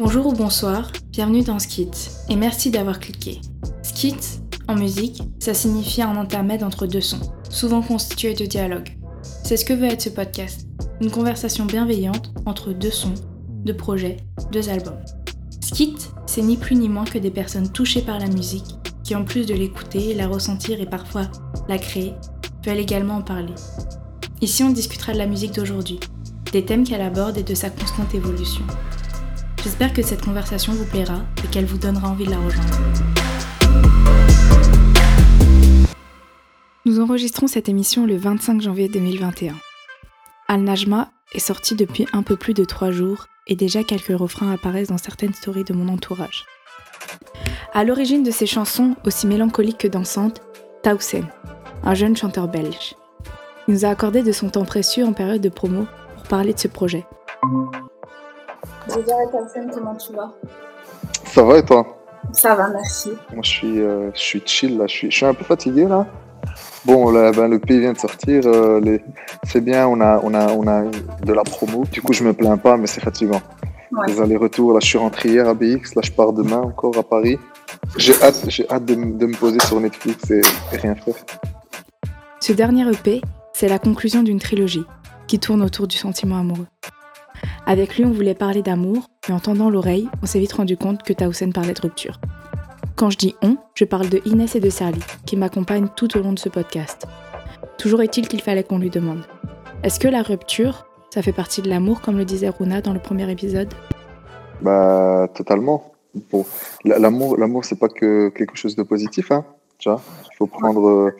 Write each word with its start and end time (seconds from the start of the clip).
Bonjour 0.00 0.28
ou 0.28 0.32
bonsoir, 0.32 0.92
bienvenue 1.10 1.42
dans 1.42 1.58
Skit 1.58 1.90
et 2.28 2.36
merci 2.36 2.70
d'avoir 2.70 3.00
cliqué. 3.00 3.40
Skit, 3.82 4.40
en 4.68 4.76
musique, 4.76 5.24
ça 5.40 5.54
signifie 5.54 6.02
un 6.02 6.16
intermède 6.16 6.62
entre 6.62 6.86
deux 6.86 7.00
sons, 7.00 7.32
souvent 7.50 7.82
constitué 7.82 8.32
de 8.32 8.46
dialogues. 8.46 8.96
C'est 9.42 9.56
ce 9.56 9.64
que 9.64 9.72
veut 9.72 9.86
être 9.86 10.02
ce 10.02 10.08
podcast, 10.08 10.68
une 11.00 11.10
conversation 11.10 11.64
bienveillante 11.64 12.32
entre 12.46 12.72
deux 12.72 12.92
sons, 12.92 13.14
deux 13.64 13.76
projets, 13.76 14.18
deux 14.52 14.68
albums. 14.68 15.00
Skit, 15.60 15.96
c'est 16.26 16.42
ni 16.42 16.56
plus 16.56 16.76
ni 16.76 16.88
moins 16.88 17.04
que 17.04 17.18
des 17.18 17.32
personnes 17.32 17.72
touchées 17.72 18.02
par 18.02 18.20
la 18.20 18.28
musique 18.28 18.76
qui, 19.02 19.16
en 19.16 19.24
plus 19.24 19.46
de 19.46 19.54
l'écouter, 19.54 20.14
la 20.14 20.28
ressentir 20.28 20.80
et 20.80 20.86
parfois 20.86 21.26
la 21.68 21.78
créer, 21.78 22.14
veulent 22.64 22.78
également 22.78 23.16
en 23.16 23.22
parler. 23.22 23.54
Ici, 24.42 24.62
on 24.62 24.70
discutera 24.70 25.12
de 25.12 25.18
la 25.18 25.26
musique 25.26 25.56
d'aujourd'hui, 25.56 25.98
des 26.52 26.64
thèmes 26.64 26.84
qu'elle 26.84 27.00
aborde 27.00 27.36
et 27.36 27.42
de 27.42 27.54
sa 27.56 27.68
constante 27.68 28.14
évolution. 28.14 28.62
J'espère 29.62 29.92
que 29.92 30.02
cette 30.02 30.24
conversation 30.24 30.72
vous 30.72 30.84
plaira 30.84 31.22
et 31.44 31.48
qu'elle 31.48 31.66
vous 31.66 31.78
donnera 31.78 32.08
envie 32.08 32.26
de 32.26 32.30
la 32.30 32.38
rejoindre. 32.38 32.78
Nous 36.84 37.00
enregistrons 37.00 37.48
cette 37.48 37.68
émission 37.68 38.06
le 38.06 38.16
25 38.16 38.62
janvier 38.62 38.88
2021. 38.88 39.54
Al-Najma 40.46 41.10
est 41.34 41.40
sorti 41.40 41.74
depuis 41.74 42.06
un 42.12 42.22
peu 42.22 42.36
plus 42.36 42.54
de 42.54 42.64
trois 42.64 42.90
jours 42.90 43.26
et 43.46 43.56
déjà 43.56 43.82
quelques 43.82 44.16
refrains 44.16 44.52
apparaissent 44.52 44.88
dans 44.88 44.98
certaines 44.98 45.34
stories 45.34 45.64
de 45.64 45.74
mon 45.74 45.92
entourage. 45.92 46.44
À 47.74 47.84
l'origine 47.84 48.22
de 48.22 48.30
ces 48.30 48.46
chansons, 48.46 48.96
aussi 49.04 49.26
mélancoliques 49.26 49.78
que 49.78 49.88
dansantes, 49.88 50.40
Tausen, 50.82 51.26
un 51.82 51.94
jeune 51.94 52.16
chanteur 52.16 52.48
belge. 52.48 52.94
Nous 53.66 53.84
a 53.84 53.88
accordé 53.88 54.22
de 54.22 54.32
son 54.32 54.48
temps 54.48 54.64
précieux 54.64 55.04
en 55.04 55.12
période 55.12 55.42
de 55.42 55.48
promo 55.48 55.86
pour 56.14 56.22
parler 56.24 56.54
de 56.54 56.58
ce 56.58 56.68
projet. 56.68 57.04
Comment 59.74 59.94
tu 59.96 60.12
vas 60.12 60.32
Ça 61.24 61.42
va 61.42 61.58
et 61.58 61.64
toi? 61.64 61.86
Ça 62.32 62.54
va, 62.54 62.68
merci. 62.68 63.10
Moi, 63.32 63.42
je 63.42 63.48
suis, 63.48 63.80
euh, 63.80 64.10
je 64.14 64.20
suis 64.20 64.42
chill 64.44 64.76
là. 64.78 64.86
Je 64.86 64.92
suis, 64.92 65.10
je 65.10 65.16
suis 65.16 65.26
un 65.26 65.34
peu 65.34 65.44
fatigué 65.44 65.84
là. 65.86 66.06
Bon, 66.84 67.10
là, 67.10 67.32
ben, 67.32 67.48
le 67.48 67.58
P 67.58 67.78
vient 67.78 67.92
de 67.92 67.98
sortir. 67.98 68.42
euh, 68.46 68.80
les... 68.80 69.02
C'est 69.44 69.60
bien, 69.60 69.86
on 69.88 70.00
a, 70.00 70.20
on, 70.22 70.32
a, 70.34 70.52
on 70.52 70.66
a 70.66 70.84
de 71.22 71.32
la 71.32 71.42
promo. 71.42 71.84
Du 71.90 72.00
coup, 72.02 72.12
je 72.12 72.24
me 72.24 72.32
plains 72.32 72.56
pas, 72.56 72.76
mais 72.76 72.86
c'est 72.86 73.00
fatigant. 73.02 73.40
Ouais. 73.92 74.06
Les 74.06 74.20
allers-retours, 74.20 74.72
là, 74.72 74.80
je 74.80 74.86
suis 74.86 74.98
rentré 74.98 75.30
hier 75.30 75.48
à 75.48 75.54
BX. 75.54 75.94
Là, 75.96 76.02
je 76.02 76.12
pars 76.12 76.32
demain 76.32 76.58
encore 76.60 76.96
à 76.98 77.02
Paris. 77.02 77.38
J'ai 77.96 78.14
hâte, 78.22 78.44
j'ai 78.48 78.68
hâte 78.70 78.84
de, 78.84 78.94
de 78.94 79.26
me 79.26 79.34
poser 79.34 79.58
sur 79.60 79.80
Netflix 79.80 80.30
et, 80.30 80.40
et 80.72 80.76
rien 80.76 80.94
faire. 80.94 81.14
Ce 82.40 82.52
dernier 82.52 82.88
EP, 82.90 83.20
c'est 83.52 83.68
la 83.68 83.78
conclusion 83.78 84.22
d'une 84.22 84.38
trilogie 84.38 84.84
qui 85.26 85.38
tourne 85.38 85.62
autour 85.62 85.88
du 85.88 85.96
sentiment 85.96 86.38
amoureux. 86.38 86.66
Avec 87.70 87.98
lui, 87.98 88.06
on 88.06 88.10
voulait 88.12 88.34
parler 88.34 88.62
d'amour, 88.62 89.10
et 89.28 89.32
en 89.32 89.40
tendant 89.40 89.68
l'oreille, 89.68 90.08
on 90.22 90.26
s'est 90.26 90.38
vite 90.38 90.54
rendu 90.54 90.78
compte 90.78 91.02
que 91.02 91.12
Tausen 91.12 91.52
parlait 91.52 91.74
de 91.74 91.80
rupture. 91.82 92.18
Quand 92.96 93.10
je 93.10 93.18
dis 93.18 93.34
on, 93.42 93.58
je 93.74 93.84
parle 93.84 94.08
de 94.08 94.22
Inès 94.24 94.56
et 94.56 94.60
de 94.60 94.70
Sally, 94.70 95.00
qui 95.26 95.36
m'accompagnent 95.36 95.88
tout 95.94 96.16
au 96.16 96.22
long 96.22 96.32
de 96.32 96.38
ce 96.38 96.48
podcast. 96.48 97.06
Toujours 97.76 98.00
est-il 98.00 98.26
qu'il 98.26 98.40
fallait 98.40 98.64
qu'on 98.64 98.78
lui 98.78 98.88
demande 98.88 99.20
Est-ce 99.82 100.00
que 100.00 100.08
la 100.08 100.22
rupture, 100.22 100.86
ça 101.12 101.20
fait 101.20 101.34
partie 101.34 101.60
de 101.60 101.68
l'amour, 101.68 102.00
comme 102.00 102.16
le 102.16 102.24
disait 102.24 102.48
Runa 102.48 102.80
dans 102.80 102.94
le 102.94 103.00
premier 103.00 103.30
épisode? 103.30 103.68
Bah, 104.62 105.28
totalement. 105.34 105.92
Bon, 106.32 106.46
la- 106.86 106.98
l'amour, 106.98 107.36
l'amour, 107.36 107.66
c'est 107.66 107.78
pas 107.78 107.90
que 107.90 108.30
quelque 108.30 108.56
chose 108.56 108.76
de 108.76 108.82
positif, 108.82 109.30
hein. 109.30 109.44
Tu 109.76 109.90
vois, 109.90 110.00
il 110.32 110.36
faut 110.36 110.46
prendre 110.46 110.88
euh, 110.88 111.10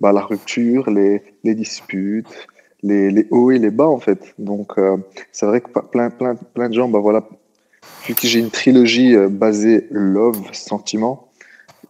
bah, 0.00 0.12
la 0.12 0.20
rupture, 0.22 0.88
les, 0.88 1.20
les 1.42 1.54
disputes, 1.56 2.46
les, 2.86 3.10
les 3.10 3.26
hauts 3.30 3.50
et 3.50 3.58
les 3.58 3.70
bas, 3.70 3.88
en 3.88 3.98
fait. 3.98 4.34
Donc, 4.38 4.78
euh, 4.78 4.96
c'est 5.32 5.46
vrai 5.46 5.60
que 5.60 5.68
plein, 5.68 6.10
plein, 6.10 6.34
plein 6.34 6.68
de 6.68 6.74
gens, 6.74 6.88
bah 6.88 7.00
voilà, 7.00 7.24
vu 8.06 8.14
que 8.14 8.26
j'ai 8.26 8.38
une 8.40 8.50
trilogie 8.50 9.14
euh, 9.14 9.28
basée 9.28 9.86
love, 9.90 10.40
sentiment, 10.52 11.28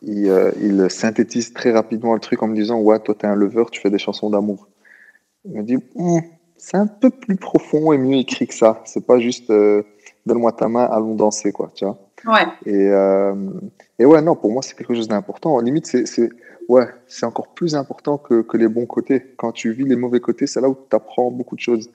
ils, 0.03 0.29
euh, 0.29 0.51
ils 0.61 0.91
synthétisent 0.91 1.53
très 1.53 1.73
rapidement 1.73 2.15
le 2.15 2.21
truc 2.21 2.43
en 2.43 2.49
me 2.49 2.55
disant, 2.55 2.81
ouais, 2.81 2.99
toi, 3.01 3.15
t'es 3.19 3.27
un 3.27 3.35
lover, 3.35 3.65
tu 3.71 3.81
fais 3.81 3.91
des 3.91 3.99
chansons 3.99 4.31
d'amour. 4.31 4.69
Je 5.45 5.59
me 5.59 5.63
dis, 5.63 5.77
Hmm, 5.95 6.21
c'est 6.57 6.77
un 6.77 6.87
peu 6.87 7.11
plus 7.11 7.37
profond 7.37 7.93
et 7.93 7.99
mieux 7.99 8.19
écrit 8.19 8.47
que 8.47 8.55
ça. 8.55 8.83
C'est 8.85 9.07
pas 9.07 9.19
juste, 9.19 9.49
donne-moi 10.27 10.53
ta 10.53 10.69
main, 10.69 10.85
allons 10.85 11.15
danser, 11.15 11.53
quoi, 11.53 11.71
tu 11.75 11.85
vois. 11.85 11.99
Ouais, 12.25 12.47
Et, 12.65 12.91
et 13.99 14.05
ouais, 14.05 14.23
non, 14.23 14.35
pour 14.35 14.51
moi, 14.51 14.63
c'est 14.63 14.75
quelque 14.75 14.95
chose 14.95 15.07
d'important. 15.07 15.61
Limite, 15.61 15.87
c'est, 15.87 16.07
c'est, 16.07 16.31
ouais, 16.69 16.87
c'est 17.07 17.27
encore 17.27 17.55
plus 17.55 17.75
important 17.75 18.19
que, 18.19 18.43
que 18.43 18.57
les 18.57 18.69
bons 18.69 18.87
côtés. 18.87 19.35
Quand 19.37 19.53
tu 19.53 19.73
vis 19.73 19.85
les 19.85 19.97
mauvais 19.97 20.21
côtés, 20.21 20.47
c'est 20.47 20.61
là 20.61 20.69
où 20.69 20.77
tu 20.89 20.97
apprends 20.97 21.31
beaucoup 21.31 21.57
de 21.57 21.61
choses. 21.61 21.91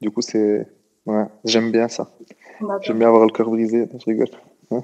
Du 0.00 0.10
coup, 0.10 0.22
c'est, 0.22 0.66
ouais, 1.06 1.24
j'aime 1.44 1.70
bien 1.70 1.88
ça. 1.88 2.10
d'accord. 2.60 2.82
J'aime 2.82 2.98
bien 2.98 3.08
avoir 3.08 3.26
le 3.26 3.32
cœur 3.32 3.48
brisé. 3.50 3.88
Je 3.92 4.04
rigole. 4.04 4.28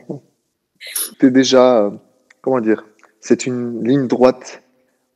T'es 1.18 1.30
déjà, 1.30 1.84
euh, 1.84 1.90
comment 2.42 2.60
dire, 2.60 2.84
c'est 3.20 3.46
une 3.46 3.82
ligne 3.82 4.06
droite 4.06 4.62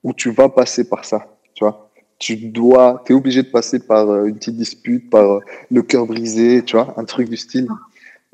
où 0.03 0.13
tu 0.13 0.31
vas 0.31 0.49
passer 0.49 0.89
par 0.89 1.05
ça, 1.05 1.27
tu 1.55 1.65
vois. 1.65 1.91
Tu 2.19 2.37
dois, 2.37 3.03
t'es 3.07 3.15
obligé 3.15 3.43
de 3.43 3.49
passer 3.49 3.79
par 3.79 4.11
euh, 4.11 4.27
une 4.27 4.35
petite 4.35 4.57
dispute, 4.57 5.09
par 5.09 5.31
euh, 5.31 5.41
le 5.71 5.83
cœur 5.83 6.07
brisé, 6.07 6.63
tu 6.65 6.77
vois, 6.77 6.93
un 6.99 7.05
truc 7.05 7.31
du 7.31 7.37
style. 7.37 7.69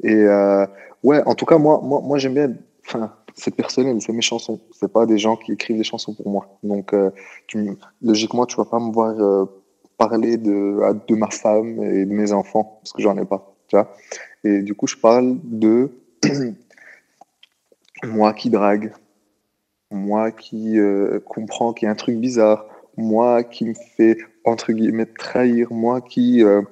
Et 0.02 0.14
euh, 0.14 0.66
ouais, 1.02 1.22
en 1.24 1.34
tout 1.34 1.46
cas, 1.46 1.58
moi, 1.58 1.80
moi, 1.82 2.00
moi 2.02 2.18
j'aime 2.18 2.34
bien. 2.34 2.52
Enfin, 2.86 3.12
c'est 3.36 3.54
personnel, 3.54 4.00
c'est 4.00 4.12
mes 4.12 4.22
chansons. 4.22 4.60
C'est 4.72 4.90
pas 4.90 5.06
des 5.06 5.18
gens 5.18 5.36
qui 5.36 5.52
écrivent 5.52 5.76
des 5.76 5.84
chansons 5.84 6.14
pour 6.14 6.28
moi. 6.28 6.58
Donc, 6.62 6.92
euh, 6.92 7.10
tu, 7.46 7.76
logiquement, 8.02 8.46
tu 8.46 8.56
vas 8.56 8.64
pas 8.64 8.80
me 8.80 8.90
voir 8.90 9.14
euh, 9.20 9.44
parler 9.98 10.36
de, 10.36 11.14
ma 11.14 11.30
femme 11.30 11.82
et 11.82 12.04
de 12.04 12.12
mes 12.12 12.32
enfants 12.32 12.78
parce 12.82 12.92
que 12.92 13.02
j'en 13.02 13.16
ai 13.18 13.24
pas, 13.24 13.54
tu 13.68 13.76
vois. 13.76 13.94
Et 14.44 14.62
du 14.62 14.74
coup, 14.74 14.86
je 14.86 14.96
parle 14.96 15.36
de 15.44 15.90
moi 18.04 18.32
qui 18.32 18.50
drague, 18.50 18.92
moi 19.90 20.30
qui 20.30 20.78
euh, 20.78 21.20
comprends 21.20 21.72
qu'il 21.72 21.86
y 21.86 21.88
a 21.88 21.92
un 21.92 21.96
truc 21.96 22.16
bizarre, 22.18 22.66
moi 22.96 23.42
qui 23.44 23.66
me 23.66 23.74
fait 23.74 24.18
entre 24.44 24.72
guillemets 24.72 25.06
trahir, 25.06 25.72
moi 25.72 26.00
qui 26.00 26.42
euh, 26.42 26.62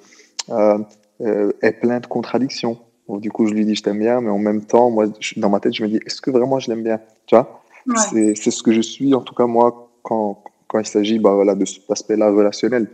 euh, 0.50 1.52
est 1.62 1.72
plein 1.72 2.00
de 2.00 2.06
contradictions. 2.06 2.78
Bon, 3.09 3.19
du 3.19 3.31
coup, 3.31 3.47
je 3.47 3.53
lui 3.54 3.65
dis 3.66 3.75
je 3.75 3.82
t'aime 3.82 3.98
bien, 3.98 4.20
mais 4.20 4.31
en 4.31 4.38
même 4.38 4.62
temps, 4.65 4.91
moi, 4.91 5.06
je- 5.20 5.38
dans 5.38 5.50
ma 5.50 5.60
tête, 5.60 5.75
je 5.75 5.82
me 5.82 5.88
dis 5.88 6.00
est-ce 6.06 6.20
que 6.22 6.31
vraiment 6.31 6.59
je 6.59 6.70
l'aime 6.70 6.82
bien? 6.82 7.00
Tu 7.26 7.34
vois? 7.34 7.60
Ouais. 7.87 7.94
C'est 8.10 8.34
c'est 8.34 8.50
ce 8.50 8.62
que 8.62 8.72
je 8.72 8.81
suis, 8.81 9.15
en 9.15 9.20
tout 9.20 9.34
cas, 9.34 9.47
moi, 9.47 9.91
quand, 10.03 10.42
quand 10.69 10.78
il 10.78 10.87
s'agit 10.87 11.19
bah, 11.19 11.32
voilà, 11.34 11.54
de 11.54 11.64
cet 11.66 11.91
aspect-là 11.91 12.31
relationnel. 12.31 12.88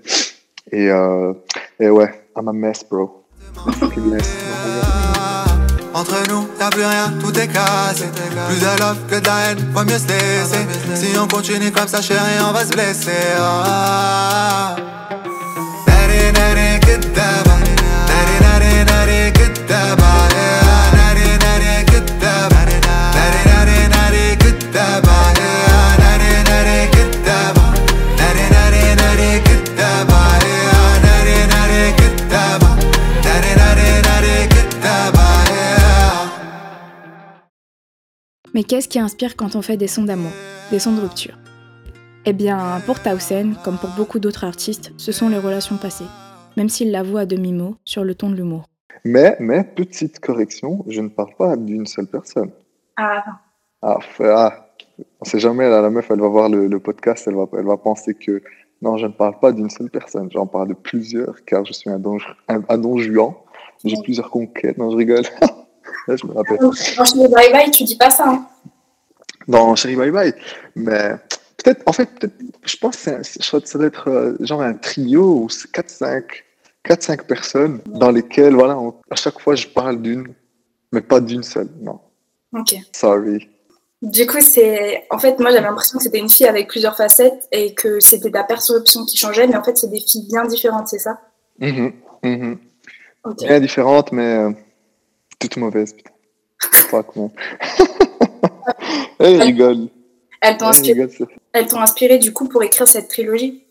Et, 0.73 0.91
euh, 0.91 1.33
et 1.79 1.89
ouais, 1.91 2.11
I'm 2.37 2.49
a 2.49 2.53
mess, 2.53 2.85
bro. 2.89 3.25
Entre 5.93 6.29
nous, 6.31 6.47
t'as 6.59 6.71
plus 6.71 6.85
rien, 6.85 7.13
tout 7.21 7.37
est 7.39 7.49
cassé. 7.49 8.05
Plus 8.49 8.61
de 8.61 8.81
love 8.81 8.99
que 9.09 9.21
de 9.21 9.27
la 9.27 9.51
haine, 9.51 9.59
vaut 9.73 9.85
mieux 9.85 9.99
se 9.99 10.07
laisser. 10.09 10.65
Si 10.95 11.19
on 11.19 11.27
continue 11.27 11.71
comme 11.73 11.89
ça, 11.89 12.01
chérie, 12.01 12.39
on 12.49 12.53
va 12.53 12.65
se 12.65 12.71
blesser. 12.73 13.11
Ah. 13.39 14.77
Mais 38.61 38.65
qu'est-ce 38.65 38.89
qui 38.91 38.99
inspire 38.99 39.37
quand 39.37 39.57
on 39.57 39.63
fait 39.63 39.79
des 39.79 39.87
sons 39.87 40.03
d'amour, 40.05 40.33
des 40.71 40.79
sons 40.79 40.95
de 40.95 41.01
rupture? 41.01 41.39
Eh 42.27 42.35
bien, 42.35 42.83
pour 42.85 43.01
Tausen, 43.03 43.55
comme 43.65 43.79
pour 43.79 43.89
beaucoup 43.97 44.19
d'autres 44.19 44.45
artistes, 44.45 44.93
ce 44.99 45.13
sont 45.13 45.31
les 45.31 45.39
relations 45.39 45.79
passées, 45.79 46.05
même 46.59 46.69
s'il 46.69 46.91
l'avoue 46.91 47.17
à 47.17 47.25
demi-mot 47.25 47.77
sur 47.87 48.05
le 48.05 48.15
ton 48.15 48.29
de 48.29 48.35
l'humour. 48.37 48.65
Mais, 49.07 49.35
mais, 49.41 49.65
petite 49.65 50.21
correction, 50.21 50.85
je 50.89 51.01
ne 51.01 51.09
parle 51.09 51.35
pas 51.39 51.57
d'une 51.57 51.87
seule 51.87 52.07
personne. 52.07 52.51
Ah, 52.99 53.25
Ah, 53.81 53.97
ah, 54.25 54.67
on 55.23 55.25
sait 55.25 55.39
jamais, 55.39 55.71
là, 55.71 55.81
la 55.81 55.89
meuf, 55.89 56.11
elle 56.11 56.21
va 56.21 56.29
voir 56.29 56.51
le, 56.51 56.67
le 56.67 56.79
podcast, 56.81 57.25
elle 57.29 57.37
va, 57.37 57.47
elle 57.59 57.65
va 57.65 57.79
penser 57.79 58.13
que 58.13 58.43
non, 58.83 58.99
je 58.99 59.07
ne 59.07 59.13
parle 59.13 59.39
pas 59.41 59.53
d'une 59.53 59.71
seule 59.71 59.89
personne, 59.89 60.29
j'en 60.31 60.47
parle 60.47 60.69
de 60.69 60.75
plusieurs, 60.75 61.47
car 61.47 61.65
je 61.65 61.73
suis 61.73 61.89
un 61.89 61.99
don, 61.99 62.19
un, 62.49 62.61
un 62.69 62.77
don 62.77 62.99
juan. 62.99 63.33
J'ai 63.87 63.97
Ouais. 63.97 64.03
plusieurs 64.05 64.29
conquêtes, 64.29 64.77
non, 64.77 64.91
je 64.91 64.97
rigole. 64.99 65.25
Là, 66.09 66.17
je 66.17 66.27
me 66.27 66.33
rappelle. 66.33 66.59
dans 66.59 66.73
chez 66.73 67.29
Bye 67.29 67.53
Bye, 67.53 67.71
tu 67.71 67.85
dis 67.85 67.97
pas 67.97 68.11
ça. 68.11 68.25
Hein. 68.29 68.47
Dans 69.49 69.75
Chérie 69.77 69.97
Bye 69.97 70.11
Bye. 70.11 70.35
Mais 70.77 71.15
peut-être, 71.57 71.83
en 71.87 71.93
fait, 71.93 72.07
peut-être, 72.19 72.35
je 72.65 72.77
pense 72.77 72.97
que 72.97 73.11
un- 73.11 73.23
ça 73.65 73.79
doit 73.79 73.87
être 73.89 74.09
euh, 74.09 74.37
genre 74.41 74.63
un 74.63 74.75
trio 74.75 75.43
ou 75.45 75.47
4-5 75.73 76.45
4-5 76.85 77.25
personnes 77.27 77.81
dans 77.87 78.11
lesquelles, 78.11 78.55
voilà, 78.55 78.79
on- 78.79 78.95
à 79.11 79.17
chaque 79.17 79.39
fois, 79.41 79.55
je 79.55 79.67
parle 79.67 80.01
d'une, 80.01 80.29
mais 80.93 81.01
pas 81.03 81.21
d'une 81.21 81.43
seule. 81.43 81.69
Non, 81.81 82.01
Ok. 82.55 82.75
sorry. 82.93 83.49
Du 84.03 84.27
coup, 84.27 84.41
c'est. 84.41 85.05
En 85.11 85.19
fait, 85.19 85.39
moi, 85.39 85.51
j'avais 85.51 85.67
l'impression 85.67 85.99
que 85.99 86.05
c'était 86.05 86.19
une 86.19 86.31
fille 86.31 86.47
avec 86.47 86.69
plusieurs 86.69 86.97
facettes 86.97 87.47
et 87.53 87.75
que 87.75 88.01
c'était 88.01 88.31
ta 88.31 88.45
perception 88.45 89.05
qui 89.05 89.19
changeait, 89.19 89.47
mais 89.47 89.57
en 89.57 89.63
fait, 89.63 89.77
c'est 89.77 89.91
des 89.91 90.01
filles 90.01 90.27
bien 90.27 90.47
différentes, 90.47 90.89
c'est 90.89 90.99
ça? 90.99 91.21
Ok. 93.25 93.37
Bien 93.47 93.61
différente, 93.61 94.13
mais 94.13 94.23
euh, 94.39 94.51
Toute 95.41 95.57
mauvaise, 95.57 95.93
putain. 95.95 96.13
Pas 96.91 97.03
con. 97.03 97.33
Elle 99.19 99.43
rigole. 99.43 99.89
Elles 100.41 100.57
t'ont 100.57 100.71
Elle 101.53 101.67
inspiré, 101.83 102.19
du 102.19 102.33
coup 102.33 102.49
pour 102.49 102.63
écrire 102.63 102.87
cette 102.87 103.09
trilogie? 103.09 103.65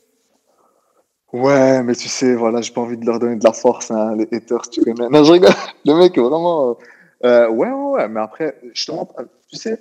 Ouais, 1.31 1.83
mais 1.83 1.95
tu 1.95 2.09
sais, 2.09 2.35
voilà, 2.35 2.61
j'ai 2.61 2.73
pas 2.73 2.81
envie 2.81 2.97
de 2.97 3.05
leur 3.05 3.19
donner 3.19 3.35
de 3.35 3.43
la 3.43 3.53
force, 3.53 3.91
hein, 3.91 4.15
les 4.15 4.27
haters, 4.35 4.67
tu 4.69 4.81
connais. 4.81 5.09
Non, 5.09 5.23
je 5.23 5.31
rigole. 5.31 5.51
Le 5.85 5.93
mec 5.93 6.17
vraiment. 6.17 6.71
euh, 6.71 6.73
euh, 7.25 7.49
ouais, 7.49 7.69
ouais, 7.69 7.91
ouais, 7.91 8.07
mais 8.07 8.19
après, 8.19 8.59
justement, 8.73 9.07
tu 9.47 9.57
sais, 9.57 9.79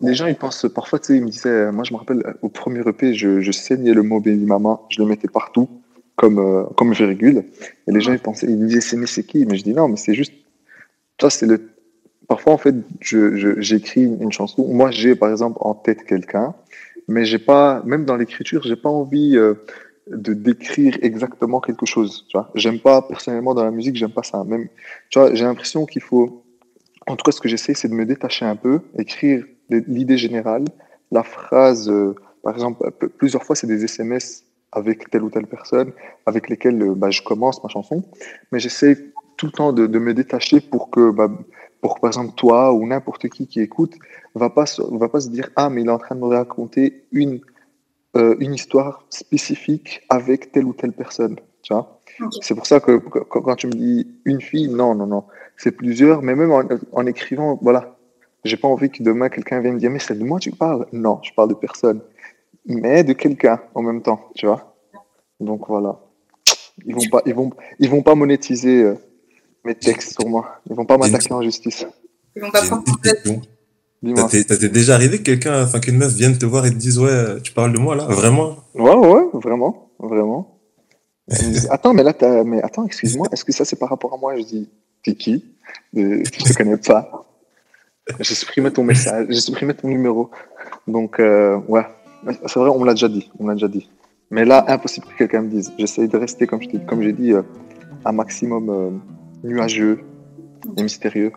les 0.00 0.14
gens, 0.14 0.26
ils 0.26 0.36
pensent 0.36 0.66
parfois, 0.72 0.98
tu 0.98 1.06
sais, 1.08 1.16
ils 1.16 1.24
me 1.24 1.28
disaient, 1.28 1.48
euh, 1.48 1.72
moi, 1.72 1.84
je 1.84 1.92
me 1.92 1.98
rappelle, 1.98 2.22
euh, 2.24 2.32
au 2.42 2.48
premier 2.48 2.80
EP, 2.86 3.14
je, 3.14 3.40
je 3.40 3.52
saignais 3.52 3.92
le 3.92 4.02
mot 4.02 4.20
Baby 4.20 4.44
Mama, 4.44 4.80
je 4.90 5.00
le 5.02 5.06
mettais 5.08 5.28
partout, 5.28 5.68
comme, 6.16 6.38
euh, 6.38 6.64
comme 6.76 6.92
virgule. 6.92 7.44
Et 7.86 7.92
les 7.92 8.00
gens, 8.00 8.12
ils 8.12 8.20
pensaient, 8.20 8.46
ils 8.46 8.56
me 8.56 8.66
disaient, 8.66 8.96
mais 8.96 9.06
c'est 9.06 9.24
qui? 9.24 9.44
Mais 9.46 9.56
je 9.56 9.64
dis, 9.64 9.74
non, 9.74 9.88
mais 9.88 9.96
c'est 9.96 10.14
juste. 10.14 10.32
Ça, 11.20 11.30
c'est 11.30 11.46
le. 11.46 11.70
Parfois, 12.28 12.52
en 12.52 12.58
fait, 12.58 12.74
je, 13.00 13.36
je- 13.36 13.60
j'écris 13.60 14.04
une, 14.04 14.32
chanson. 14.32 14.66
Moi, 14.68 14.90
j'ai, 14.90 15.14
par 15.16 15.30
exemple, 15.30 15.58
en 15.60 15.74
tête 15.74 16.04
quelqu'un, 16.04 16.54
mais 17.08 17.24
j'ai 17.24 17.38
pas, 17.38 17.82
même 17.84 18.04
dans 18.04 18.16
l'écriture, 18.16 18.62
j'ai 18.64 18.76
pas 18.76 18.90
envie. 18.90 19.36
euh, 19.36 19.54
de 20.08 20.34
décrire 20.34 20.98
exactement 21.02 21.60
quelque 21.60 21.86
chose. 21.86 22.26
Tu 22.28 22.36
vois, 22.36 22.50
j'aime 22.56 22.80
pas 22.80 23.02
personnellement 23.02 23.54
dans 23.54 23.64
la 23.64 23.70
musique, 23.70 23.96
j'aime 23.96 24.10
pas 24.12 24.24
ça. 24.24 24.42
Même, 24.44 24.68
tu 25.10 25.20
vois, 25.20 25.34
j'ai 25.34 25.44
l'impression 25.44 25.86
qu'il 25.86 26.02
faut. 26.02 26.42
En 27.06 27.16
tout 27.16 27.24
cas, 27.24 27.32
ce 27.32 27.40
que 27.40 27.48
j'essaie, 27.48 27.74
c'est 27.74 27.88
de 27.88 27.94
me 27.94 28.06
détacher 28.06 28.44
un 28.44 28.56
peu, 28.56 28.80
écrire 28.98 29.44
l'idée 29.70 30.18
générale, 30.18 30.64
la 31.10 31.22
phrase. 31.22 31.88
euh, 31.90 32.14
par 32.42 32.54
exemple, 32.54 32.90
p- 32.92 33.08
plusieurs 33.08 33.44
fois, 33.44 33.56
c'est 33.56 33.66
des 33.66 33.84
SMS 33.84 34.44
avec 34.72 35.10
telle 35.10 35.22
ou 35.22 35.30
telle 35.30 35.46
personne, 35.46 35.92
avec 36.26 36.48
lesquelles 36.48 36.80
euh, 36.82 36.94
bah, 36.94 37.10
je 37.10 37.22
commence 37.22 37.62
ma 37.62 37.68
chanson. 37.68 38.02
Mais 38.52 38.60
j'essaie 38.60 38.96
tout 39.40 39.46
le 39.46 39.52
temps 39.52 39.72
de, 39.72 39.86
de 39.86 39.98
me 39.98 40.12
détacher 40.12 40.60
pour 40.60 40.90
que, 40.90 41.10
bah, 41.10 41.30
pour 41.80 41.98
par 41.98 42.10
exemple, 42.10 42.34
toi 42.36 42.74
ou 42.74 42.86
n'importe 42.86 43.28
qui 43.30 43.46
qui 43.46 43.60
écoute, 43.60 43.94
va 44.34 44.50
pas 44.50 44.66
se, 44.66 44.82
va 44.82 45.08
pas 45.08 45.20
se 45.20 45.30
dire 45.30 45.48
ah 45.56 45.70
mais 45.70 45.80
il 45.80 45.88
est 45.88 45.90
en 45.90 45.98
train 45.98 46.14
de 46.14 46.20
me 46.20 46.26
raconter 46.26 47.04
une 47.10 47.40
euh, 48.18 48.36
une 48.38 48.52
histoire 48.52 49.06
spécifique 49.08 50.02
avec 50.10 50.52
telle 50.52 50.66
ou 50.66 50.74
telle 50.74 50.92
personne. 50.92 51.36
Tu 51.62 51.72
vois? 51.72 52.00
C'est 52.42 52.54
pour 52.54 52.66
ça 52.66 52.80
que 52.80 52.98
que- 52.98 53.20
quand, 53.20 53.40
quand 53.40 53.56
tu 53.56 53.66
me 53.68 53.72
dis 53.72 54.06
une 54.26 54.42
fille, 54.42 54.68
non, 54.68 54.94
non, 54.94 55.06
non, 55.06 55.24
c'est 55.56 55.72
plusieurs, 55.72 56.20
mais 56.20 56.34
même 56.34 56.52
en, 56.52 56.62
en 56.92 57.06
écrivant, 57.06 57.58
voilà, 57.62 57.96
j'ai 58.44 58.58
pas 58.58 58.68
envie 58.68 58.90
que 58.90 59.02
demain 59.02 59.30
quelqu'un 59.30 59.60
vienne 59.60 59.74
me 59.74 59.78
dire 59.78 59.90
mais 59.90 60.00
c'est 60.00 60.18
de 60.18 60.24
moi 60.24 60.38
que 60.38 60.44
tu 60.44 60.52
parles. 60.52 60.84
Non, 60.92 61.18
je 61.22 61.32
parle 61.32 61.48
de 61.48 61.54
personne, 61.54 62.00
mais 62.66 63.04
de 63.04 63.14
quelqu'un 63.14 63.58
en 63.74 63.80
même 63.82 64.02
temps, 64.02 64.20
tu 64.34 64.44
vois? 64.46 64.76
Donc 65.40 65.66
voilà, 65.68 65.98
ils 66.84 66.94
vont 66.94 67.08
pas, 67.10 67.22
ils 67.24 67.34
vont, 67.34 67.50
ils 67.78 67.88
vont 67.88 68.02
pas 68.02 68.14
monétiser 68.14 68.82
euh, 68.82 68.94
mes 69.64 69.74
textes 69.74 70.12
sur 70.12 70.28
moi. 70.28 70.60
Ils 70.68 70.76
vont 70.76 70.84
pas 70.84 70.98
m'attaquer 70.98 71.32
en 71.32 71.42
justice. 71.42 71.86
Ils 72.36 72.42
vont 72.42 72.50
pas 72.50 72.62
prendre. 72.62 72.84
Ça 74.48 74.56
t'est 74.56 74.68
déjà 74.68 74.94
arrivé 74.94 75.18
que 75.18 75.24
quelqu'un, 75.24 75.64
enfin 75.64 75.78
qu'une 75.78 75.98
meuf 75.98 76.12
vienne 76.14 76.38
te 76.38 76.46
voir 76.46 76.64
et 76.64 76.70
te 76.70 76.76
dise 76.76 76.98
ouais, 76.98 77.40
tu 77.42 77.52
parles 77.52 77.72
de 77.72 77.78
moi 77.78 77.94
là, 77.94 78.04
vraiment? 78.06 78.56
Ouais, 78.74 78.94
ouais, 78.94 79.24
vraiment, 79.34 79.90
vraiment. 79.98 80.56
Dit, 81.28 81.66
attends, 81.70 81.94
mais 81.94 82.02
là, 82.02 82.12
t'as... 82.12 82.42
mais 82.42 82.60
attends, 82.62 82.86
excuse-moi, 82.86 83.28
est-ce 83.30 83.44
que 83.44 83.52
ça 83.52 83.64
c'est 83.64 83.76
par 83.76 83.90
rapport 83.90 84.12
à 84.14 84.16
moi? 84.16 84.36
Je 84.36 84.42
dis, 84.42 84.68
t'es 85.04 85.14
qui? 85.14 85.44
Euh, 85.96 86.24
Je 86.24 86.30
te 86.30 86.56
connais 86.56 86.76
pas. 86.76 87.24
J'ai 88.18 88.34
supprimé 88.34 88.72
ton 88.72 88.82
message, 88.82 89.26
j'ai 89.28 89.40
supprimé 89.40 89.74
ton 89.74 89.86
numéro. 89.86 90.30
Donc, 90.88 91.20
euh, 91.20 91.58
ouais, 91.68 91.86
c'est 92.46 92.58
vrai, 92.58 92.70
on 92.70 92.80
me 92.80 92.86
l'a 92.86 92.94
déjà 92.94 93.08
dit, 93.08 93.30
on 93.38 93.44
me 93.44 93.48
l'a 93.50 93.54
déjà 93.54 93.68
dit. 93.68 93.88
Mais 94.30 94.44
là, 94.44 94.64
impossible 94.68 95.06
que 95.06 95.18
quelqu'un 95.18 95.42
me 95.42 95.50
dise. 95.50 95.72
J'essaye 95.78 96.08
de 96.08 96.16
rester, 96.16 96.46
comme 96.46 96.62
je 96.62 96.68
comme 96.78 97.02
j'ai 97.02 97.12
dit, 97.12 97.32
euh, 97.32 97.42
un 98.04 98.12
maximum 98.12 98.70
euh, 98.70 98.90
nuageux 99.42 100.00
et 100.76 100.82
mystérieux. 100.82 101.32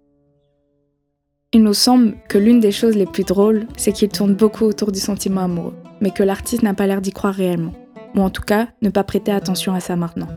Il 1.52 1.64
nous 1.64 1.74
semble 1.74 2.16
que 2.30 2.38
l'une 2.38 2.60
des 2.60 2.72
choses 2.72 2.96
les 2.96 3.06
plus 3.06 3.24
drôles, 3.24 3.68
c'est 3.78 3.92
qu'il 3.92 4.10
tourne 4.10 4.34
beaucoup 4.34 4.66
autour 4.66 4.92
du 4.92 5.00
sentiment 5.00 5.42
amoureux, 5.42 5.76
mais 6.02 6.12
que 6.12 6.24
l'artiste 6.24 6.64
n'a 6.64 6.74
pas 6.74 6.88
l'air 6.88 7.00
d'y 7.00 7.12
croire 7.12 7.34
réellement. 7.34 7.74
Ou 8.16 8.22
en 8.22 8.30
tout 8.30 8.42
cas, 8.42 8.70
ne 8.82 8.90
pas 8.90 9.04
prêter 9.04 9.32
attention 9.32 9.74
à 9.74 9.80
ça 9.80 9.96
maintenant. 9.96 10.30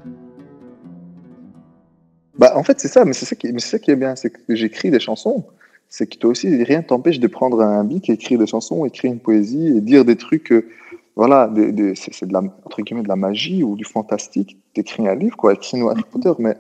Bah, 2.39 2.53
en 2.55 2.63
fait, 2.63 2.79
c'est 2.81 2.89
ça, 2.89 3.05
mais 3.05 3.15
c'est 3.15 3.25
ça, 3.25 3.35
qui, 3.35 3.51
mais 3.53 3.61
c'est 3.61 3.71
ça 3.71 3.79
qui 3.79 3.91
est 3.91 3.97
bien, 3.97 4.15
c'est 4.15 4.31
que 4.31 4.55
j'écris 4.55 4.91
des 4.91 5.01
chansons. 5.01 5.47
C'est 5.89 6.07
que 6.07 6.19
toi 6.19 6.31
aussi, 6.31 6.63
rien 6.65 6.83
t'empêche 6.83 7.21
de 7.21 7.27
prendre 7.29 7.63
un 7.63 7.85
bic, 7.85 8.11
écrire 8.11 8.39
des 8.39 8.47
chansons, 8.47 8.85
écrire 8.85 9.13
une 9.13 9.21
poésie 9.21 9.69
et 9.69 9.81
dire 9.81 10.05
des 10.05 10.17
trucs. 10.17 10.53
euh, 10.53 10.69
voilà, 11.15 11.51
c'est 11.95 12.13
c'est 12.13 12.27
de 12.27 12.33
la, 12.35 12.41
entre 12.41 12.83
guillemets, 12.83 13.03
de 13.03 13.09
la 13.09 13.17
magie 13.17 13.63
ou 13.63 13.75
du 13.75 13.85
fantastique. 13.85 14.59
T'écris 14.75 15.09
un 15.09 15.15
livre, 15.15 15.37
quoi, 15.37 15.55
écris-nous 15.55 15.89
Harry 15.89 16.03
Potter. 16.11 16.33
Mais 16.39 16.57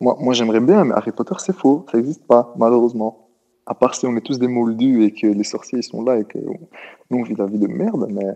moi, 0.00 0.16
moi 0.20 0.34
j'aimerais 0.34 0.60
bien, 0.60 0.84
mais 0.84 0.94
Harry 0.94 1.12
Potter, 1.12 1.34
c'est 1.38 1.54
faux, 1.54 1.86
ça 1.90 1.98
n'existe 1.98 2.26
pas, 2.26 2.52
malheureusement. 2.56 3.28
À 3.66 3.74
part 3.74 3.94
si 3.94 4.06
on 4.06 4.16
est 4.16 4.20
tous 4.20 4.38
des 4.38 4.48
moldus 4.48 5.04
et 5.04 5.12
que 5.12 5.26
les 5.26 5.44
sorciers 5.44 5.80
ils 5.80 5.82
sont 5.82 6.04
là 6.04 6.18
et 6.18 6.24
que 6.24 6.38
nous 6.38 7.18
on 7.18 7.22
vit 7.22 7.34
la 7.34 7.46
vie 7.46 7.58
de 7.58 7.66
merde. 7.66 8.06
Mais 8.10 8.26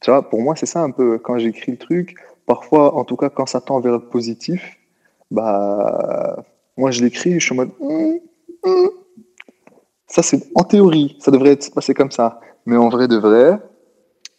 tu 0.00 0.10
vois, 0.10 0.28
pour 0.28 0.40
moi, 0.40 0.56
c'est 0.56 0.66
ça 0.66 0.82
un 0.82 0.90
peu 0.90 1.18
quand 1.18 1.38
j'écris 1.38 1.72
le 1.72 1.78
truc. 1.78 2.16
Parfois, 2.46 2.94
en 2.94 3.04
tout 3.04 3.16
cas, 3.16 3.28
quand 3.30 3.46
ça 3.46 3.60
tend 3.60 3.80
vers 3.80 3.92
le 3.92 4.00
positif, 4.00 4.76
bah, 5.30 6.44
moi 6.76 6.90
je 6.90 7.02
l'écris, 7.02 7.40
je 7.40 7.44
suis 7.44 7.52
en 7.52 7.56
mode. 7.56 7.70
Hum, 7.80 8.18
hum. 8.64 8.90
Ça, 10.06 10.22
c'est 10.22 10.44
en 10.54 10.62
théorie, 10.64 11.16
ça 11.18 11.30
devrait 11.30 11.50
être 11.50 11.74
passé 11.74 11.94
comme 11.94 12.10
ça. 12.10 12.40
Mais 12.66 12.76
en 12.76 12.88
vrai 12.88 13.08
de 13.08 13.16
vrai, 13.16 13.58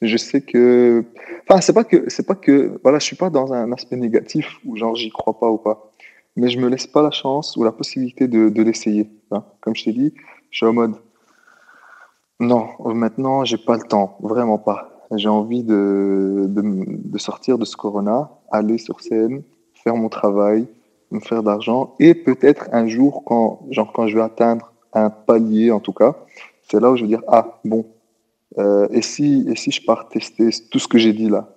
je 0.02 0.18
sais 0.18 0.42
que. 0.42 1.04
Enfin, 1.48 1.62
c'est 1.62 1.74
pas 1.74 1.84
que. 1.84 2.22
Pas 2.24 2.36
que. 2.36 2.80
Voilà, 2.84 3.00
je 3.00 3.06
suis 3.06 3.16
pas 3.16 3.30
dans 3.30 3.54
un 3.54 3.72
aspect 3.72 3.96
négatif 3.96 4.60
où 4.66 4.76
genre 4.76 4.96
j'y 4.96 5.10
crois 5.10 5.38
pas 5.40 5.50
ou 5.50 5.58
pas. 5.58 5.92
Mais 6.36 6.50
je 6.50 6.60
me 6.60 6.68
laisse 6.68 6.88
pas 6.88 7.02
la 7.02 7.12
chance 7.12 7.56
ou 7.56 7.64
la 7.64 7.72
possibilité 7.72 8.28
de, 8.28 8.50
de 8.50 8.62
l'essayer. 8.62 9.10
Comme 9.62 9.76
je 9.76 9.86
t'ai 9.86 9.94
dit, 9.94 10.14
je 10.52 10.58
suis 10.58 10.66
en 10.66 10.74
mode. 10.74 10.96
Non, 12.40 12.68
maintenant, 12.84 13.46
j'ai 13.46 13.58
pas 13.58 13.78
le 13.78 13.84
temps. 13.84 14.18
Vraiment 14.22 14.58
pas. 14.58 15.08
J'ai 15.16 15.30
envie 15.30 15.64
de, 15.64 16.46
de, 16.48 16.62
de 16.88 17.18
sortir 17.18 17.58
de 17.58 17.66
ce 17.66 17.78
corona, 17.78 18.32
aller 18.52 18.78
sur 18.78 19.00
scène, 19.02 19.44
faire 19.74 19.96
mon 19.96 20.10
travail, 20.10 20.68
me 21.12 21.20
faire 21.20 21.44
d'argent 21.44 21.96
et 22.00 22.16
peut-être 22.16 22.68
un 22.72 22.88
jour, 22.88 23.24
quand, 23.26 23.62
genre, 23.70 23.92
quand 23.94 24.08
je 24.08 24.16
vais 24.16 24.24
atteindre 24.24 24.74
un 24.94 25.10
palier 25.10 25.72
en 25.72 25.80
tout 25.80 25.94
cas, 25.94 26.16
c'est 26.70 26.80
là 26.80 26.92
où 26.92 26.96
je 26.96 27.04
vais 27.04 27.08
dire 27.08 27.22
Ah, 27.28 27.60
bon, 27.64 27.86
euh, 28.58 28.88
et, 28.92 29.02
si, 29.02 29.46
et 29.50 29.56
si 29.56 29.72
je 29.72 29.84
pars 29.84 30.10
tester 30.10 30.50
tout 30.72 30.80
ce 30.80 30.88
que 30.88 30.98
j'ai 30.98 31.14
dit 31.14 31.30
là 31.30 31.50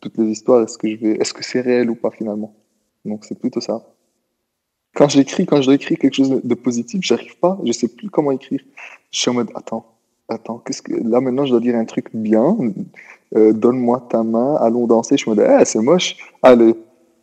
Toutes 0.00 0.18
les 0.18 0.28
histoires, 0.28 0.62
est-ce 0.62 0.78
que 0.78 0.88
je 0.88 0.96
vais, 0.96 1.12
est-ce 1.12 1.32
que 1.34 1.44
c'est 1.44 1.60
réel 1.60 1.90
ou 1.90 1.94
pas 1.94 2.10
finalement 2.10 2.54
Donc 3.04 3.24
c'est 3.24 3.38
plutôt 3.38 3.60
ça. 3.60 3.82
Quand 4.94 5.08
j'écris, 5.08 5.46
quand 5.46 5.60
je 5.60 5.66
dois 5.66 5.74
écrire 5.74 5.98
quelque 5.98 6.14
chose 6.14 6.40
de, 6.42 6.54
positif, 6.54 7.00
j'arrive 7.02 7.38
pas, 7.38 7.58
je 7.64 7.72
sais 7.72 7.88
plus 7.88 8.10
comment 8.10 8.32
écrire. 8.32 8.60
Je 9.10 9.20
suis 9.20 9.30
en 9.30 9.34
mode 9.34 9.50
Attends, 9.54 9.86
attends, 10.28 10.58
qu'est-ce 10.58 10.82
que 10.82 10.92
là 10.92 11.20
maintenant 11.20 11.46
je 11.46 11.52
dois 11.52 11.60
dire 11.60 11.76
un 11.76 11.84
truc 11.84 12.08
bien. 12.12 12.56
Euh, 13.36 13.52
Donne-moi 13.52 14.06
ta 14.10 14.22
main, 14.24 14.56
allons 14.56 14.86
danser. 14.86 15.16
Je 15.16 15.28
en 15.30 15.34
mode 15.34 15.46
Eh, 15.60 15.64
c'est 15.64 15.78
moche. 15.78 16.16
Allez, 16.42 16.74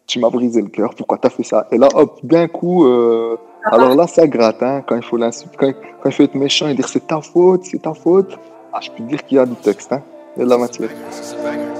tu 0.06 0.20
m'as 0.20 0.30
brisé 0.30 0.62
le 0.62 0.70
cœur. 0.70 0.96
Pourquoi 0.96 1.18
t'as 1.18 1.30
fait 1.30 1.44
ça? 1.44 1.68
Et 1.72 1.78
là, 1.78 1.90
hop, 1.94 2.20
d'un 2.24 2.48
coup. 2.48 2.86
euh, 2.86 3.36
alors 3.70 3.96
là, 3.96 4.08
ça 4.08 4.26
gratte, 4.28 4.64
hein, 4.64 4.82
quand 4.88 4.96
il 4.96 5.04
faut 5.04 5.18
quand, 5.18 5.34
quand 5.60 6.10
il 6.10 6.12
faut 6.12 6.24
être 6.24 6.36
méchant 6.36 6.70
et 6.70 6.74
dire 6.74 6.88
c'est 6.88 7.06
ta 7.06 7.20
faute, 7.20 7.66
c'est 7.66 7.82
ta 7.82 7.94
faute. 7.94 8.38
Ah, 8.72 8.80
je 8.82 8.90
peux 8.92 9.04
dire 9.04 9.26
qu'il 9.26 9.38
y 9.38 9.40
a 9.40 9.46
du 9.46 9.56
texte, 9.56 9.92
hein. 9.92 10.02
Il 10.36 10.40
y 10.40 10.42
a 10.44 10.46
de 10.46 10.50
la 10.52 10.58
matière. 10.58 10.90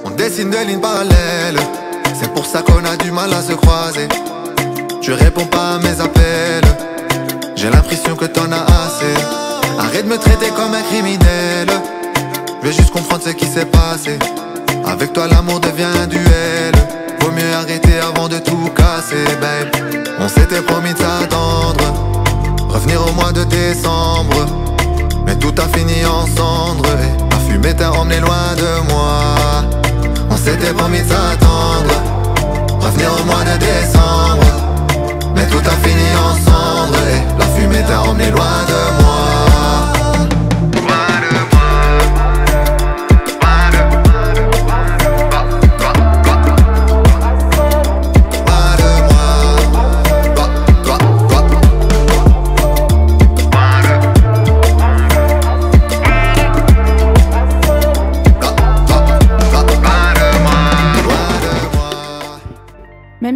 On 0.04 0.10
dessine 0.10 0.50
des 0.50 0.64
lignes 0.64 0.80
parallèles, 0.80 1.56
c'est 2.20 2.32
pour 2.32 2.46
ça 2.46 2.62
qu'on 2.62 2.84
a 2.84 2.96
du 2.96 3.10
mal 3.10 3.32
à 3.32 3.42
se 3.42 3.52
croiser. 3.52 4.08
Tu 5.00 5.12
réponds 5.12 5.46
pas 5.46 5.74
à 5.74 5.78
mes 5.78 6.00
appels, 6.00 6.64
j'ai 7.56 7.70
l'impression 7.70 8.16
que 8.16 8.26
t'en 8.26 8.50
as 8.52 8.64
assez. 8.64 9.14
Arrête 9.78 10.04
de 10.04 10.10
me 10.10 10.18
traiter 10.18 10.48
comme 10.56 10.74
un 10.74 10.82
criminel, 10.82 11.68
je 12.60 12.66
veux 12.66 12.72
juste 12.72 12.90
comprendre 12.90 13.22
ce 13.24 13.30
qui 13.30 13.46
s'est 13.46 13.66
passé. 13.66 14.18
Avec 14.84 15.12
toi, 15.12 15.26
l'amour 15.28 15.60
devient 15.60 15.92
un 16.02 16.06
duel. 16.06 16.74
Vaut 17.20 17.30
mieux 17.30 17.54
arrêter 17.54 17.98
avant 18.00 18.28
de 18.28 18.38
tout 18.38 18.70
casser, 18.76 19.24
babe. 19.40 19.68
On 20.18 20.28
s'était 20.28 20.62
promis 20.62 20.92
de 20.92 20.98
s'attendre, 20.98 21.84
revenir 22.68 23.06
au 23.06 23.12
mois 23.12 23.32
de 23.32 23.44
décembre. 23.44 24.46
Mais 25.26 25.36
tout 25.36 25.54
a 25.58 25.68
fini 25.76 26.04
en 26.06 26.26
cendres 26.26 26.88
la 27.30 27.38
fumée 27.38 27.74
t'a 27.74 27.92
emmené 27.92 28.20
loin 28.20 28.54
de 28.56 28.90
moi. 28.90 29.87
On 30.48 30.50
s'était 30.50 30.72
promis 30.72 31.02
de 31.02 31.08
s'attendre, 31.08 31.92
revenir 32.80 33.10
au 33.20 33.24
mois 33.24 33.44
de 33.44 33.58
décembre. 33.58 34.46
Mais 35.34 35.46
tout 35.46 35.58
a 35.58 35.86
fini 35.86 36.08
en 36.16 36.34
cendres 36.36 36.98
et 37.06 37.38
la 37.38 37.46
fumée 37.48 37.84
t'a 37.86 38.00
emmené 38.00 38.30
loin 38.30 38.64
de 38.66 39.02
moi. 39.02 39.17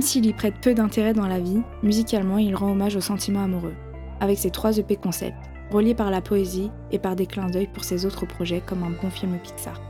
Même 0.02 0.08
s'il 0.08 0.26
y 0.26 0.32
prête 0.32 0.54
peu 0.60 0.74
d'intérêt 0.74 1.12
dans 1.14 1.28
la 1.28 1.38
vie, 1.38 1.60
musicalement, 1.84 2.36
il 2.36 2.56
rend 2.56 2.72
hommage 2.72 2.96
au 2.96 3.00
sentiment 3.00 3.44
amoureux. 3.44 3.74
avec 4.18 4.36
ses 4.36 4.50
trois 4.50 4.76
EP 4.76 4.96
concept, 4.96 5.36
reliés 5.70 5.94
par 5.94 6.10
la 6.10 6.20
poésie 6.20 6.72
et 6.90 6.98
par 6.98 7.14
des 7.14 7.26
clins 7.26 7.48
d'œil 7.48 7.68
pour 7.72 7.84
ses 7.84 8.04
autres 8.04 8.26
projets 8.26 8.60
comme 8.66 8.82
un 8.82 8.90
bon 9.00 9.10
film 9.10 9.38
Pixar. 9.40 9.80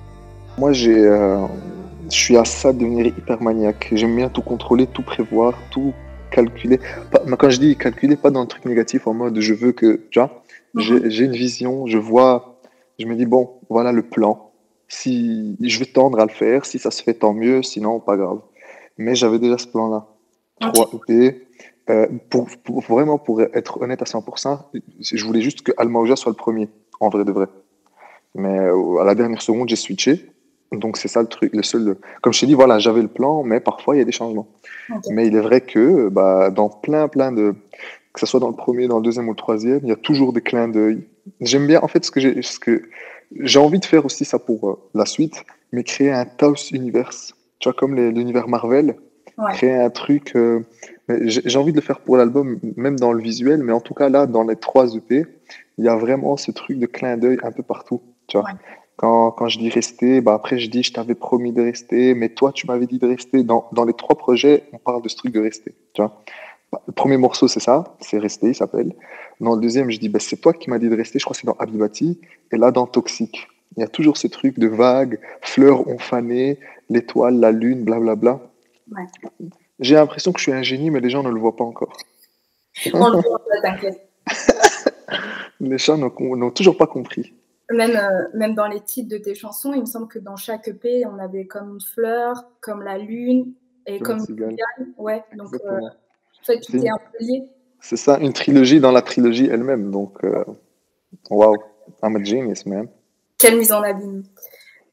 Moi, 0.58 0.74
j'ai, 0.74 0.98
euh, 1.06 1.46
je 2.10 2.14
suis 2.14 2.36
à 2.36 2.44
ça 2.44 2.74
de 2.74 2.80
devenir 2.80 3.06
hyper 3.06 3.42
maniaque. 3.42 3.88
J'aime 3.92 4.14
bien 4.14 4.28
tout 4.28 4.42
contrôler, 4.42 4.86
tout 4.86 5.02
prévoir, 5.02 5.54
tout 5.70 5.94
calculer. 6.30 6.78
Pas- 7.10 7.22
mais 7.26 7.38
quand 7.38 7.48
je 7.48 7.58
dis 7.58 7.74
calculer, 7.78 8.16
pas 8.16 8.30
dans 8.30 8.42
le 8.42 8.48
truc 8.48 8.66
négatif 8.66 9.06
en 9.06 9.14
mode 9.14 9.40
je 9.40 9.54
veux 9.54 9.72
que, 9.72 10.02
tu 10.10 10.18
vois, 10.18 10.42
j'ai 10.76 11.10
j'ai 11.10 11.24
une 11.24 11.32
vision, 11.32 11.86
je 11.86 11.96
vois, 11.96 12.58
je 12.98 13.06
me 13.06 13.14
dis 13.16 13.24
bon, 13.24 13.52
voilà 13.70 13.92
le 13.92 14.02
plan. 14.02 14.50
Si 14.88 15.56
je 15.58 15.78
vais 15.78 15.86
tendre 15.86 16.20
à 16.20 16.26
le 16.26 16.30
faire, 16.32 16.66
si 16.66 16.78
ça 16.78 16.90
se 16.90 17.02
fait 17.02 17.14
tant 17.14 17.32
mieux, 17.32 17.62
sinon 17.62 17.98
pas 17.98 18.18
grave. 18.18 18.40
Mais 19.02 19.14
j'avais 19.14 19.38
déjà 19.38 19.58
ce 19.58 19.66
plan-là. 19.66 20.06
Ok. 20.62 20.72
3 20.74 20.90
EP. 21.08 21.46
Euh, 21.90 22.06
pour, 22.30 22.46
pour- 22.64 22.80
vraiment, 22.82 23.18
pour 23.18 23.42
être 23.42 23.80
honnête 23.82 24.00
à 24.02 24.04
100%, 24.04 24.60
je 25.00 25.24
voulais 25.24 25.40
juste 25.42 25.62
que 25.62 25.72
Almaouja 25.76 26.14
soit 26.14 26.30
le 26.30 26.36
premier, 26.36 26.68
en 27.00 27.08
vrai 27.08 27.24
de 27.24 27.32
vrai. 27.32 27.46
Mais 28.36 28.56
euh, 28.60 28.98
à 28.98 29.04
la 29.04 29.14
dernière 29.16 29.42
seconde, 29.42 29.68
j'ai 29.68 29.76
switché. 29.76 30.30
Donc 30.70 30.96
c'est 30.96 31.08
ça 31.08 31.20
le 31.20 31.26
truc, 31.28 31.54
le 31.54 31.62
seul. 31.62 31.96
Comme 32.22 32.32
je 32.32 32.40
t'ai 32.40 32.46
dit, 32.46 32.54
voilà, 32.54 32.78
j'avais 32.78 33.02
le 33.02 33.08
plan, 33.08 33.42
mais 33.42 33.60
parfois 33.60 33.94
il 33.94 33.98
y 33.98 34.02
a 34.02 34.04
des 34.04 34.12
changements. 34.12 34.46
Mais 35.10 35.26
il 35.26 35.34
est 35.36 35.40
vrai 35.40 35.60
que 35.60 36.08
bah, 36.08 36.50
dans 36.50 36.68
plein, 36.70 37.08
plein 37.08 37.30
de. 37.32 37.54
Que 38.14 38.20
ce 38.20 38.26
soit 38.26 38.40
dans 38.40 38.48
le 38.48 38.54
premier, 38.56 38.86
dans 38.88 38.96
le 38.98 39.02
deuxième 39.02 39.26
ou 39.28 39.32
le 39.32 39.36
troisième, 39.36 39.80
il 39.82 39.88
y 39.88 39.92
a 39.92 39.96
toujours 39.96 40.32
des 40.32 40.40
clins 40.42 40.68
d'œil. 40.68 41.04
J'aime 41.40 41.66
bien, 41.66 41.80
en 41.82 41.88
fait, 41.88 42.04
ce 42.04 42.10
que 42.10 42.20
j'ai 42.20 42.40
ce 42.42 42.58
que 42.60 42.82
j'ai 43.40 43.58
envie 43.58 43.80
de 43.80 43.84
faire 43.84 44.04
aussi 44.06 44.24
ça 44.24 44.38
pour 44.38 44.68
euh, 44.70 44.78
la 44.94 45.04
suite, 45.06 45.44
mais 45.72 45.82
créer 45.82 46.10
un 46.12 46.24
Taos 46.24 46.70
Universe. 46.72 47.34
Tu 47.62 47.68
vois, 47.68 47.74
comme 47.74 47.94
l'univers 47.94 48.48
Marvel, 48.48 48.96
Ouais. 49.38 49.52
créer 49.54 49.74
un 49.74 49.88
truc. 49.88 50.32
euh, 50.36 50.60
j'ai 51.08 51.56
envie 51.58 51.72
de 51.72 51.76
le 51.78 51.82
faire 51.82 52.00
pour 52.00 52.16
l'album, 52.18 52.58
même 52.76 52.98
dans 52.98 53.12
le 53.12 53.22
visuel, 53.22 53.62
mais 53.62 53.72
en 53.72 53.80
tout 53.80 53.94
cas 53.94 54.08
là, 54.10 54.26
dans 54.26 54.42
les 54.42 54.56
trois 54.56 54.94
EP, 54.94 55.24
il 55.78 55.84
y 55.84 55.88
a 55.88 55.96
vraiment 55.96 56.36
ce 56.36 56.50
truc 56.50 56.78
de 56.78 56.86
clin 56.86 57.16
d'œil 57.16 57.38
un 57.42 57.50
peu 57.52 57.62
partout. 57.62 58.02
Tu 58.26 58.36
vois. 58.36 58.46
Ouais. 58.46 58.56
Quand, 58.96 59.30
quand 59.30 59.48
je 59.48 59.58
dis 59.58 59.70
rester, 59.70 60.20
bah 60.20 60.34
après 60.34 60.58
je 60.58 60.68
dis 60.68 60.82
je 60.82 60.92
t'avais 60.92 61.14
promis 61.14 61.52
de 61.52 61.62
rester, 61.62 62.14
mais 62.14 62.28
toi 62.28 62.52
tu 62.52 62.66
m'avais 62.66 62.86
dit 62.86 62.98
de 62.98 63.06
rester. 63.06 63.42
Dans, 63.42 63.68
dans 63.72 63.84
les 63.84 63.94
trois 63.94 64.16
projets, 64.16 64.64
on 64.72 64.78
parle 64.78 65.00
de 65.02 65.08
ce 65.08 65.16
truc 65.16 65.32
de 65.32 65.40
rester. 65.40 65.72
Tu 65.94 66.02
vois. 66.02 66.20
Bah, 66.72 66.82
Le 66.86 66.92
premier 66.92 67.16
morceau, 67.16 67.48
c'est 67.48 67.60
ça, 67.60 67.96
c'est 68.00 68.18
Rester, 68.18 68.48
il 68.48 68.54
s'appelle. 68.54 68.92
Dans 69.40 69.54
le 69.54 69.60
deuxième, 69.60 69.90
je 69.90 69.98
dis, 69.98 70.08
bah, 70.08 70.18
c'est 70.20 70.36
toi 70.36 70.52
qui 70.52 70.68
m'as 70.70 70.78
dit 70.78 70.88
de 70.88 70.96
rester, 70.96 71.18
je 71.18 71.24
crois 71.24 71.34
que 71.34 71.40
c'est 71.40 71.46
dans 71.46 71.56
Abibati. 71.58 72.20
Et 72.52 72.56
là, 72.56 72.70
dans 72.70 72.86
Toxique, 72.86 73.48
il 73.76 73.80
y 73.80 73.84
a 73.84 73.88
toujours 73.88 74.16
ce 74.16 74.26
truc 74.26 74.58
de 74.58 74.66
vague, 74.66 75.18
fleurs 75.40 75.86
ont 75.88 75.98
fané, 75.98 76.58
l'étoile, 76.90 77.38
la 77.38 77.52
lune, 77.52 77.84
blablabla. 77.84 78.40
Ouais. 78.90 79.06
J'ai 79.80 79.94
l'impression 79.94 80.32
que 80.32 80.38
je 80.38 80.44
suis 80.44 80.52
un 80.52 80.62
génie, 80.62 80.90
mais 80.90 81.00
les 81.00 81.10
gens 81.10 81.22
ne 81.22 81.30
le 81.30 81.40
voient 81.40 81.56
pas 81.56 81.64
encore. 81.64 81.96
On 82.92 83.10
le 83.10 83.18
voit 83.18 83.44
pas, 83.44 83.60
t'inquiète. 83.62 84.08
Les 85.60 85.78
gens 85.78 85.96
n'ont 85.96 86.50
toujours 86.50 86.76
pas 86.76 86.88
compris. 86.88 87.34
Même, 87.70 87.96
euh, 87.96 88.26
même 88.34 88.54
dans 88.54 88.66
les 88.66 88.80
titres 88.80 89.08
de 89.08 89.18
tes 89.18 89.34
chansons, 89.34 89.72
il 89.72 89.80
me 89.80 89.86
semble 89.86 90.08
que 90.08 90.18
dans 90.18 90.36
chaque 90.36 90.66
EP, 90.68 91.06
on 91.06 91.18
avait 91.18 91.46
comme 91.46 91.74
une 91.74 91.80
fleur, 91.80 92.44
comme 92.60 92.82
la 92.82 92.98
lune 92.98 93.52
et 93.86 94.00
Comme 94.00 94.18
une 94.18 94.24
cigale. 94.26 94.56
Ouais, 94.96 95.22
donc 95.36 95.54
euh, 95.54 95.58
Exactement. 95.58 95.86
en 95.86 96.44
fait, 96.44 96.60
tout 96.60 96.72
C'est 96.72 96.78
est 96.78 96.90
un 96.90 96.98
peu 96.98 97.24
lié. 97.24 97.42
C'est 97.80 97.96
ça, 97.96 98.18
une 98.18 98.32
trilogie 98.32 98.80
dans 98.80 98.92
la 98.92 99.02
trilogie 99.02 99.46
elle-même. 99.46 99.90
Donc, 99.90 100.24
euh, 100.24 100.44
wow, 101.30 101.56
I'm 102.02 102.16
a 102.16 102.22
genius, 102.22 102.66
man. 102.66 102.88
Quelle 103.42 103.58
mise 103.58 103.72
en 103.72 103.82
abîme. 103.82 104.22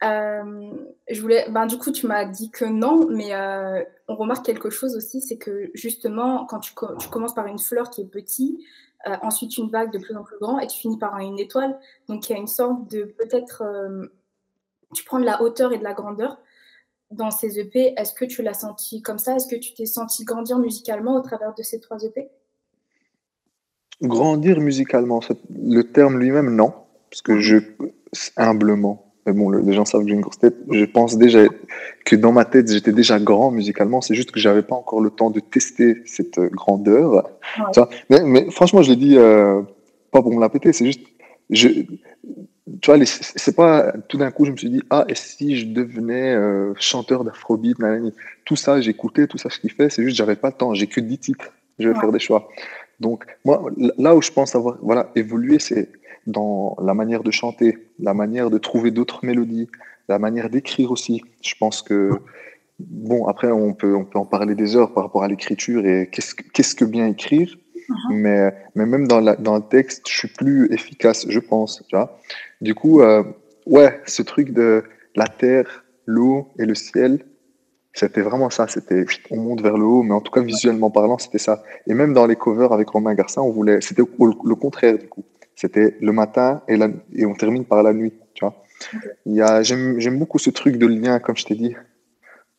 Euh, 0.03 0.71
je 1.09 1.21
voulais, 1.21 1.45
ben, 1.49 1.65
du 1.65 1.77
coup, 1.77 1.91
tu 1.91 2.07
m'as 2.07 2.25
dit 2.25 2.49
que 2.51 2.65
non, 2.65 3.07
mais 3.09 3.33
euh, 3.33 3.83
on 4.07 4.15
remarque 4.15 4.45
quelque 4.45 4.69
chose 4.69 4.95
aussi, 4.95 5.21
c'est 5.21 5.37
que 5.37 5.69
justement, 5.73 6.45
quand 6.45 6.59
tu, 6.59 6.73
co- 6.73 6.95
tu 6.97 7.09
commences 7.09 7.35
par 7.35 7.45
une 7.47 7.59
fleur 7.59 7.89
qui 7.89 8.01
est 8.01 8.05
petite, 8.05 8.59
euh, 9.07 9.15
ensuite 9.21 9.57
une 9.57 9.69
vague 9.69 9.91
de 9.91 9.99
plus 9.99 10.15
en 10.15 10.23
plus 10.23 10.37
grand, 10.39 10.59
et 10.59 10.67
tu 10.67 10.79
finis 10.79 10.97
par 10.97 11.17
une 11.19 11.37
étoile, 11.37 11.77
donc 12.07 12.29
il 12.29 12.33
y 12.33 12.35
a 12.35 12.39
une 12.39 12.47
sorte 12.47 12.89
de 12.89 13.03
peut-être, 13.03 13.61
euh, 13.61 14.07
tu 14.93 15.03
prends 15.03 15.19
de 15.19 15.25
la 15.25 15.41
hauteur 15.41 15.73
et 15.73 15.77
de 15.77 15.83
la 15.83 15.93
grandeur 15.93 16.39
dans 17.11 17.31
ces 17.31 17.59
EP. 17.59 17.93
Est-ce 17.97 18.13
que 18.13 18.25
tu 18.25 18.41
l'as 18.41 18.53
senti 18.53 19.01
comme 19.01 19.19
ça? 19.19 19.35
Est-ce 19.35 19.47
que 19.47 19.55
tu 19.57 19.73
t'es 19.73 19.85
senti 19.85 20.23
grandir 20.23 20.59
musicalement 20.59 21.15
au 21.15 21.21
travers 21.21 21.53
de 21.55 21.61
ces 21.61 21.79
trois 21.79 22.03
EP 22.03 22.29
Grandir 24.01 24.59
musicalement, 24.61 25.19
le 25.53 25.81
terme 25.83 26.19
lui-même, 26.19 26.55
non. 26.55 26.73
Parce 27.09 27.21
que 27.21 27.39
je, 27.39 27.57
humblement, 28.37 29.13
mais 29.25 29.33
bon, 29.33 29.49
le- 29.49 29.59
les 29.61 29.73
gens 29.73 29.85
savent 29.85 30.01
que 30.03 30.07
j'ai 30.07 30.13
une 30.15 30.21
grosse 30.21 30.39
tête, 30.39 30.55
je 30.71 30.85
pense 30.85 31.17
déjà 31.17 31.41
que 32.05 32.15
dans 32.15 32.31
ma 32.31 32.45
tête, 32.45 32.71
j'étais 32.71 32.91
déjà 32.91 33.19
grand 33.19 33.51
musicalement, 33.51 34.01
c'est 34.01 34.15
juste 34.15 34.31
que 34.31 34.39
j'avais 34.39 34.63
pas 34.63 34.75
encore 34.75 35.01
le 35.01 35.09
temps 35.09 35.29
de 35.29 35.39
tester 35.39 36.01
cette 36.05 36.37
euh, 36.39 36.49
grandeur. 36.49 37.13
Ouais. 37.13 37.63
Tu 37.73 37.79
vois, 37.79 37.89
mais, 38.09 38.21
mais 38.23 38.51
franchement, 38.51 38.81
je 38.81 38.89
l'ai 38.91 38.95
dit, 38.95 39.17
euh, 39.17 39.61
pas 40.11 40.21
pour 40.21 40.33
me 40.33 40.39
la 40.39 40.49
péter, 40.49 40.73
c'est 40.73 40.85
juste, 40.85 41.01
je, 41.49 41.67
tu 42.81 42.91
vois, 42.91 42.97
c'est 43.05 43.55
pas 43.55 43.93
tout 44.07 44.17
d'un 44.17 44.31
coup, 44.31 44.45
je 44.45 44.51
me 44.51 44.57
suis 44.57 44.69
dit, 44.69 44.81
ah, 44.89 45.05
et 45.07 45.15
si 45.15 45.57
je 45.57 45.65
devenais 45.67 46.33
euh, 46.35 46.73
chanteur 46.77 47.23
d'afrobeat, 47.23 47.77
tout 48.45 48.55
ça, 48.55 48.79
j'écoutais, 48.81 49.27
tout 49.27 49.37
ça, 49.37 49.49
je 49.51 49.59
kiffais, 49.59 49.89
c'est 49.89 50.03
juste, 50.03 50.15
j'avais 50.17 50.35
pas 50.35 50.49
le 50.49 50.53
temps, 50.53 50.73
j'ai 50.73 50.87
que 50.87 51.01
10 51.01 51.17
titres, 51.17 51.51
je 51.79 51.87
vais 51.89 51.93
Ouais. 51.95 51.99
faire 51.99 52.11
des 52.11 52.19
choix. 52.19 52.47
Donc, 52.99 53.23
moi, 53.45 53.65
là 53.97 54.15
où 54.15 54.21
je 54.21 54.29
pense 54.31 54.55
avoir 54.55 54.77
voilà, 54.81 55.09
évolué, 55.15 55.57
c'est 55.59 55.89
dans 56.29 56.77
la 56.81 56.93
manière 56.93 57.23
de 57.23 57.31
chanter, 57.31 57.77
la 57.99 58.13
manière 58.13 58.49
de 58.49 58.57
trouver 58.57 58.91
d'autres 58.91 59.25
mélodies, 59.25 59.69
la 60.07 60.19
manière 60.19 60.49
d'écrire 60.49 60.91
aussi. 60.91 61.21
Je 61.41 61.55
pense 61.59 61.81
que, 61.81 62.11
bon, 62.79 63.27
après, 63.27 63.51
on 63.51 63.73
peut, 63.73 63.95
on 63.95 64.05
peut 64.05 64.19
en 64.19 64.25
parler 64.25 64.55
des 64.55 64.75
heures 64.75 64.93
par 64.93 65.03
rapport 65.03 65.23
à 65.23 65.27
l'écriture 65.27 65.85
et 65.85 66.09
qu'est-ce 66.11 66.35
que, 66.35 66.43
qu'est-ce 66.53 66.75
que 66.75 66.85
bien 66.85 67.07
écrire. 67.07 67.57
mais, 68.11 68.53
mais 68.75 68.85
même 68.85 69.07
dans, 69.07 69.19
la, 69.19 69.35
dans 69.35 69.55
le 69.55 69.63
texte, 69.63 70.07
je 70.07 70.17
suis 70.19 70.27
plus 70.27 70.71
efficace, 70.71 71.25
je 71.27 71.39
pense. 71.39 71.83
Tu 71.87 71.95
vois 71.95 72.19
du 72.61 72.75
coup, 72.75 73.01
euh, 73.01 73.23
ouais, 73.65 74.01
ce 74.05 74.21
truc 74.21 74.51
de 74.53 74.83
la 75.15 75.27
terre, 75.27 75.85
l'eau 76.05 76.49
et 76.59 76.65
le 76.65 76.75
ciel, 76.75 77.25
c'était 77.93 78.21
vraiment 78.21 78.49
ça. 78.49 78.67
C'était 78.67 79.05
on 79.31 79.37
monte 79.37 79.61
vers 79.61 79.77
le 79.77 79.85
haut, 79.85 80.03
mais 80.03 80.13
en 80.13 80.21
tout 80.21 80.31
cas 80.31 80.41
visuellement 80.41 80.91
parlant, 80.91 81.17
c'était 81.17 81.39
ça. 81.39 81.63
Et 81.87 81.93
même 81.93 82.13
dans 82.13 82.27
les 82.27 82.35
covers 82.35 82.73
avec 82.73 82.89
Romain 82.89 83.15
Garcin, 83.15 83.41
on 83.41 83.51
voulait, 83.51 83.81
c'était 83.81 84.03
le 84.03 84.55
contraire 84.55 84.97
du 84.97 85.07
coup. 85.07 85.23
C'était 85.59 85.97
le 85.99 86.13
matin 86.13 86.61
et, 86.69 86.77
la, 86.77 86.87
et 87.13 87.25
on 87.25 87.33
termine 87.33 87.65
par 87.65 87.83
la 87.83 87.91
nuit. 87.91 88.13
Tu 88.33 88.45
vois. 88.45 88.63
Il 89.25 89.33
y 89.33 89.41
a, 89.41 89.61
j'aime, 89.61 89.99
j'aime 89.99 90.17
beaucoup 90.17 90.39
ce 90.39 90.49
truc 90.49 90.77
de 90.77 90.87
lien, 90.87 91.19
comme 91.19 91.35
je 91.35 91.43
t'ai 91.43 91.55
dit, 91.55 91.75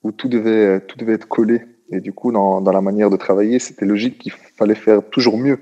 où 0.02 0.12
tout 0.12 0.28
devait, 0.28 0.82
tout 0.82 0.98
devait 0.98 1.14
être 1.14 1.26
collé. 1.26 1.62
Et 1.90 2.00
du 2.00 2.12
coup, 2.12 2.30
dans, 2.30 2.60
dans 2.60 2.72
la 2.72 2.82
manière 2.82 3.08
de 3.08 3.16
travailler, 3.16 3.58
c'était 3.58 3.86
logique 3.86 4.18
qu'il 4.18 4.32
fallait 4.32 4.74
faire 4.74 5.00
toujours 5.08 5.38
mieux. 5.38 5.58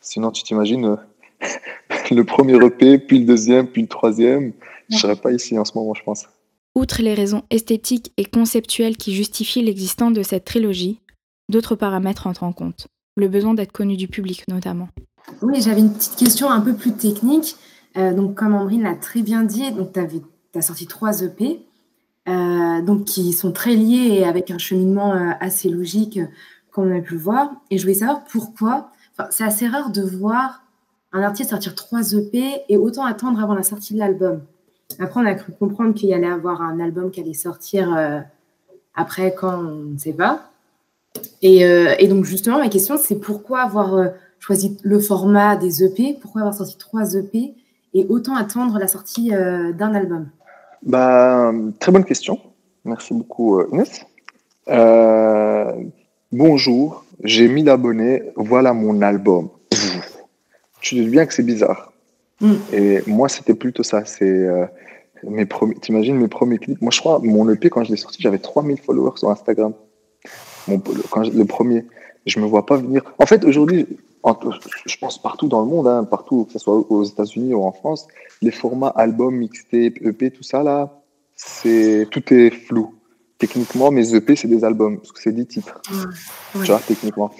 Sinon, 0.00 0.30
tu 0.30 0.44
t'imagines 0.44 0.86
euh, 0.86 0.96
le 2.10 2.24
premier 2.24 2.54
EP, 2.54 2.96
puis 2.96 3.18
le 3.18 3.26
deuxième, 3.26 3.66
puis 3.66 3.82
le 3.82 3.88
troisième. 3.88 4.54
Je 4.88 4.96
serais 4.96 5.16
pas 5.16 5.30
ici 5.30 5.58
en 5.58 5.66
ce 5.66 5.76
moment, 5.76 5.92
je 5.92 6.02
pense. 6.02 6.26
Outre 6.74 7.02
les 7.02 7.12
raisons 7.12 7.42
esthétiques 7.50 8.14
et 8.16 8.24
conceptuelles 8.24 8.96
qui 8.96 9.14
justifient 9.14 9.62
l'existence 9.62 10.14
de 10.14 10.22
cette 10.22 10.46
trilogie, 10.46 11.00
d'autres 11.50 11.76
paramètres 11.76 12.26
entrent 12.26 12.44
en 12.44 12.54
compte. 12.54 12.86
Le 13.14 13.28
besoin 13.28 13.52
d'être 13.52 13.72
connu 13.72 13.98
du 13.98 14.08
public 14.08 14.48
notamment. 14.48 14.88
Oui, 15.40 15.60
j'avais 15.60 15.80
une 15.80 15.92
petite 15.92 16.16
question 16.16 16.50
un 16.50 16.60
peu 16.60 16.74
plus 16.74 16.92
technique. 16.92 17.56
Euh, 17.96 18.12
donc, 18.12 18.34
comme 18.34 18.54
Ambrine 18.54 18.82
l'a 18.82 18.94
très 18.94 19.22
bien 19.22 19.42
dit, 19.42 19.64
tu 19.92 20.58
as 20.58 20.62
sorti 20.62 20.86
trois 20.86 21.22
EP, 21.22 21.64
euh, 22.28 22.82
donc 22.82 23.04
qui 23.04 23.32
sont 23.32 23.52
très 23.52 23.74
liés 23.74 24.18
et 24.18 24.24
avec 24.24 24.50
un 24.50 24.58
cheminement 24.58 25.12
euh, 25.14 25.30
assez 25.40 25.68
logique, 25.68 26.20
comme 26.70 26.90
on 26.90 26.98
a 26.98 27.00
pu 27.00 27.14
le 27.14 27.20
voir. 27.20 27.50
Et 27.70 27.78
je 27.78 27.82
voulais 27.82 27.94
savoir 27.94 28.24
pourquoi. 28.24 28.90
C'est 29.30 29.44
assez 29.44 29.66
rare 29.66 29.90
de 29.90 30.02
voir 30.02 30.62
un 31.12 31.22
artiste 31.22 31.50
sortir 31.50 31.74
trois 31.74 32.12
EP 32.12 32.62
et 32.68 32.76
autant 32.76 33.04
attendre 33.04 33.42
avant 33.42 33.54
la 33.54 33.62
sortie 33.62 33.94
de 33.94 33.98
l'album. 33.98 34.40
Après, 34.98 35.20
on 35.20 35.26
a 35.26 35.34
cru 35.34 35.52
comprendre 35.52 35.94
qu'il 35.94 36.08
y 36.08 36.14
allait 36.14 36.26
avoir 36.26 36.62
un 36.62 36.80
album 36.80 37.10
qui 37.10 37.20
allait 37.20 37.34
sortir 37.34 37.94
après, 38.94 39.34
quand 39.34 39.58
on 39.58 39.92
ne 39.92 39.98
sait 39.98 40.14
pas. 40.14 40.50
Et, 41.42 42.08
donc, 42.08 42.24
justement, 42.24 42.58
ma 42.58 42.68
question, 42.70 42.96
c'est 42.96 43.20
pourquoi 43.20 43.60
avoir 43.60 44.12
choisi 44.42 44.76
le 44.82 44.98
format 44.98 45.56
des 45.56 45.84
EP 45.84 46.18
Pourquoi 46.20 46.42
avoir 46.42 46.54
sorti 46.54 46.76
trois 46.76 47.14
EP 47.14 47.54
et 47.94 48.06
autant 48.08 48.34
attendre 48.34 48.78
la 48.78 48.88
sortie 48.88 49.34
euh, 49.34 49.72
d'un 49.72 49.94
album? 49.94 50.28
Bah, 50.82 51.52
Très 51.78 51.92
bonne 51.92 52.04
question. 52.04 52.38
Merci 52.84 53.14
beaucoup, 53.14 53.60
euh, 53.60 53.68
Inès. 53.72 54.04
Euh, 54.68 55.72
bonjour, 56.32 57.04
j'ai 57.22 57.48
1000 57.48 57.68
abonnés, 57.68 58.22
voilà 58.36 58.72
mon 58.72 59.00
album. 59.02 59.50
Pff, 59.70 60.24
tu 60.80 60.96
te 60.96 61.00
dis 61.00 61.08
bien 61.08 61.26
que 61.26 61.34
c'est 61.34 61.44
bizarre. 61.44 61.92
Mm. 62.40 62.54
Et 62.72 63.02
moi, 63.06 63.28
c'était 63.28 63.54
plutôt 63.54 63.84
ça. 63.84 64.04
C'est 64.04 64.24
euh, 64.24 64.66
mes 65.22 65.46
premiers. 65.46 65.76
T'imagines 65.76 66.16
mes 66.16 66.28
premiers 66.28 66.58
clips 66.58 66.80
Moi, 66.80 66.90
je 66.90 66.98
crois, 66.98 67.20
mon 67.22 67.48
EP, 67.50 67.70
quand 67.70 67.84
je 67.84 67.90
l'ai 67.90 67.96
sorti, 67.96 68.20
j'avais 68.20 68.38
3000 68.38 68.78
followers 68.78 69.16
sur 69.16 69.30
Instagram. 69.30 69.74
Mon, 70.66 70.82
quand 71.10 71.22
je, 71.22 71.30
le 71.30 71.44
premier. 71.44 71.84
Je 72.26 72.38
me 72.40 72.46
vois 72.46 72.66
pas 72.66 72.76
venir. 72.76 73.02
En 73.18 73.26
fait, 73.26 73.44
aujourd'hui, 73.44 73.86
je 74.86 74.96
pense 74.98 75.20
partout 75.20 75.48
dans 75.48 75.60
le 75.62 75.66
monde, 75.68 75.86
hein, 75.88 76.04
partout, 76.04 76.44
que 76.44 76.52
ce 76.52 76.58
soit 76.58 76.74
aux 76.74 77.02
États-Unis 77.04 77.54
ou 77.54 77.62
en 77.64 77.72
France, 77.72 78.06
les 78.40 78.50
formats 78.52 78.92
album, 78.94 79.36
mixtape, 79.36 79.94
EP, 80.00 80.30
tout 80.30 80.42
ça 80.44 80.62
là, 80.62 81.02
c'est 81.34 82.06
tout 82.10 82.22
est 82.32 82.50
flou. 82.50 82.94
techniquement, 83.38 83.90
mes 83.90 84.14
EP, 84.14 84.36
c'est 84.36 84.46
des 84.46 84.62
albums, 84.64 84.98
parce 84.98 85.10
que 85.10 85.20
c'est 85.20 85.32
10 85.32 85.46
titres, 85.46 85.82
Ouais. 86.54 86.60
tu 86.64 86.70
vois, 86.70 86.78
techniquement. 86.86 87.32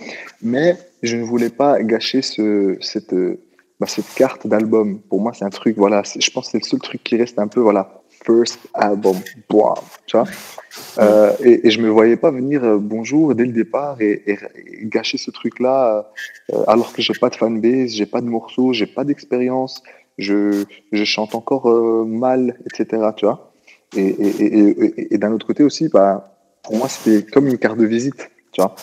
Mais 0.42 0.76
je 1.04 1.16
ne 1.16 1.22
voulais 1.22 1.48
pas 1.50 1.80
gâcher 1.84 2.22
ce, 2.22 2.76
cette, 2.80 3.12
euh, 3.12 3.40
bah, 3.78 3.86
cette 3.86 4.12
carte 4.16 4.48
d'album. 4.48 4.98
Pour 4.98 5.20
moi, 5.20 5.32
c'est 5.32 5.44
un 5.44 5.50
truc, 5.50 5.76
voilà, 5.78 6.02
je 6.02 6.30
pense 6.32 6.46
que 6.46 6.50
c'est 6.52 6.58
le 6.64 6.64
seul 6.68 6.80
truc 6.80 7.04
qui 7.04 7.16
reste 7.16 7.38
un 7.38 7.46
peu, 7.46 7.60
voilà, 7.60 8.01
first 8.24 8.58
album, 8.74 9.16
Bouah, 9.48 9.74
tu 10.06 10.16
vois. 10.16 10.26
Euh, 10.98 11.32
et, 11.42 11.66
et 11.66 11.70
je 11.70 11.80
me 11.80 11.88
voyais 11.88 12.16
pas 12.16 12.30
venir 12.30 12.64
euh, 12.64 12.78
bonjour 12.78 13.34
dès 13.34 13.44
le 13.44 13.52
départ 13.52 14.00
et, 14.00 14.38
gâcher 14.82 15.18
ce 15.18 15.30
truc-là, 15.30 16.10
euh, 16.52 16.64
alors 16.66 16.92
que 16.92 17.02
j'ai 17.02 17.14
pas 17.14 17.30
de 17.30 17.36
fanbase, 17.36 17.90
j'ai 17.92 18.06
pas 18.06 18.20
de 18.20 18.26
morceaux, 18.26 18.72
j'ai 18.72 18.86
pas 18.86 19.04
d'expérience, 19.04 19.82
je, 20.18 20.64
je 20.92 21.04
chante 21.04 21.34
encore 21.34 21.66
mal, 22.06 22.58
etc., 22.66 23.02
tu 23.16 23.26
vois. 23.26 23.52
Et 23.96 25.18
d'un 25.18 25.32
autre 25.32 25.46
côté 25.46 25.62
aussi, 25.62 25.88
bah, 25.88 26.38
pour 26.62 26.76
moi, 26.76 26.88
c'était 26.88 27.26
comme 27.26 27.46
une 27.46 27.58
carte 27.58 27.78
de 27.78 27.84
visite, 27.84 28.30
tu 28.52 28.62
vois, 28.62 28.74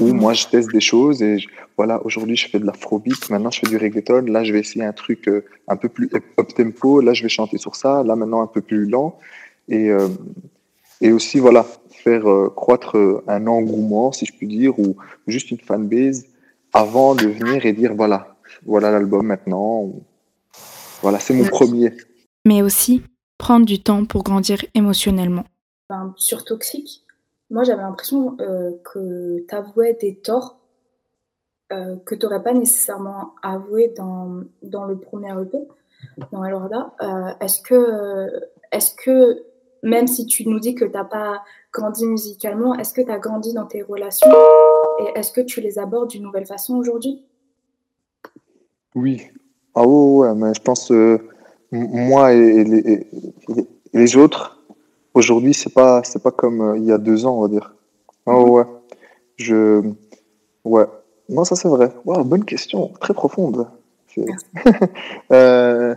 où 0.00 0.12
moi, 0.12 0.32
je 0.32 0.46
teste 0.46 0.70
des 0.72 0.80
choses 0.80 1.22
et 1.22 1.38
je- 1.38 1.48
voilà, 1.76 2.04
aujourd'hui, 2.04 2.36
je 2.36 2.48
fais 2.48 2.58
de 2.58 2.66
l'afrobeat, 2.66 3.30
maintenant, 3.30 3.50
je 3.50 3.60
fais 3.60 3.66
du 3.68 3.76
reggaeton, 3.76 4.22
là, 4.26 4.42
je 4.44 4.52
vais 4.52 4.60
essayer 4.60 4.84
un 4.84 4.92
truc 4.92 5.28
euh, 5.28 5.44
un 5.68 5.76
peu 5.76 5.88
plus 5.88 6.10
up-tempo, 6.38 7.00
là, 7.00 7.14
je 7.14 7.22
vais 7.22 7.28
chanter 7.28 7.58
sur 7.58 7.76
ça, 7.76 8.02
là, 8.02 8.16
maintenant, 8.16 8.42
un 8.42 8.46
peu 8.46 8.60
plus 8.60 8.86
lent. 8.88 9.18
Et, 9.68 9.90
euh, 9.90 10.08
et 11.00 11.12
aussi, 11.12 11.38
voilà, 11.38 11.66
faire 11.90 12.28
euh, 12.28 12.50
croître 12.54 12.96
un 13.28 13.46
engouement, 13.46 14.12
si 14.12 14.26
je 14.26 14.32
puis 14.32 14.46
dire, 14.46 14.78
ou 14.78 14.96
juste 15.26 15.50
une 15.50 15.58
fanbase 15.60 16.26
avant 16.72 17.14
de 17.14 17.26
venir 17.26 17.64
et 17.66 17.72
dire, 17.72 17.94
voilà, 17.94 18.36
voilà 18.66 18.90
l'album 18.90 19.26
maintenant, 19.26 19.80
ou- 19.82 20.02
voilà, 21.02 21.18
c'est 21.20 21.34
mon 21.34 21.44
premier. 21.48 21.92
Mais 22.46 22.62
aussi 22.62 23.02
prendre 23.38 23.66
du 23.66 23.82
temps 23.82 24.04
pour 24.04 24.22
grandir 24.22 24.64
émotionnellement. 24.74 25.44
Enfin, 25.88 26.14
sur 26.16 26.44
Toxique, 26.44 27.03
moi 27.50 27.64
j'avais 27.64 27.82
l'impression 27.82 28.36
euh, 28.40 28.72
que 28.84 29.44
tu 29.46 29.54
avouais 29.54 29.94
des 29.94 30.16
torts 30.16 30.58
euh, 31.72 31.96
que 32.04 32.14
tu 32.14 32.24
n'aurais 32.24 32.42
pas 32.42 32.52
nécessairement 32.52 33.34
avoué 33.42 33.92
dans, 33.96 34.42
dans 34.62 34.84
le 34.84 34.98
premier 34.98 35.32
EP, 35.40 35.58
dans 36.30 36.42
Alorda. 36.42 36.92
Euh, 37.00 37.32
est-ce 37.40 37.62
que, 37.62 38.30
est-ce 38.70 38.94
que, 38.94 39.42
même 39.82 40.06
si 40.06 40.26
tu 40.26 40.46
nous 40.48 40.60
dis 40.60 40.74
que 40.74 40.84
tu 40.84 40.92
n'as 40.92 41.04
pas 41.04 41.42
grandi 41.72 42.06
musicalement, 42.06 42.74
est-ce 42.74 42.92
que 42.92 43.00
tu 43.00 43.10
as 43.10 43.18
grandi 43.18 43.54
dans 43.54 43.64
tes 43.64 43.82
relations 43.82 44.30
et 45.00 45.18
est-ce 45.18 45.32
que 45.32 45.40
tu 45.40 45.60
les 45.60 45.78
abordes 45.78 46.10
d'une 46.10 46.22
nouvelle 46.22 46.46
façon 46.46 46.76
aujourd'hui? 46.76 47.24
Oui. 48.94 49.22
Ah 49.74 49.86
ouais, 49.86 50.34
mais 50.34 50.52
je 50.54 50.60
pense, 50.60 50.92
moi 51.72 52.32
et 52.32 53.08
les 53.94 54.16
autres, 54.16 54.53
aujourd'hui, 55.14 55.54
c'est 55.54 55.72
pas, 55.72 56.02
c'est 56.04 56.22
pas 56.22 56.32
comme 56.32 56.60
euh, 56.60 56.78
il 56.78 56.84
y 56.84 56.92
a 56.92 56.98
deux 56.98 57.24
ans, 57.24 57.38
on 57.38 57.42
va 57.42 57.48
dire. 57.48 57.74
Ah 58.26 58.38
ouais. 58.38 58.64
Je, 59.36 59.82
ouais. 60.64 60.86
Non, 61.28 61.44
ça 61.44 61.56
c'est 61.56 61.68
vrai. 61.68 61.90
Wow, 62.04 62.24
bonne 62.24 62.44
question, 62.44 62.92
très 63.00 63.14
profonde. 63.14 63.68
Euh, 65.32 65.96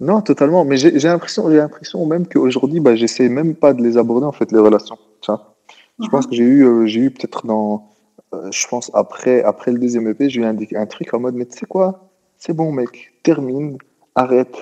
non, 0.00 0.22
totalement. 0.22 0.64
Mais 0.64 0.78
j'ai 0.78 0.90
l'impression, 0.92 1.50
j'ai 1.50 1.58
l'impression 1.58 2.06
même 2.06 2.26
qu'aujourd'hui, 2.26 2.80
bah, 2.80 2.96
j'essaie 2.96 3.28
même 3.28 3.54
pas 3.54 3.74
de 3.74 3.82
les 3.82 3.98
aborder 3.98 4.24
en 4.24 4.32
fait 4.32 4.50
les 4.52 4.58
relations. 4.58 4.96
Vois. 5.26 5.54
Je 6.02 6.08
pense 6.08 6.26
que 6.26 6.34
j'ai 6.34 6.44
eu, 6.44 6.64
euh, 6.64 6.86
j'ai 6.86 7.00
eu 7.00 7.10
peut-être 7.10 7.46
dans, 7.46 7.90
euh, 8.32 8.50
je 8.50 8.66
pense 8.68 8.90
après, 8.94 9.42
après 9.42 9.70
le 9.70 9.78
deuxième 9.78 10.08
EP, 10.08 10.30
j'ai 10.30 10.40
eu 10.40 10.44
un, 10.44 10.56
un 10.76 10.86
truc 10.86 11.12
en 11.12 11.20
mode, 11.20 11.34
mais 11.34 11.44
tu 11.44 11.58
sais 11.58 11.66
quoi, 11.66 12.08
c'est 12.38 12.54
bon 12.54 12.72
mec, 12.72 13.12
termine, 13.22 13.76
arrête, 14.14 14.56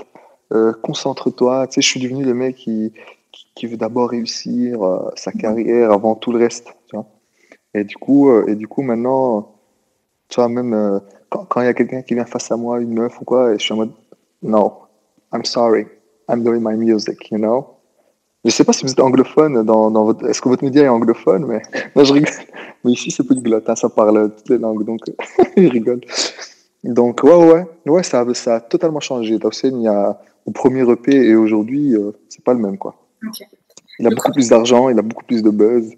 concentre-toi. 0.83 1.69
Tu 1.69 1.75
sais, 1.75 1.83
je 1.83 1.89
suis 1.89 2.01
devenu 2.01 2.25
le 2.25 2.35
mec 2.35 2.57
qui, 2.57 2.93
qui, 3.55 3.67
veut 3.67 3.77
d'abord 3.77 4.11
réussir 4.11 4.83
euh, 4.83 5.11
sa 5.17 5.33
carrière 5.33 5.93
avant 5.93 6.15
tout 6.15 6.33
le 6.33 6.39
reste. 6.39 6.69
Tu 6.89 6.97
vois. 6.97 7.07
Et 7.75 7.85
du 7.85 7.97
coup, 7.97 8.31
euh, 8.31 8.47
et 8.49 8.55
du 8.55 8.67
coup 8.69 8.83
maintenant, 8.83 9.55
tu 10.29 10.37
vois, 10.37 10.49
même 10.49 10.75
euh, 10.75 10.99
quand 11.29 11.61
il 11.61 11.65
y 11.65 11.69
a 11.69 11.75
quelqu'un 11.75 12.03
qui 12.03 12.15
vient 12.15 12.25
face 12.25 12.51
à 12.51 12.57
moi, 12.57 12.81
une 12.81 12.95
meuf 12.95 13.21
ou 13.21 13.25
quoi, 13.25 13.53
et 13.53 13.59
je 13.59 13.65
suis 13.65 13.73
en 13.75 13.77
mode, 13.77 13.93
no, 14.43 14.75
I'm 15.33 15.45
sorry, 15.45 15.87
I'm 16.29 16.43
doing 16.43 16.61
my 16.61 16.77
music, 16.77 17.31
you 17.31 17.39
know. 17.39 17.67
Je 18.45 18.51
sais 18.51 18.65
pas 18.65 18.73
si 18.73 18.85
vous 18.87 18.93
êtes 18.93 19.01
anglophone 19.01 19.65
dans, 19.65 19.91
dans 19.91 20.05
votre. 20.05 20.27
Est-ce 20.27 20.41
que 20.41 20.49
votre 20.49 20.65
média 20.65 20.83
est 20.85 20.89
anglophone 20.89 21.45
mais... 21.47 21.61
Non, 21.95 22.05
je 22.05 22.13
rigole. 22.15 22.33
Mais 22.85 22.93
ici, 22.93 23.11
c'est 23.11 23.23
polyglotte, 23.23 23.69
hein, 23.69 23.77
ça 23.77 23.91
parle 23.91 24.35
toutes 24.35 24.49
les 24.49 24.57
langues, 24.59 24.85
donc 24.85 25.01
il 25.57 25.69
rigole. 25.69 26.01
Donc, 26.83 27.21
ouais, 27.23 27.35
ouais, 27.35 27.67
ouais, 27.87 28.03
ça, 28.03 28.21
a- 28.21 28.35
ça 28.35 28.55
a 28.57 28.61
totalement 28.61 29.01
changé. 29.01 29.39
Tausen, 29.39 29.77
il 29.79 29.85
y 29.85 29.89
a 29.89 30.19
au 30.47 30.53
premier 30.53 30.91
EP 30.91 31.13
et 31.15 31.35
aujourd'hui, 31.35 31.95
euh, 31.95 32.13
c'est 32.31 32.43
pas 32.43 32.55
le 32.55 32.61
même, 32.61 32.79
quoi. 32.79 32.95
Il 33.99 34.07
a 34.07 34.11
beaucoup 34.11 34.33
plus 34.33 34.49
d'argent, 34.49 34.89
il 34.89 34.99
a 34.99 35.03
beaucoup 35.03 35.25
plus 35.25 35.43
de 35.43 35.51
buzz. 35.51 35.93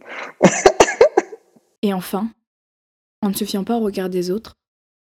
Et 1.82 1.92
enfin, 1.92 2.28
en 3.22 3.28
ne 3.28 3.35
se 3.35 3.44
fiant 3.44 3.64
pas 3.64 3.76
au 3.76 3.80
regard 3.80 4.08
des 4.08 4.30
autres 4.30 4.54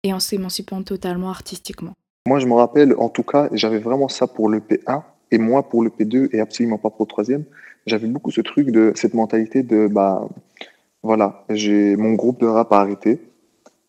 et 0.02 0.12
en 0.12 0.20
s'émancipant 0.20 0.82
totalement 0.82 1.30
artistiquement. 1.30 1.94
Moi, 2.26 2.38
je 2.38 2.46
me 2.46 2.54
rappelle, 2.54 2.94
en 2.98 3.08
tout 3.08 3.22
cas, 3.22 3.48
j'avais 3.52 3.78
vraiment 3.78 4.08
ça 4.08 4.26
pour 4.26 4.48
le 4.48 4.60
P1 4.60 5.02
et 5.30 5.38
moi 5.38 5.68
pour 5.68 5.82
le 5.82 5.90
P2 5.90 6.28
et 6.32 6.40
absolument 6.40 6.78
pas 6.78 6.90
pour 6.90 7.04
le 7.04 7.08
troisième. 7.08 7.44
J'avais 7.86 8.06
beaucoup 8.06 8.30
ce 8.30 8.40
truc 8.40 8.70
de 8.70 8.92
cette 8.94 9.14
mentalité 9.14 9.62
de 9.62 9.86
bah 9.86 10.28
voilà, 11.02 11.44
j'ai 11.48 11.96
mon 11.96 12.12
groupe 12.12 12.40
de 12.40 12.46
rap 12.46 12.72
a 12.72 12.80
arrêté, 12.80 13.20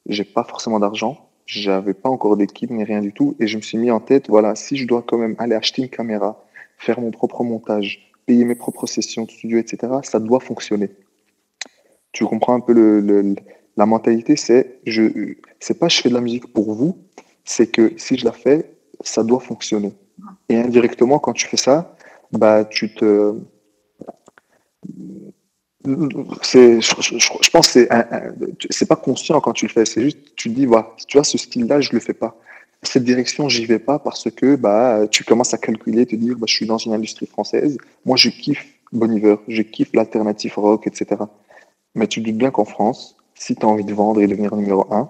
j'ai 0.06 0.24
pas 0.24 0.46
forcément 0.46 0.80
d'argent, 0.80 1.30
j'avais 1.46 1.94
pas 1.94 2.10
encore 2.10 2.38
d'équipe 2.38 2.72
ni 2.72 2.86
rien 2.86 3.02
du 3.02 3.12
tout 3.12 3.36
et 3.40 3.48
je 3.48 3.58
me 3.58 3.62
suis 3.62 3.78
mis 3.78 3.92
en 3.92 4.00
tête 4.00 4.30
voilà, 4.30 4.56
si 4.56 4.78
je 4.78 4.88
dois 4.88 5.04
quand 5.06 5.18
même 5.18 5.36
aller 5.38 5.56
acheter 5.56 5.82
une 5.82 5.90
caméra, 5.90 6.42
faire 6.78 7.02
mon 7.02 7.12
propre 7.12 7.44
montage, 7.44 8.11
payer 8.26 8.46
mes 8.46 8.56
propres 8.56 8.88
sessions 8.88 9.26
de 9.26 9.32
studio, 9.32 9.58
etc., 9.60 9.94
ça 10.04 10.20
doit 10.20 10.40
fonctionner. 10.40 10.90
Tu 12.12 12.26
comprends 12.26 12.56
un 12.56 12.60
peu 12.60 12.74
le, 12.74 13.36
la 13.78 13.86
mentalité, 13.86 14.36
c'est 14.36 14.80
je 14.86 15.36
c'est 15.60 15.80
pas 15.80 15.88
je 15.88 16.02
fais 16.02 16.10
de 16.10 16.14
la 16.14 16.22
musique 16.22 16.52
pour 16.54 16.74
vous, 16.74 16.98
c'est 17.46 17.68
que 17.68 17.94
si 17.98 18.18
je 18.18 18.26
la 18.26 18.32
fais, 18.32 18.72
ça 19.02 19.24
doit 19.24 19.40
fonctionner. 19.40 19.94
Et 20.50 20.58
indirectement, 20.58 21.20
quand 21.20 21.34
tu 21.34 21.48
fais 21.48 21.58
ça, 21.58 21.96
bah, 22.32 22.66
tu 22.66 22.94
te. 22.94 23.36
C'est, 26.44 26.80
je, 26.80 27.50
pense 27.50 27.66
que 27.68 27.72
c'est, 27.74 27.92
un- 27.92 28.06
c'est 28.70 28.88
pas 28.88 28.96
conscient 28.96 29.42
quand 29.42 29.54
tu 29.54 29.66
le 29.66 29.72
fais, 29.72 29.84
c'est 29.86 30.04
juste, 30.04 30.36
tu 30.36 30.50
te 30.50 30.54
dis, 30.54 30.68
voilà, 30.68 30.94
tu 31.08 31.18
vois, 31.18 31.24
ce 31.24 31.40
style-là, 31.40 31.82
je 31.82 31.92
le 31.94 32.00
fais 32.00 32.14
pas. 32.14 32.38
Cette 32.84 33.04
direction, 33.04 33.48
j'y 33.48 33.66
vais 33.66 33.80
pas 33.80 34.00
parce 34.00 34.30
que 34.32 34.56
bah, 34.56 35.08
tu 35.10 35.24
commences 35.24 35.54
à 35.54 35.58
calculer, 35.58 36.06
te 36.06 36.16
dire, 36.16 36.36
bah, 36.36 36.46
je 36.48 36.54
suis 36.54 36.66
dans 36.66 36.78
une 36.78 36.94
industrie 36.94 37.28
française, 37.28 37.78
moi 38.06 38.18
je 38.18 38.30
kiffe 38.30 38.66
Bon 38.92 39.08
je 39.48 39.62
kiffe 39.62 39.94
l'alternative 39.94 40.54
rock, 40.58 40.86
etc. 40.86 41.22
Mais 41.96 42.08
tu 42.08 42.22
te 42.22 42.26
doutes 42.26 42.38
bien 42.38 42.52
qu'en 42.52 42.66
France, 42.66 43.16
si 43.36 43.56
tu 43.56 43.66
as 43.66 43.70
envie 43.70 43.86
de 43.86 43.94
vendre 43.94 44.22
et 44.22 44.28
devenir 44.28 44.54
numéro 44.56 44.86
un, 44.94 45.10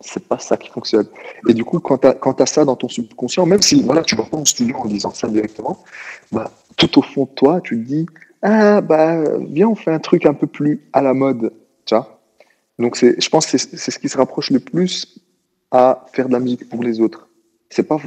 c'est 0.00 0.26
pas 0.26 0.38
ça 0.38 0.56
qui 0.56 0.70
fonctionne. 0.70 1.06
Et 1.48 1.54
du 1.54 1.64
coup, 1.64 1.80
quand 1.80 1.98
tu 1.98 2.42
as, 2.42 2.46
ça 2.46 2.64
dans 2.64 2.76
ton 2.76 2.88
subconscient, 2.88 3.46
même 3.46 3.62
si 3.62 3.82
voilà, 3.82 4.02
tu 4.02 4.16
vas 4.16 4.24
pas 4.24 4.38
en 4.38 4.44
studio 4.44 4.76
en 4.76 4.86
disant 4.86 5.12
ça 5.12 5.28
directement, 5.28 5.82
bah, 6.32 6.50
tout 6.76 6.98
au 6.98 7.02
fond 7.02 7.24
de 7.24 7.34
toi, 7.34 7.60
tu 7.60 7.76
te 7.76 7.86
dis 7.86 8.06
Ah, 8.42 8.80
bah, 8.80 9.22
viens, 9.40 9.68
on 9.68 9.74
fait 9.74 9.92
un 9.92 9.98
truc 9.98 10.24
un 10.24 10.34
peu 10.34 10.46
plus 10.46 10.80
à 10.94 11.02
la 11.02 11.12
mode. 11.12 11.52
Tu 11.84 11.94
vois 11.94 12.20
Donc, 12.78 12.96
je 12.96 13.28
pense 13.28 13.46
que 13.46 13.58
c'est 13.58 13.90
ce 13.90 13.98
qui 13.98 14.08
se 14.08 14.16
rapproche 14.16 14.50
le 14.50 14.60
plus 14.60 15.20
à 15.74 16.06
faire 16.12 16.28
de 16.28 16.32
la 16.32 16.38
musique 16.38 16.68
pour 16.68 16.82
les 16.82 17.00
autres. 17.00 17.28
C'est 17.68 17.82
pas, 17.82 17.98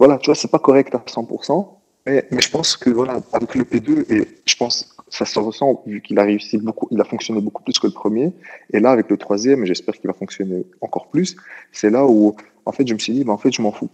voilà, 0.00 0.18
tu 0.18 0.26
vois, 0.26 0.34
c'est 0.34 0.50
pas 0.50 0.58
correct 0.58 0.92
à 0.94 0.98
100%, 0.98 1.68
mais, 2.06 2.26
mais 2.32 2.40
je 2.40 2.50
pense 2.50 2.76
que 2.76 2.90
voilà, 2.90 3.20
avec 3.32 3.54
le 3.54 3.62
P2, 3.62 4.12
et 4.12 4.26
je 4.44 4.56
pense 4.56 4.82
que 4.82 5.04
ça 5.14 5.24
se 5.24 5.38
ressent 5.38 5.84
vu 5.86 6.02
qu'il 6.02 6.18
a 6.18 6.24
réussi 6.24 6.58
beaucoup, 6.58 6.88
il 6.90 7.00
a 7.00 7.04
fonctionné 7.04 7.40
beaucoup 7.40 7.62
plus 7.62 7.78
que 7.78 7.86
le 7.86 7.92
premier. 7.92 8.32
Et 8.72 8.80
là, 8.80 8.90
avec 8.90 9.08
le 9.08 9.16
troisième, 9.16 9.62
et 9.62 9.66
j'espère 9.66 9.94
qu'il 9.94 10.08
va 10.08 10.14
fonctionner 10.14 10.66
encore 10.80 11.06
plus, 11.06 11.36
c'est 11.70 11.90
là 11.90 12.04
où, 12.04 12.34
en 12.66 12.72
fait, 12.72 12.86
je 12.86 12.94
me 12.94 12.98
suis 12.98 13.12
dit, 13.12 13.22
bah, 13.22 13.32
en 13.32 13.38
fait, 13.38 13.52
je 13.52 13.62
m'en 13.62 13.70
fous. 13.70 13.90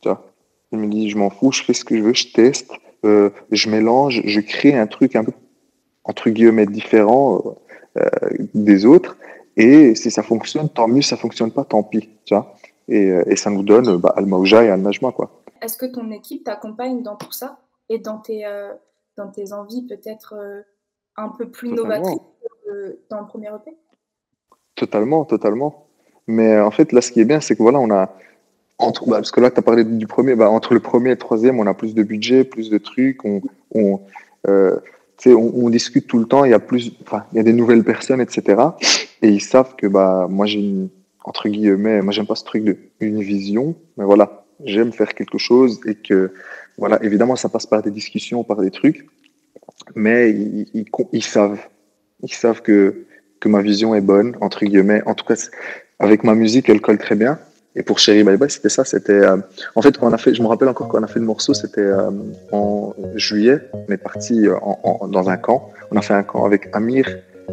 Tu 0.00 0.08
vois 0.08 0.24
je 0.72 0.78
me 0.78 0.86
dis, 0.88 1.10
je 1.10 1.18
m'en 1.18 1.30
fous, 1.30 1.52
je 1.52 1.62
fais 1.62 1.74
ce 1.74 1.84
que 1.84 1.96
je 1.96 2.02
veux, 2.02 2.14
je 2.14 2.32
teste, 2.32 2.72
euh, 3.04 3.30
je 3.52 3.68
mélange, 3.68 4.22
je 4.24 4.40
crée 4.40 4.74
un 4.74 4.86
truc 4.86 5.14
un 5.14 5.24
peu, 5.24 5.32
entre 6.04 6.30
guillemets, 6.30 6.66
différent 6.66 7.56
euh, 7.98 8.08
des 8.54 8.86
autres. 8.86 9.16
Et 9.56 9.94
si 9.94 10.10
ça 10.10 10.22
fonctionne, 10.22 10.68
tant 10.68 10.88
mieux, 10.88 11.02
si 11.02 11.10
ça 11.10 11.16
fonctionne 11.16 11.50
pas, 11.50 11.64
tant 11.64 11.82
pis. 11.82 12.08
Tu 12.24 12.34
vois 12.34 12.54
et, 12.88 13.10
euh, 13.10 13.22
et 13.26 13.36
ça 13.36 13.50
nous 13.50 13.62
donne 13.62 13.96
bah, 13.96 14.12
Al-Maouja 14.16 14.64
et 14.64 14.70
Al-Najma. 14.70 15.12
Est-ce 15.62 15.76
que 15.76 15.86
ton 15.86 16.10
équipe 16.10 16.44
t'accompagne 16.44 17.02
dans 17.02 17.16
tout 17.16 17.32
ça 17.32 17.58
et 17.88 17.98
dans 17.98 18.18
tes, 18.18 18.44
euh, 18.46 18.72
dans 19.16 19.28
tes 19.28 19.52
envies 19.52 19.86
peut-être 19.86 20.34
euh, 20.36 20.62
un 21.16 21.28
peu 21.30 21.48
plus 21.48 21.70
Totalement. 21.70 21.96
novatrices 21.96 22.20
que 22.66 22.98
dans 23.10 23.20
le 23.20 23.26
premier 23.26 23.48
EP 23.48 23.76
Totalement, 24.74 25.24
totalement. 25.24 25.86
Mais 26.26 26.58
en 26.58 26.70
fait, 26.70 26.92
là, 26.92 27.00
ce 27.00 27.12
qui 27.12 27.20
est 27.20 27.24
bien, 27.24 27.40
c'est 27.40 27.56
que 27.56 27.62
voilà, 27.62 27.78
on 27.78 27.90
a. 27.90 28.10
Entre, 28.78 29.08
bah, 29.08 29.16
parce 29.16 29.30
que 29.30 29.40
là, 29.40 29.50
tu 29.50 29.58
as 29.60 29.62
parlé 29.62 29.84
du 29.84 30.06
premier, 30.06 30.34
bah, 30.34 30.50
entre 30.50 30.74
le 30.74 30.80
premier 30.80 31.10
et 31.10 31.12
le 31.12 31.18
troisième, 31.18 31.60
on 31.60 31.66
a 31.66 31.74
plus 31.74 31.94
de 31.94 32.02
budget, 32.02 32.44
plus 32.44 32.70
de 32.70 32.78
trucs, 32.78 33.24
on, 33.24 34.00
euh, 34.48 34.78
on, 35.26 35.52
on 35.54 35.70
discute 35.70 36.06
tout 36.06 36.18
le 36.18 36.26
temps, 36.26 36.44
il 36.44 36.50
y 36.50 36.54
a 36.54 36.58
plus, 36.58 36.92
enfin, 37.02 37.24
il 37.32 37.36
y 37.36 37.40
a 37.40 37.42
des 37.42 37.52
nouvelles 37.52 37.84
personnes, 37.84 38.20
etc. 38.20 38.62
Et 39.22 39.28
ils 39.28 39.40
savent 39.40 39.74
que 39.76 39.86
bah, 39.86 40.26
moi, 40.28 40.46
j'ai 40.46 40.60
une, 40.60 40.88
entre 41.24 41.48
guillemets, 41.48 42.02
moi, 42.02 42.12
j'aime 42.12 42.26
pas 42.26 42.34
ce 42.34 42.44
truc 42.44 42.64
de 42.64 42.76
une 43.00 43.22
vision, 43.22 43.74
mais 43.96 44.04
voilà, 44.04 44.44
j'aime 44.64 44.92
faire 44.92 45.14
quelque 45.14 45.38
chose 45.38 45.80
et 45.86 45.94
que, 45.94 46.32
voilà, 46.78 47.02
évidemment, 47.02 47.36
ça 47.36 47.48
passe 47.48 47.66
par 47.66 47.82
des 47.82 47.90
discussions, 47.90 48.44
par 48.44 48.60
des 48.60 48.70
trucs. 48.70 49.06
mais 49.94 50.30
ils, 50.30 50.66
ils, 50.74 50.86
ils 51.12 51.24
savent. 51.24 51.60
Ils 52.22 52.32
savent 52.32 52.62
que, 52.62 53.04
que 53.40 53.48
ma 53.48 53.60
vision 53.60 53.94
est 53.94 54.00
bonne, 54.00 54.36
entre 54.40 54.64
guillemets. 54.64 55.02
En 55.06 55.14
tout 55.14 55.24
cas, 55.24 55.34
avec 55.98 56.24
ma 56.24 56.34
musique, 56.34 56.68
elle 56.68 56.80
colle 56.80 56.98
très 56.98 57.16
bien. 57.16 57.38
Et 57.76 57.82
pour 57.82 57.98
Chérie 57.98 58.22
Bye 58.22 58.38
c'était 58.48 58.68
ça. 58.68 58.84
C'était, 58.84 59.12
euh, 59.12 59.36
en 59.74 59.82
fait, 59.82 59.96
on 60.00 60.12
a 60.12 60.18
fait, 60.18 60.34
je 60.34 60.42
me 60.42 60.46
rappelle 60.46 60.68
encore 60.68 60.88
quand 60.88 61.00
on 61.00 61.02
a 61.02 61.08
fait 61.08 61.18
le 61.18 61.26
morceau, 61.26 61.54
c'était 61.54 61.80
euh, 61.80 62.10
en 62.52 62.94
juillet. 63.16 63.58
On 63.72 63.92
est 63.92 63.96
parti 63.96 64.46
euh, 64.46 64.56
en, 64.62 64.78
en, 65.02 65.08
dans 65.08 65.28
un 65.28 65.36
camp. 65.36 65.70
On 65.90 65.96
a 65.96 66.02
fait 66.02 66.14
un 66.14 66.22
camp 66.22 66.44
avec 66.44 66.68
Amir, 66.72 67.06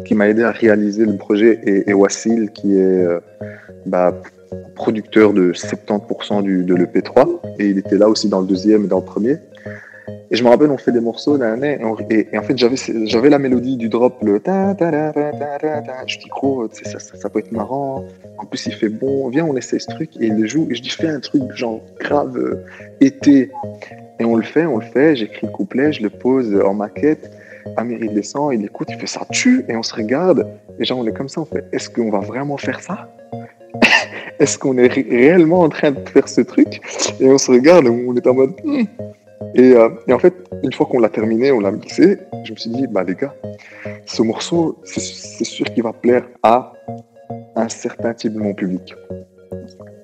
qui 0.04 0.14
m'a 0.14 0.28
aidé 0.28 0.42
à 0.44 0.52
réaliser 0.52 1.06
le 1.06 1.16
projet, 1.16 1.60
et, 1.64 1.90
et 1.90 1.92
Wassil, 1.92 2.50
qui 2.52 2.76
est 2.76 3.04
euh, 3.04 3.20
bah, 3.86 4.14
producteur 4.76 5.32
de 5.32 5.52
70% 5.52 6.42
du, 6.42 6.64
de 6.64 6.74
l'EP3. 6.74 7.40
Et 7.58 7.68
il 7.68 7.78
était 7.78 7.98
là 7.98 8.08
aussi 8.08 8.28
dans 8.28 8.40
le 8.40 8.46
deuxième 8.46 8.84
et 8.84 8.88
dans 8.88 9.00
le 9.00 9.04
premier. 9.04 9.38
Et 10.30 10.36
je 10.36 10.42
me 10.42 10.48
rappelle, 10.48 10.70
on 10.70 10.78
fait 10.78 10.92
des 10.92 11.00
morceaux 11.00 11.36
et, 11.36 12.28
et, 12.32 12.38
en 12.38 12.42
fait, 12.42 12.56
j'avais, 12.56 13.28
la 13.28 13.38
mélodie 13.38 13.76
du 13.76 13.88
drop, 13.88 14.16
le 14.22 14.40
ta 14.40 14.74
ta 14.74 14.90
ta 14.90 15.12
ta 15.12 15.32
ta 15.32 15.58
ta. 15.58 15.82
ta. 15.82 16.06
Je 16.06 16.18
dis, 16.18 16.28
gros, 16.28 16.68
ça, 16.72 16.98
ça, 16.98 17.16
ça, 17.16 17.28
peut 17.28 17.40
être 17.40 17.52
marrant. 17.52 18.04
En 18.38 18.46
plus, 18.46 18.66
il 18.66 18.72
fait 18.72 18.88
bon, 18.88 19.28
viens, 19.28 19.44
on 19.44 19.56
essaie 19.56 19.78
ce 19.78 19.88
truc. 19.88 20.10
Et 20.18 20.26
il 20.26 20.34
le 20.34 20.46
joue. 20.46 20.66
Et 20.70 20.74
je 20.74 20.82
dis, 20.82 20.88
fais 20.88 21.08
un 21.08 21.20
truc 21.20 21.42
genre 21.54 21.80
grave 22.00 22.36
euh, 22.36 22.64
été. 23.00 23.50
Et 24.18 24.24
on 24.24 24.36
le 24.36 24.42
fait, 24.42 24.64
on 24.64 24.78
le 24.78 24.86
fait. 24.86 25.16
J'écris 25.16 25.46
le 25.46 25.52
couplet, 25.52 25.92
je 25.92 26.02
le 26.02 26.10
pose 26.10 26.58
en 26.64 26.74
maquette. 26.74 27.30
Amir, 27.76 27.98
il 28.02 28.14
descend, 28.14 28.54
il 28.54 28.64
écoute, 28.64 28.88
il 28.90 28.98
fait 28.98 29.06
ça 29.06 29.26
tue. 29.30 29.64
Et 29.68 29.76
on 29.76 29.82
se 29.82 29.94
regarde. 29.94 30.48
Et 30.78 30.84
genre, 30.84 30.98
on 30.98 31.06
est 31.06 31.12
comme 31.12 31.28
ça, 31.28 31.42
on 31.42 31.44
fait, 31.44 31.64
est-ce 31.72 31.90
qu'on 31.90 32.10
va 32.10 32.20
vraiment 32.20 32.56
faire 32.56 32.80
ça? 32.80 33.08
Est-ce 34.38 34.58
qu'on 34.58 34.76
est 34.78 34.88
ré 34.88 35.06
réellement 35.08 35.60
en 35.60 35.68
train 35.68 35.92
de 35.92 36.08
faire 36.08 36.26
ce 36.26 36.40
truc? 36.40 36.80
Et 37.20 37.28
on 37.28 37.38
se 37.38 37.50
regarde, 37.50 37.86
on 37.86 38.16
est 38.16 38.26
en 38.26 38.34
mode. 38.34 38.54
Hmm. 38.64 38.84
Et, 39.54 39.72
euh, 39.72 39.88
et, 40.06 40.12
en 40.12 40.18
fait, 40.18 40.34
une 40.62 40.72
fois 40.72 40.86
qu'on 40.86 40.98
l'a 40.98 41.08
terminé, 41.08 41.52
on 41.52 41.60
l'a 41.60 41.70
mixé, 41.70 42.18
je 42.44 42.52
me 42.52 42.56
suis 42.56 42.70
dit, 42.70 42.86
bah 42.86 43.04
les 43.04 43.14
gars, 43.14 43.34
ce 44.06 44.22
morceau, 44.22 44.78
c'est 44.84 45.44
sûr 45.44 45.66
qu'il 45.72 45.82
va 45.82 45.92
plaire 45.92 46.24
à 46.42 46.72
un 47.56 47.68
certain 47.68 48.14
type 48.14 48.34
de 48.34 48.38
mon 48.38 48.54
public. 48.54 48.94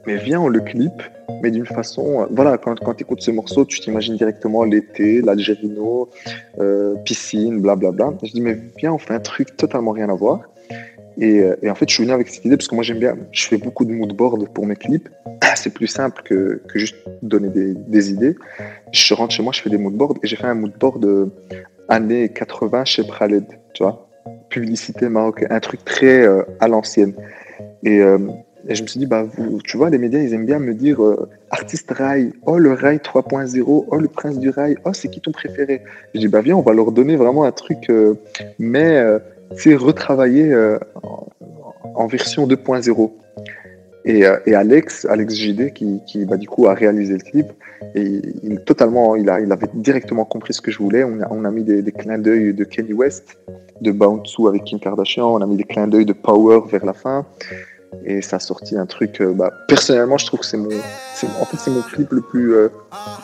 Mais 0.07 0.17
viens, 0.17 0.41
on 0.41 0.49
le 0.49 0.61
clip, 0.61 1.03
mais 1.43 1.51
d'une 1.51 1.67
façon, 1.67 2.23
euh, 2.23 2.27
voilà, 2.31 2.57
quand, 2.59 2.79
quand 2.81 2.95
tu 2.95 3.05
écoutes 3.05 3.21
ce 3.21 3.31
morceau, 3.31 3.65
tu 3.65 3.81
t'imagines 3.81 4.17
directement 4.17 4.65
l'été, 4.65 5.21
l'Algérino, 5.21 6.09
euh, 6.59 6.95
piscine, 7.05 7.61
blablabla. 7.61 8.07
Bla, 8.07 8.17
bla. 8.17 8.29
Je 8.29 8.33
dis, 8.33 8.41
mais 8.41 8.59
viens, 8.79 8.93
on 8.93 8.99
fait 8.99 9.15
un 9.15 9.21
truc 9.21 9.57
totalement 9.57 9.93
rien 9.93 10.09
à 10.09 10.15
voir. 10.15 10.41
Et, 11.19 11.41
euh, 11.41 11.57
et, 11.63 11.71
en 11.71 11.75
fait, 11.75 11.89
je 11.89 11.95
suis 11.95 12.05
venu 12.05 12.15
avec 12.15 12.29
cette 12.29 12.45
idée 12.45 12.57
parce 12.57 12.69
que 12.69 12.75
moi, 12.75 12.85
j'aime 12.85 13.01
bien, 13.01 13.17
je 13.33 13.47
fais 13.47 13.59
beaucoup 13.59 13.85
de 13.85 13.93
moodboard 13.93 14.49
pour 14.51 14.67
mes 14.67 14.77
clips. 14.77 15.09
C'est 15.57 15.75
plus 15.75 15.89
simple 15.89 16.23
que, 16.25 16.63
que 16.69 16.79
juste 16.79 16.97
donner 17.23 17.49
des, 17.49 18.11
idées. 18.11 18.37
Je 18.93 19.15
rentre 19.15 19.35
chez 19.35 19.43
moi, 19.43 19.53
je 19.53 19.61
fais 19.61 19.71
des 19.71 19.79
moodboards 19.79 20.15
et 20.23 20.27
j'ai 20.27 20.37
fait 20.37 20.47
un 20.47 20.55
moodboard 20.55 21.05
euh, 21.05 21.27
années 21.89 22.29
80 22.29 22.85
chez 22.85 23.05
Praled, 23.05 23.45
tu 23.75 23.83
vois. 23.83 24.09
Publicité 24.51 25.09
marocaine, 25.09 25.49
un 25.51 25.61
truc 25.61 25.85
très 25.85 26.27
euh, 26.27 26.43
à 26.61 26.69
l'ancienne. 26.69 27.15
Et, 27.83 28.01
euh, 28.01 28.19
et, 28.69 28.75
je 28.75 28.83
me 28.83 28.87
suis 28.87 29.01
dit, 29.01 29.07
bah, 29.07 29.27
tu 29.65 29.77
vois, 29.77 29.91
les 29.91 29.99
médias, 29.99 30.21
ils 30.21 30.33
aiment 30.33 30.47
bien 30.47 30.59
me 30.59 30.75
dire 30.75 31.01
artiste 31.51 31.91
rail, 31.91 32.33
oh 32.47 32.59
le 32.59 32.73
rail 32.73 32.99
3.0, 32.99 33.63
oh 33.67 33.97
le 33.97 34.09
prince 34.09 34.39
du 34.39 34.51
rail, 34.51 34.77
oh 34.85 34.93
c'est 34.93 35.09
qui 35.09 35.21
ton 35.21 35.33
préféré? 35.33 35.83
Je 36.15 36.21
dis, 36.21 36.29
bah 36.29 36.41
viens, 36.41 36.57
on 36.57 36.63
va 36.63 36.73
leur 36.73 36.93
donner 36.93 37.17
vraiment 37.17 37.45
un 37.45 37.53
truc, 37.53 37.91
mais 38.59 39.03
c'est 39.57 39.75
retravaillé 39.75 40.53
euh, 40.53 40.79
en, 41.95 42.07
version 42.07 42.47
2.0. 42.47 43.13
Et, 44.05 44.27
euh, 44.27 44.39
et, 44.47 44.55
Alex, 44.55 45.07
Alex 45.07 45.35
JD, 45.35 45.73
qui, 45.73 46.25
bah, 46.25 46.37
du 46.37 46.49
coup 46.49 46.67
a 46.67 46.75
réalisé 46.75 47.15
le 47.15 47.21
clip, 47.21 47.47
et 47.95 48.21
il, 48.43 48.61
totalement, 48.65 49.17
il, 49.17 49.29
avait 49.29 49.69
directement 49.75 50.25
compris 50.25 50.55
ce 50.55 50.61
que 50.61 50.71
je 50.71 50.79
voulais. 50.79 51.05
On 51.05 51.45
a, 51.45 51.51
mis 51.51 51.65
des, 51.65 51.83
clins 51.93 52.19
d'œil 52.19 52.55
de 52.55 52.65
Kenny 52.65 52.93
West, 52.93 53.39
de 53.81 53.91
Bounce 53.91 54.35
avec 54.47 54.65
Kim 54.65 54.81
Kardashian, 54.81 55.27
on 55.35 55.41
a 55.41 55.47
mis 55.47 55.57
des 55.57 55.65
clins 55.65 55.89
d'œil 55.89 56.07
de 56.07 56.13
Power 56.13 56.61
vers 56.71 56.85
la 56.85 56.93
fin. 56.93 57.27
Et 58.05 58.23
ça 58.23 58.37
a 58.37 58.39
sorti 58.39 58.77
un 58.77 58.87
truc. 58.87 59.21
Euh, 59.21 59.33
bah, 59.33 59.51
personnellement, 59.67 60.19
je 60.19 60.27
trouve 60.27 60.41
que 60.41 60.47
c'est 60.47 60.57
mon, 60.57 60.69
clip 61.93 62.13
le 62.13 62.21
plus, 62.21 62.55
euh, 62.55 62.69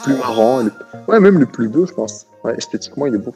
marrant, 0.07 0.63
ouais, 1.09 1.21
même 1.21 1.39
le 1.39 1.47
plus 1.47 1.69
beau, 1.69 1.87
je 1.87 1.93
pense. 1.93 2.27
Esthétiquement, 2.57 3.07
il 3.07 3.15
est 3.15 3.19
beau. 3.19 3.35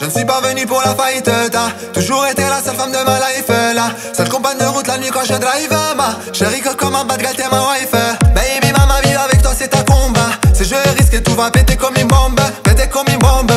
Je 0.00 0.06
ne 0.06 0.10
suis 0.10 0.24
pas 0.24 0.40
venu 0.40 0.66
pour 0.66 0.80
la 0.80 0.94
fight, 0.94 1.24
t'as 1.24 1.70
toujours 1.92 2.26
été 2.26 2.42
la 2.42 2.62
seule 2.62 2.74
femme 2.74 2.90
de 2.90 3.04
ma 3.04 3.18
life, 3.18 3.48
là. 3.74 3.90
Seule 4.12 4.28
compagne 4.28 4.58
de 4.58 4.64
route 4.64 4.86
la 4.86 4.98
nuit 4.98 5.10
quand 5.12 5.24
je 5.24 5.34
drive, 5.34 5.70
ma 5.96 6.18
Chérie 6.32 6.60
que 6.60 6.74
comme 6.74 6.94
un 6.94 7.04
bad 7.04 7.20
girl, 7.20 7.50
ma 7.50 7.72
wife. 7.72 7.92
Baby, 8.34 8.72
ma 8.72 9.00
vie 9.02 9.14
avec 9.14 9.42
toi 9.42 9.52
c'est 9.56 9.68
ta 9.68 9.82
combat 9.82 10.30
C'est 10.54 10.64
je 10.64 10.74
risque 10.98 11.22
tout 11.22 11.34
va 11.34 11.50
péter 11.50 11.76
comme 11.76 11.96
une 11.96 12.08
bombe 12.08 12.40
Péter 12.62 12.88
comme 12.88 13.08
une 13.08 13.18
bombe, 13.18 13.52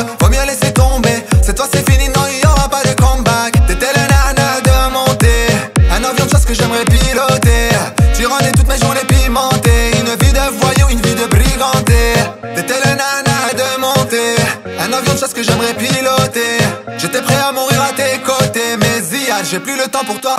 que 15.22 15.42
j'aimerais 15.42 15.74
piloter. 15.74 16.58
J'étais 16.98 17.22
prêt 17.22 17.36
à 17.36 17.52
mourir 17.52 17.80
à 17.82 17.92
tes 17.92 18.20
côtés 18.20 18.76
Mais 18.78 19.00
Ziad, 19.00 19.44
j'ai 19.48 19.60
plus 19.60 19.76
le 19.76 19.88
temps 19.88 20.04
pour 20.04 20.20
toi. 20.20 20.36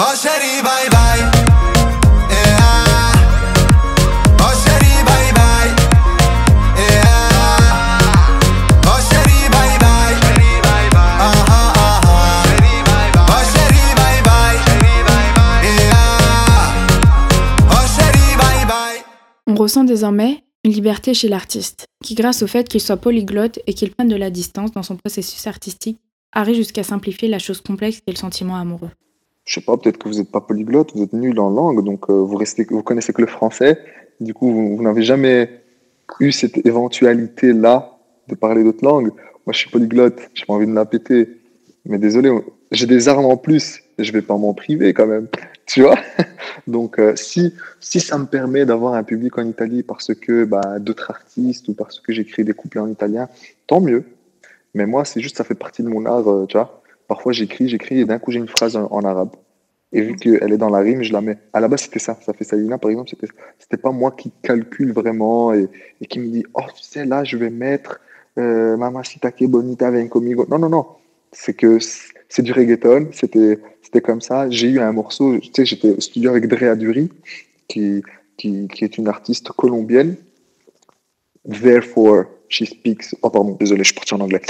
On 19.48 19.56
ressent 19.56 19.86
désormais 19.86 20.44
une 20.66 20.74
liberté 20.74 21.14
chez 21.14 21.30
l'artiste, 21.30 21.86
qui 22.06 22.14
grâce 22.14 22.44
au 22.44 22.48
fait 22.48 22.70
qu'il 22.70 22.82
soit 22.82 22.98
polyglotte 22.98 23.60
et 23.66 23.74
qu'il 23.74 23.92
prenne 23.92 24.08
de 24.08 24.16
la 24.16 24.30
distance 24.30 24.72
dans 24.72 24.84
son 24.84 24.96
processus 24.96 25.48
artistique, 25.48 26.00
arrive 26.32 26.56
jusqu'à 26.56 26.84
simplifier 26.84 27.28
la 27.28 27.40
chose 27.40 27.62
complexe 27.62 28.00
qu'est 28.00 28.14
le 28.14 28.18
sentiment 28.18 28.56
amoureux. 28.56 28.92
Je 29.46 29.56
sais 29.56 29.62
pas, 29.62 29.76
peut-être 29.76 29.98
que 29.98 30.08
vous 30.08 30.16
n'êtes 30.16 30.32
pas 30.32 30.42
polyglotte, 30.42 30.92
vous 30.96 31.04
êtes 31.04 31.14
nul 31.14 31.40
en 31.40 31.50
langue, 31.50 31.84
donc 31.84 32.10
euh, 32.10 32.14
vous 32.14 32.38
restez, 32.38 32.66
vous 32.70 32.84
connaissez 32.84 33.12
que 33.12 33.22
le 33.22 33.28
français. 33.28 33.80
Du 34.20 34.34
coup, 34.34 34.52
vous, 34.52 34.82
n'avez 34.84 35.02
jamais 35.02 35.62
eu 36.20 36.32
cette 36.32 36.66
éventualité-là 36.66 37.98
de 38.28 38.36
parler 38.36 38.64
d'autres 38.64 38.86
langues. 38.86 39.12
Moi, 39.46 39.54
je 39.54 39.58
suis 39.58 39.70
polyglotte, 39.70 40.20
j'ai 40.36 40.46
pas 40.46 40.54
envie 40.54 40.68
de 40.68 40.74
la 40.74 40.86
péter. 40.86 41.42
Mais 41.86 41.98
désolé, 41.98 42.32
j'ai 42.72 42.86
des 42.86 43.08
armes 43.08 43.26
en 43.26 43.38
plus, 43.38 43.82
je 43.98 44.12
vais 44.12 44.22
pas 44.22 44.38
m'en 44.38 44.54
priver 44.54 44.94
quand 44.94 45.08
même. 45.08 45.28
Tu 45.66 45.82
vois 45.82 45.98
Donc, 46.68 47.00
euh, 47.00 47.16
si, 47.16 47.56
si 47.80 48.00
ça 48.00 48.20
me 48.20 48.28
permet 48.28 48.68
d'avoir 48.68 48.94
un 48.94 49.04
public 49.04 49.36
en 49.40 49.48
Italie 49.48 49.82
parce 49.82 50.14
que 50.14 50.46
bah, 50.46 50.78
d'autres 50.80 51.10
artistes 51.10 51.68
ou 51.68 51.74
parce 51.74 52.00
que 52.00 52.14
j'écris 52.14 52.44
des 52.44 52.54
couplets 52.54 52.82
en 52.82 52.88
italien, 52.88 53.30
tant 53.66 53.82
mieux. 53.82 54.04
Mais 54.76 54.86
moi, 54.86 55.06
c'est 55.06 55.22
juste, 55.22 55.38
ça 55.38 55.44
fait 55.44 55.56
partie 55.56 55.82
de 55.82 55.90
mon 55.90 56.06
art, 56.06 56.30
euh, 56.30 56.46
tu 56.46 56.58
vois. 56.58 56.84
Parfois, 57.08 57.32
j'écris, 57.32 57.68
j'écris 57.68 58.00
et 58.00 58.06
d'un 58.06 58.20
coup, 58.20 58.32
j'ai 58.32 58.40
une 58.40 58.48
phrase 58.48 58.76
en, 58.76 59.02
arabe. 59.02 59.32
Et 59.92 60.02
vu 60.02 60.16
qu'elle 60.18 60.52
est 60.52 60.58
dans 60.58 60.70
la 60.70 60.80
rime, 60.80 61.02
je 61.02 61.14
la 61.14 61.22
mets. 61.22 61.38
À 61.54 61.60
la 61.60 61.68
base, 61.68 61.82
c'était 61.82 62.00
ça. 62.00 62.18
Ça 62.22 62.34
fait 62.34 62.44
Salina, 62.44 62.78
par 62.78 62.92
exemple. 62.92 63.10
C'était, 63.10 63.28
c'était 63.58 63.78
pas 63.78 63.92
moi 63.92 64.12
qui 64.12 64.32
calcule 64.42 64.92
vraiment 64.92 65.54
et, 65.54 65.70
qui 66.10 66.20
me 66.20 66.28
dit, 66.28 66.46
oh, 66.54 66.62
tu 66.76 66.84
sais, 66.84 67.06
là, 67.06 67.24
je 67.24 67.38
vais 67.38 67.50
mettre 67.50 68.02
euh, 68.38 68.76
Mamacita 68.76 69.32
que 69.32 69.46
bonita 69.46 69.90
ven 69.90 70.10
conmigo. 70.10 70.46
Non, 70.50 70.60
non, 70.60 70.70
non. 70.70 70.86
C'est 71.32 71.54
que 71.54 71.80
du 72.40 72.52
reggaeton. 72.52 73.10
C'était, 73.12 73.60
c'était 73.82 74.02
comme 74.02 74.22
ça. 74.22 74.50
J'ai 74.50 74.70
eu 74.70 74.80
un 74.80 74.92
morceau, 74.92 75.38
tu 75.40 75.50
sais, 75.56 75.66
j'étais 75.66 75.90
au 75.90 76.00
studio 76.00 76.32
avec 76.32 76.48
Drea 76.48 76.76
Duri, 76.76 77.10
qui, 77.68 78.04
qui, 78.38 78.68
qui 78.68 78.84
est 78.84 78.98
une 78.98 79.08
artiste 79.08 79.50
colombienne. 79.50 80.16
Therefore, 81.48 82.26
she 82.50 82.66
speaks. 82.66 83.16
Oh, 83.22 83.30
pardon, 83.30 83.56
désolé, 83.60 83.84
je 83.84 83.90
suis 83.90 83.96
parti 83.96 84.14
en 84.14 84.22
anglais. 84.22 84.42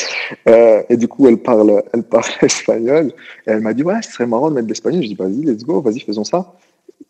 Euh, 0.47 0.83
et 0.89 0.97
du 0.97 1.07
coup, 1.07 1.27
elle 1.27 1.37
parle, 1.37 1.83
elle 1.93 2.03
parle 2.03 2.31
espagnol. 2.41 3.13
Et 3.47 3.51
elle 3.51 3.61
m'a 3.61 3.73
dit, 3.73 3.83
ouais, 3.83 4.01
ce 4.01 4.11
serait 4.11 4.27
marrant 4.27 4.49
de 4.49 4.55
mettre 4.55 4.67
de 4.67 4.71
l'espagnol. 4.71 5.03
Je 5.03 5.07
dis, 5.07 5.15
vas-y, 5.15 5.41
let's 5.43 5.63
go, 5.63 5.81
vas-y, 5.81 5.99
faisons 5.99 6.23
ça. 6.23 6.53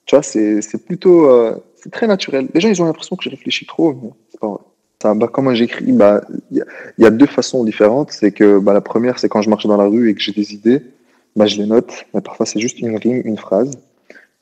Tu 0.05 0.15
vois, 0.15 0.23
c'est, 0.23 0.61
c'est 0.61 0.83
plutôt, 0.85 1.29
euh, 1.29 1.55
c'est 1.75 1.91
très 1.91 2.07
naturel. 2.07 2.47
Les 2.53 2.61
gens, 2.61 2.69
ils 2.69 2.81
ont 2.81 2.85
l'impression 2.85 3.15
que 3.15 3.23
je 3.23 3.29
réfléchis 3.29 3.65
trop, 3.65 3.95
c'est 4.29 4.39
pas 4.39 4.47
vrai. 4.47 4.59
Bah, 5.03 5.29
comment 5.31 5.53
j'écris, 5.53 5.91
bah, 5.91 6.21
il 6.51 6.65
y, 6.97 7.01
y, 7.03 7.05
a 7.05 7.11
deux 7.11 7.27
façons 7.27 7.63
différentes. 7.63 8.11
C'est 8.11 8.31
que, 8.31 8.59
bah, 8.59 8.73
la 8.73 8.81
première, 8.81 9.19
c'est 9.19 9.29
quand 9.29 9.41
je 9.41 9.49
marche 9.49 9.67
dans 9.67 9.77
la 9.77 9.85
rue 9.85 10.09
et 10.09 10.15
que 10.15 10.21
j'ai 10.21 10.31
des 10.31 10.53
idées, 10.53 10.81
bah, 11.35 11.45
je 11.45 11.57
les 11.57 11.67
note. 11.67 12.05
Mais 12.13 12.21
parfois, 12.21 12.45
c'est 12.45 12.59
juste 12.59 12.79
une 12.79 12.97
rime, 12.97 13.21
une 13.25 13.37
phrase, 13.37 13.71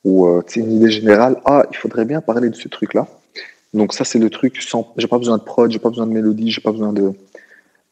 ou, 0.04 0.26
euh, 0.26 0.42
une 0.56 0.72
idée 0.72 0.90
générale. 0.90 1.36
Ah, 1.44 1.66
il 1.70 1.76
faudrait 1.76 2.04
bien 2.04 2.20
parler 2.20 2.48
de 2.50 2.54
ce 2.54 2.68
truc-là. 2.68 3.06
Donc 3.74 3.92
ça, 3.92 4.04
c'est 4.04 4.18
le 4.18 4.30
truc 4.30 4.62
sans, 4.62 4.92
j'ai 4.96 5.08
pas 5.08 5.18
besoin 5.18 5.36
de 5.36 5.42
prod, 5.42 5.70
j'ai 5.70 5.80
pas 5.80 5.88
besoin 5.88 6.06
de 6.06 6.12
mélodie, 6.12 6.50
j'ai 6.50 6.60
pas 6.60 6.70
besoin 6.70 6.92
de. 6.92 7.12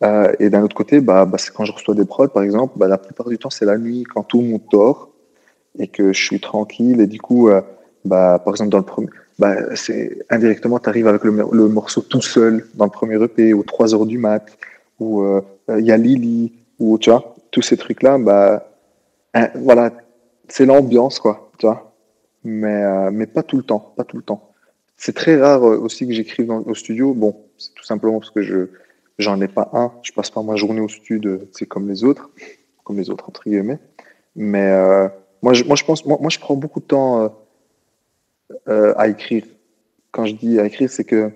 Euh, 0.05 0.33
et 0.39 0.49
d'un 0.49 0.63
autre 0.63 0.75
côté, 0.77 1.01
bah, 1.01 1.27
bah 1.27 1.39
c'est 1.39 1.53
quand 1.53 1.65
je 1.65 1.73
reçois 1.73 1.95
des 1.95 2.05
prods, 2.05 2.29
par 2.29 2.43
exemple, 2.45 2.75
bah, 2.77 2.89
la 2.89 2.99
plupart 2.99 3.29
du 3.29 3.39
temps, 3.39 3.51
c'est 3.51 3.65
la 3.65 3.79
nuit 3.79 4.05
quand 4.05 4.23
tout 4.23 4.41
le 4.41 4.49
monde 4.49 4.63
dort 4.71 5.11
et 5.79 5.89
que 5.89 6.13
je 6.13 6.25
suis 6.25 6.41
tranquille. 6.41 7.01
Et 7.01 7.07
du 7.07 7.21
coup, 7.21 7.49
euh, 7.49 7.61
bah, 8.05 8.41
par 8.45 8.55
exemple, 8.55 8.71
dans 8.71 8.79
le 8.79 8.85
premier, 8.85 9.09
bah, 9.39 9.75
c'est 9.75 10.25
indirectement, 10.31 10.79
tu 10.79 10.89
arrives 10.89 11.09
avec 11.09 11.25
le, 11.25 11.31
le, 11.53 11.69
morceau 11.69 12.01
tout 12.03 12.23
seul 12.23 12.67
dans 12.75 12.85
le 12.85 12.91
premier 12.91 13.23
EP 13.23 13.53
aux 13.55 13.63
3 13.63 13.95
heures 13.95 14.07
du 14.07 14.19
mat 14.19 14.47
ou 15.01 15.23
euh, 15.23 15.41
il 15.69 15.85
y 15.85 15.93
a 15.93 15.97
Lily, 15.97 16.53
ou 16.79 16.99
tu 16.99 17.11
vois, 17.11 17.35
tous 17.51 17.63
ces 17.63 17.77
trucs-là, 17.77 18.19
bah, 18.19 18.69
hein, 19.35 19.49
voilà, 19.55 19.93
c'est 20.49 20.67
l'ambiance, 20.67 21.19
quoi, 21.19 21.51
tu 21.59 21.67
vois. 21.67 21.93
Mais, 22.45 22.83
euh, 22.83 23.11
mais 23.13 23.27
pas 23.27 23.43
tout 23.43 23.57
le 23.57 23.63
temps, 23.63 23.93
pas 23.97 24.05
tout 24.05 24.17
le 24.17 24.23
temps. 24.23 24.51
C'est 24.97 25.15
très 25.15 25.41
rare 25.41 25.67
euh, 25.67 25.79
aussi 25.79 26.07
que 26.07 26.13
j'écrive 26.13 26.51
au 26.51 26.75
studio. 26.75 27.15
Bon, 27.15 27.37
c'est 27.57 27.75
tout 27.75 27.85
simplement 27.85 28.19
parce 28.19 28.31
que 28.31 28.43
je 28.43 28.69
j'en 29.19 29.41
ai 29.41 29.49
pas 29.49 29.71
un. 29.73 29.93
Je 30.03 30.13
passe 30.13 30.31
pas 30.31 30.43
ma 30.43 30.57
journée 30.57 30.81
au 30.81 30.89
studio, 30.89 31.39
c'est 31.53 31.67
comme 31.67 31.89
les 31.89 32.03
autres, 32.05 32.31
comme 32.85 32.97
les 32.97 33.11
autres 33.11 33.29
entre 33.29 33.43
guillemets. 33.45 33.79
Mais 34.35 34.71
euh, 34.71 35.09
moi, 35.43 35.53
je, 35.53 35.65
moi, 35.65 35.77
je 35.77 35.85
pense, 35.85 36.05
moi, 36.05 36.19
moi, 36.21 36.31
je 36.31 36.39
prends 36.39 36.57
beaucoup 36.57 36.81
de 36.81 36.87
temps 36.87 37.33
à 38.67 39.09
écrire. 39.09 39.45
Quand 40.11 40.27
je 40.27 40.35
dis 40.35 40.59
à 40.59 40.67
écrire, 40.67 40.91
c'est 40.91 41.05
que 41.05 41.31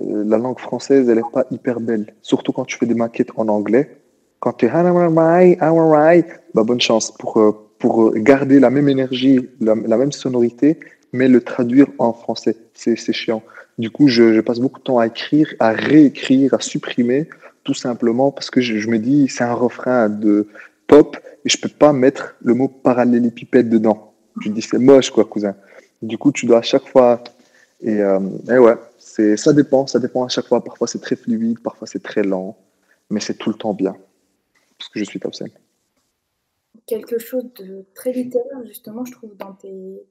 la 0.00 0.38
langue 0.38 0.58
française, 0.58 1.08
elle 1.08 1.18
est 1.18 1.32
pas 1.32 1.46
hyper 1.50 1.80
belle. 1.80 2.14
Surtout 2.22 2.52
quand 2.52 2.64
tu 2.64 2.78
fais 2.78 2.86
des 2.86 2.94
maquettes 2.94 3.30
en 3.36 3.48
anglais. 3.48 3.98
Quand 4.40 4.52
tu 4.52 4.66
es 4.66 4.70
bah, 6.54 6.62
bonne 6.64 6.80
chance 6.80 7.10
pour 7.10 7.68
pour 7.78 8.12
garder 8.14 8.60
la 8.60 8.70
même 8.70 8.88
énergie, 8.88 9.48
la, 9.60 9.74
même 9.74 10.12
sonorité, 10.12 10.78
mais 11.12 11.28
le 11.28 11.40
traduire 11.40 11.86
en 11.98 12.12
français. 12.12 12.56
C'est 12.74 13.12
chiant. 13.12 13.42
Du 13.78 13.90
coup, 13.90 14.08
je, 14.08 14.40
passe 14.40 14.58
beaucoup 14.58 14.80
de 14.80 14.84
temps 14.84 14.98
à 14.98 15.06
écrire, 15.06 15.54
à 15.60 15.70
réécrire, 15.70 16.54
à 16.54 16.60
supprimer, 16.60 17.28
tout 17.64 17.74
simplement 17.74 18.32
parce 18.32 18.50
que 18.50 18.60
je, 18.60 18.88
me 18.88 18.98
dis, 18.98 19.28
c'est 19.28 19.44
un 19.44 19.54
refrain 19.54 20.08
de 20.08 20.48
pop 20.86 21.16
et 21.44 21.48
je 21.48 21.58
peux 21.58 21.68
pas 21.68 21.92
mettre 21.92 22.36
le 22.42 22.54
mot 22.54 22.68
parallélépipède 22.68 23.68
dedans. 23.68 24.14
Je 24.40 24.50
dis, 24.50 24.62
c'est 24.62 24.78
moche, 24.78 25.10
quoi, 25.10 25.24
cousin. 25.24 25.54
Du 26.02 26.18
coup, 26.18 26.32
tu 26.32 26.46
dois 26.46 26.58
à 26.58 26.62
chaque 26.62 26.86
fois. 26.86 27.22
Et, 27.80 28.00
euh, 28.00 28.20
et 28.48 28.58
ouais, 28.58 28.76
ça 29.36 29.52
dépend, 29.52 29.86
ça 29.86 29.98
dépend 29.98 30.24
à 30.24 30.28
chaque 30.28 30.46
fois. 30.46 30.62
Parfois, 30.62 30.86
c'est 30.86 31.00
très 31.00 31.16
fluide, 31.16 31.60
parfois, 31.60 31.86
c'est 31.86 32.02
très 32.02 32.22
lent, 32.22 32.56
mais 33.10 33.20
c'est 33.20 33.34
tout 33.34 33.50
le 33.50 33.56
temps 33.56 33.74
bien. 33.74 33.96
Parce 34.78 34.88
que 34.90 34.98
je 35.00 35.04
suis 35.04 35.20
top 35.20 35.34
5 35.34 35.50
quelque 36.88 37.18
chose 37.18 37.44
de 37.60 37.84
très 37.94 38.12
littéraire, 38.12 38.64
justement, 38.66 39.04
je 39.04 39.12
trouve, 39.12 39.36
dans 39.36 39.52
tes, 39.52 40.02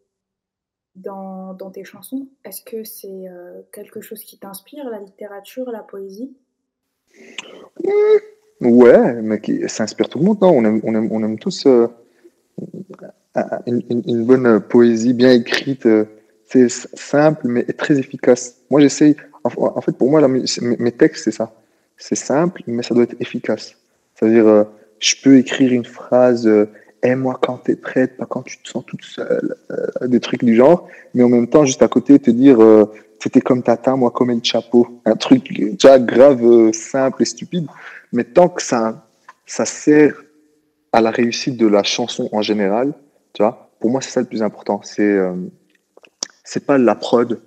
dans, 0.96 1.54
dans 1.54 1.72
tes 1.72 1.84
chansons. 1.84 2.28
Est-ce 2.46 2.62
que 2.62 2.84
c'est 2.86 3.28
euh, 3.28 3.62
quelque 3.74 4.00
chose 4.00 4.24
qui 4.24 4.38
t'inspire, 4.38 4.90
la 4.90 5.00
littérature, 5.00 5.70
la 5.72 5.82
poésie? 5.82 6.38
Ouais, 8.62 9.22
mais 9.22 9.42
qui, 9.42 9.68
ça 9.68 9.84
inspire 9.84 10.08
tout 10.08 10.20
le 10.20 10.26
monde, 10.26 10.40
non? 10.42 10.52
On 10.52 10.64
aime, 10.64 10.82
on 10.84 10.96
aime, 10.96 11.12
on 11.12 11.24
aime 11.24 11.40
tous 11.40 11.66
euh, 11.66 11.88
une, 13.66 14.26
bonne 14.26 14.60
poésie 14.62 15.14
bien 15.14 15.32
écrite. 15.32 15.86
Euh, 15.86 16.06
c'est 16.50 16.70
simple, 16.70 17.48
mais 17.48 17.64
très 17.64 18.00
efficace. 18.00 18.56
Moi, 18.70 18.82
j'essaye. 18.82 19.16
En, 19.44 19.82
fait, 19.82 19.94
pour 19.94 20.10
moi, 20.10 20.26
mes, 20.28 20.92
textes, 20.92 21.26
c'est 21.26 21.32
ça. 21.32 21.54
C'est 21.98 22.16
simple, 22.16 22.64
mais 22.68 22.84
ça 22.84 22.94
doit 22.94 23.04
être 23.04 23.16
efficace. 23.20 23.76
C'est-à-dire, 24.16 24.66
je 25.00 25.16
peux 25.24 25.38
écrire 25.38 25.72
une 25.74 25.86
phrase 25.86 26.48
euh, 26.48 26.70
aime-moi 27.04 27.40
quand 27.42 27.60
tu 27.66 27.72
es 27.72 27.76
prête, 27.76 28.18
pas 28.18 28.26
quand 28.26 28.42
tu 28.44 28.58
te 28.58 28.68
sens 28.68 28.84
toute 28.86 29.04
seule, 29.04 29.56
euh, 29.72 30.08
des 30.08 30.20
trucs 30.20 30.44
du 30.44 30.56
genre, 30.56 30.88
mais 31.14 31.24
en 31.24 31.30
même 31.30 31.48
temps, 31.48 31.66
juste 31.66 31.82
à 31.82 31.88
côté, 31.88 32.18
te 32.20 32.32
dire 32.32 32.62
euh, 32.62 32.92
c'était 33.20 33.42
comme 33.42 33.64
Tata, 33.64 33.96
moi 33.96 34.12
comme 34.12 34.32
El 34.32 34.44
Chapeau. 34.44 34.88
Un 35.06 35.16
truc 35.16 35.54
déjà 35.54 36.00
grave, 36.00 36.72
simple 36.72 37.22
et 37.22 37.26
stupide, 37.26 37.68
mais 38.12 38.24
tant 38.24 38.50
que 38.50 38.62
ça, 38.62 39.08
ça 39.46 39.66
sert 39.66 40.24
à 40.92 41.02
la 41.02 41.12
réussite 41.12 41.58
de 41.58 41.68
la 41.68 41.84
chanson 41.84 42.30
en 42.32 42.42
général, 42.42 42.94
tu 43.38 43.44
vois, 43.44 43.70
pour 43.80 43.92
moi, 43.92 44.02
c'est 44.02 44.10
ça 44.10 44.20
le 44.20 44.26
plus 44.26 44.42
important. 44.42 44.82
C'est 44.84 45.16
c'est 46.44 46.66
pas 46.66 46.80
la 46.80 46.96
prod, 46.96 47.40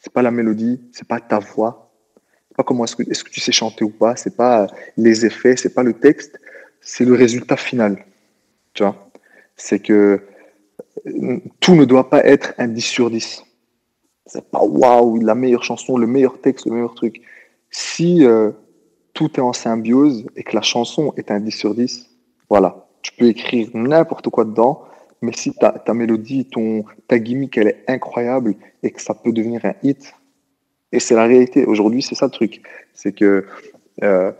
c'est 0.00 0.12
pas 0.12 0.22
la 0.22 0.32
mélodie, 0.32 0.80
c'est 0.90 1.06
pas 1.06 1.20
ta 1.20 1.38
voix, 1.38 1.92
pas 2.56 2.64
comment 2.64 2.82
est-ce 2.82 2.96
que, 2.96 3.02
est-ce 3.08 3.22
que 3.22 3.30
tu 3.30 3.38
sais 3.38 3.52
chanter 3.52 3.84
ou 3.84 3.90
pas, 3.90 4.16
c'est 4.16 4.34
pas 4.34 4.66
les 4.96 5.24
effets, 5.24 5.56
c'est 5.56 5.74
pas 5.74 5.84
le 5.84 5.92
texte, 5.92 6.40
c'est 6.80 7.04
le 7.04 7.12
résultat 7.12 7.56
final. 7.56 8.04
Tu 8.72 8.82
vois 8.82 9.10
C'est 9.56 9.78
que 9.78 10.20
euh, 11.06 11.38
tout 11.60 11.74
ne 11.74 11.84
doit 11.84 12.10
pas 12.10 12.24
être 12.24 12.54
un 12.58 12.66
10 12.66 12.80
sur 12.80 13.08
10. 13.08 13.44
C'est 14.26 14.50
pas 14.50 14.64
waouh, 14.64 15.20
la 15.20 15.34
meilleure 15.34 15.62
chanson, 15.62 15.98
le 15.98 16.06
meilleur 16.06 16.40
texte, 16.40 16.66
le 16.66 16.72
meilleur 16.72 16.94
truc. 16.94 17.20
Si 17.70 18.24
euh, 18.24 18.52
tout 19.12 19.30
est 19.36 19.42
en 19.42 19.52
symbiose 19.52 20.26
et 20.34 20.44
que 20.44 20.56
la 20.56 20.62
chanson 20.62 21.12
est 21.18 21.30
un 21.30 21.40
10 21.40 21.50
sur 21.50 21.74
10, 21.74 22.08
voilà, 22.48 22.88
tu 23.02 23.12
peux 23.12 23.26
écrire 23.26 23.68
n'importe 23.74 24.30
quoi 24.30 24.46
dedans, 24.46 24.86
mais 25.24 25.32
si 25.32 25.52
ta, 25.52 25.72
ta 25.72 25.94
mélodie, 25.94 26.44
ton, 26.46 26.84
ta 27.08 27.18
gimmick, 27.18 27.56
elle 27.58 27.68
est 27.68 27.84
incroyable 27.88 28.54
et 28.82 28.90
que 28.90 29.00
ça 29.00 29.14
peut 29.14 29.32
devenir 29.32 29.64
un 29.64 29.74
hit, 29.82 30.14
et 30.94 31.00
c'est 31.00 31.16
la 31.16 31.24
réalité. 31.24 31.64
Aujourd'hui, 31.66 32.02
c'est 32.02 32.14
ça 32.14 32.26
le 32.26 32.30
truc. 32.30 32.62
C'est 32.94 33.12
que 33.12 33.44
euh, 34.04 34.30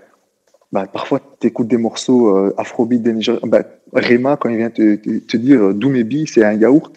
bah, 0.71 0.87
parfois, 0.87 1.21
tu 1.41 1.49
écoutes 1.49 1.67
des 1.69 1.77
morceaux 1.77 2.37
euh, 2.37 2.55
afrobeat 2.57 3.03
des 3.03 3.13
Bah, 3.45 3.63
Rema, 3.93 4.37
quand 4.37 4.49
il 4.49 4.57
vient 4.57 4.71
te, 4.71 4.97
te, 4.97 5.37
dire 5.37 5.63
euh, 5.63 5.75
Doumébi, 5.75 6.27
c'est 6.29 6.45
un 6.45 6.53
yaourt, 6.53 6.95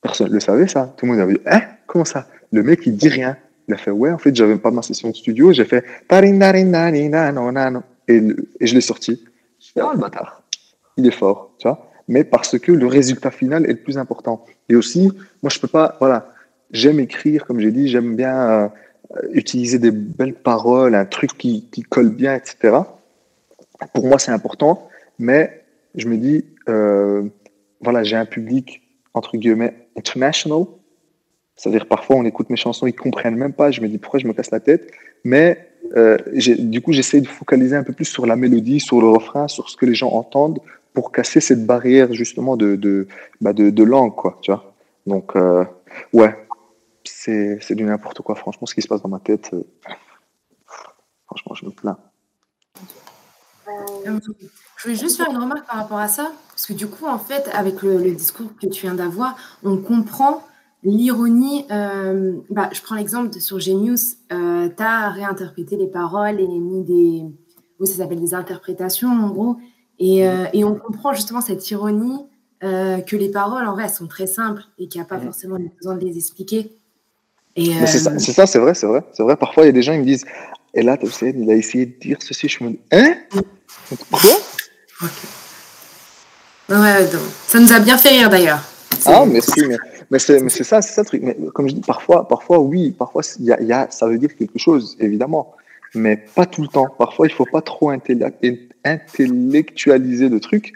personne 0.00 0.28
ne 0.28 0.34
le 0.34 0.40
savait, 0.40 0.68
ça. 0.68 0.94
Tout 0.96 1.04
le 1.04 1.12
monde 1.12 1.20
avait 1.20 1.34
dit 1.34 1.40
Hein? 1.46 1.62
Comment 1.86 2.06
ça? 2.06 2.28
Le 2.50 2.62
mec, 2.62 2.80
il 2.86 2.96
dit 2.96 3.08
rien. 3.08 3.36
Il 3.68 3.74
a 3.74 3.76
fait 3.76 3.90
Ouais, 3.90 4.10
en 4.10 4.18
fait, 4.18 4.34
j'avais 4.34 4.56
pas 4.56 4.70
ma 4.70 4.82
session 4.82 5.10
de 5.10 5.16
studio, 5.16 5.52
j'ai 5.52 5.64
fait 5.64 5.84
et, 8.08 8.22
et 8.60 8.66
je 8.66 8.74
l'ai 8.74 8.80
sorti. 8.80 9.22
Je 9.60 9.72
fais 9.72 9.80
Oh, 9.82 9.90
le 9.92 9.98
bâtard. 9.98 10.42
Il 10.96 11.06
est 11.06 11.10
fort, 11.10 11.52
tu 11.58 11.68
vois. 11.68 11.90
Mais 12.08 12.24
parce 12.24 12.58
que 12.58 12.72
le 12.72 12.86
résultat 12.86 13.30
final 13.30 13.64
est 13.64 13.72
le 13.72 13.82
plus 13.82 13.98
important. 13.98 14.44
Et 14.68 14.76
aussi, 14.76 15.10
moi, 15.42 15.50
je 15.50 15.58
peux 15.58 15.68
pas. 15.68 15.96
Voilà, 15.98 16.32
j'aime 16.70 17.00
écrire, 17.00 17.46
comme 17.46 17.60
j'ai 17.60 17.72
dit, 17.72 17.88
j'aime 17.88 18.16
bien. 18.16 18.36
Euh, 18.36 18.68
utiliser 19.32 19.78
des 19.78 19.90
belles 19.90 20.34
paroles, 20.34 20.94
un 20.94 21.04
truc 21.04 21.36
qui, 21.36 21.68
qui 21.70 21.82
colle 21.82 22.10
bien, 22.10 22.34
etc. 22.34 22.78
Pour 23.94 24.06
moi, 24.06 24.18
c'est 24.18 24.32
important, 24.32 24.88
mais 25.18 25.62
je 25.94 26.08
me 26.08 26.16
dis, 26.16 26.44
euh, 26.68 27.22
voilà, 27.80 28.02
j'ai 28.02 28.16
un 28.16 28.24
public, 28.24 28.82
entre 29.14 29.36
guillemets, 29.36 29.74
international. 29.96 30.64
C'est-à-dire, 31.56 31.86
parfois, 31.86 32.16
on 32.16 32.24
écoute 32.24 32.50
mes 32.50 32.56
chansons, 32.56 32.86
ils 32.86 32.94
comprennent 32.94 33.36
même 33.36 33.52
pas. 33.52 33.70
Je 33.70 33.80
me 33.80 33.88
dis, 33.88 33.98
pourquoi 33.98 34.18
je 34.18 34.26
me 34.26 34.32
casse 34.32 34.50
la 34.50 34.60
tête? 34.60 34.90
Mais 35.24 35.68
euh, 35.96 36.18
du 36.34 36.80
coup, 36.80 36.92
j'essaie 36.92 37.20
de 37.20 37.28
focaliser 37.28 37.76
un 37.76 37.82
peu 37.82 37.92
plus 37.92 38.04
sur 38.04 38.26
la 38.26 38.36
mélodie, 38.36 38.80
sur 38.80 39.00
le 39.00 39.08
refrain, 39.08 39.48
sur 39.48 39.70
ce 39.70 39.76
que 39.76 39.86
les 39.86 39.94
gens 39.94 40.10
entendent 40.10 40.60
pour 40.96 41.12
casser 41.12 41.42
cette 41.42 41.66
barrière, 41.66 42.14
justement, 42.14 42.56
de, 42.56 42.74
de, 42.74 43.06
bah 43.42 43.52
de, 43.52 43.68
de 43.68 43.82
langue, 43.82 44.14
quoi, 44.14 44.38
tu 44.40 44.50
vois. 44.50 44.72
Donc, 45.06 45.36
euh, 45.36 45.62
ouais, 46.14 46.48
c'est 47.04 47.74
du 47.74 47.84
n'importe 47.84 48.22
quoi, 48.22 48.34
franchement, 48.34 48.66
ce 48.66 48.74
qui 48.74 48.80
se 48.80 48.88
passe 48.88 49.02
dans 49.02 49.10
ma 49.10 49.18
tête. 49.18 49.50
Euh, 49.52 49.62
franchement, 51.26 51.54
je 51.54 51.66
me 51.66 51.70
plains. 51.70 51.98
Euh, 53.68 54.18
je 54.78 54.82
voulais 54.84 54.96
juste 54.96 55.18
faire 55.18 55.30
une 55.30 55.36
remarque 55.36 55.66
par 55.66 55.76
rapport 55.76 55.98
à 55.98 56.08
ça, 56.08 56.32
parce 56.48 56.64
que 56.64 56.72
du 56.72 56.86
coup, 56.86 57.04
en 57.04 57.18
fait, 57.18 57.46
avec 57.52 57.82
le, 57.82 58.12
discours 58.12 58.48
que 58.58 58.66
tu 58.66 58.80
viens 58.86 58.94
d'avoir, 58.94 59.36
on 59.64 59.76
comprend 59.76 60.44
l'ironie. 60.82 61.66
Bah, 61.68 62.70
je 62.72 62.80
prends 62.80 62.94
l'exemple 62.94 63.38
sur 63.38 63.60
Genius, 63.60 64.16
tu 64.30 64.34
as 64.82 65.10
réinterprété 65.10 65.76
les 65.76 65.88
paroles 65.88 66.40
et 66.40 66.48
mis 66.48 66.84
des. 66.84 67.22
Oui, 67.78 67.86
ça 67.86 67.96
s'appelle 67.96 68.20
des 68.20 68.32
interprétations, 68.32 69.10
en 69.10 69.28
gros. 69.28 69.58
Et, 69.98 70.18
et, 70.52 70.64
on 70.64 70.74
comprend 70.74 71.14
justement 71.14 71.40
cette 71.40 71.70
ironie 71.70 72.26
que 72.60 73.16
les 73.16 73.30
paroles, 73.30 73.66
en 73.66 73.72
vrai, 73.72 73.84
elles 73.84 73.90
sont 73.90 74.06
très 74.06 74.26
simples 74.26 74.62
et 74.78 74.88
qu'il 74.88 75.00
n'y 75.00 75.06
a 75.06 75.08
pas 75.08 75.18
forcément 75.18 75.58
besoin 75.78 75.94
de 75.94 76.04
les 76.04 76.16
expliquer. 76.18 76.70
Euh, 77.58 77.86
c'est 77.86 78.32
ça, 78.32 78.46
c'est 78.46 78.58
vrai, 78.58 78.74
c'est 78.74 78.86
vrai. 78.86 79.02
C'est 79.12 79.22
vrai. 79.22 79.36
Parfois, 79.36 79.64
il 79.64 79.66
y 79.66 79.70
a 79.70 79.72
des 79.72 79.82
gens 79.82 79.92
qui 79.92 80.00
me 80.00 80.04
disent 80.04 80.26
Et 80.74 80.82
là, 80.82 80.96
tu 80.96 81.10
sais, 81.10 81.34
il 81.36 81.50
a 81.50 81.54
essayé 81.54 81.86
de 81.86 81.98
dire 81.98 82.18
ceci. 82.20 82.48
Je 82.48 82.64
me 82.64 82.70
dis 82.70 82.80
Hein? 82.92 83.14
Quoi? 84.10 84.30
Ouais, 86.68 87.08
ça 87.46 87.60
nous 87.60 87.72
a 87.72 87.78
bien 87.78 87.96
fait 87.96 88.10
rire 88.10 88.28
d'ailleurs. 88.28 88.62
Ah, 89.06 89.24
merci. 89.24 89.62
Mais, 89.66 89.76
mais 90.10 90.18
c'est 90.18 90.64
ça, 90.64 90.82
c'est 90.82 90.92
ça 90.92 91.02
le 91.02 91.06
truc. 91.06 91.22
Mais 91.22 91.36
comme 91.54 91.68
je 91.68 91.74
dis, 91.74 91.80
parfois, 91.80 92.28
parfois 92.28 92.58
oui, 92.58 92.90
parfois, 92.90 93.22
y 93.40 93.52
a, 93.52 93.62
y 93.62 93.72
a, 93.72 93.86
ça 93.90 94.06
veut 94.06 94.18
dire 94.18 94.36
quelque 94.36 94.58
chose, 94.58 94.96
évidemment. 95.00 95.54
Mais 95.94 96.16
pas 96.16 96.44
tout 96.44 96.62
le 96.62 96.68
temps. 96.68 96.88
Parfois, 96.98 97.26
il 97.26 97.32
faut 97.32 97.46
pas 97.46 97.62
trop 97.62 97.90
intellectualiser 97.90 98.65
le 98.94 100.38
truc 100.38 100.72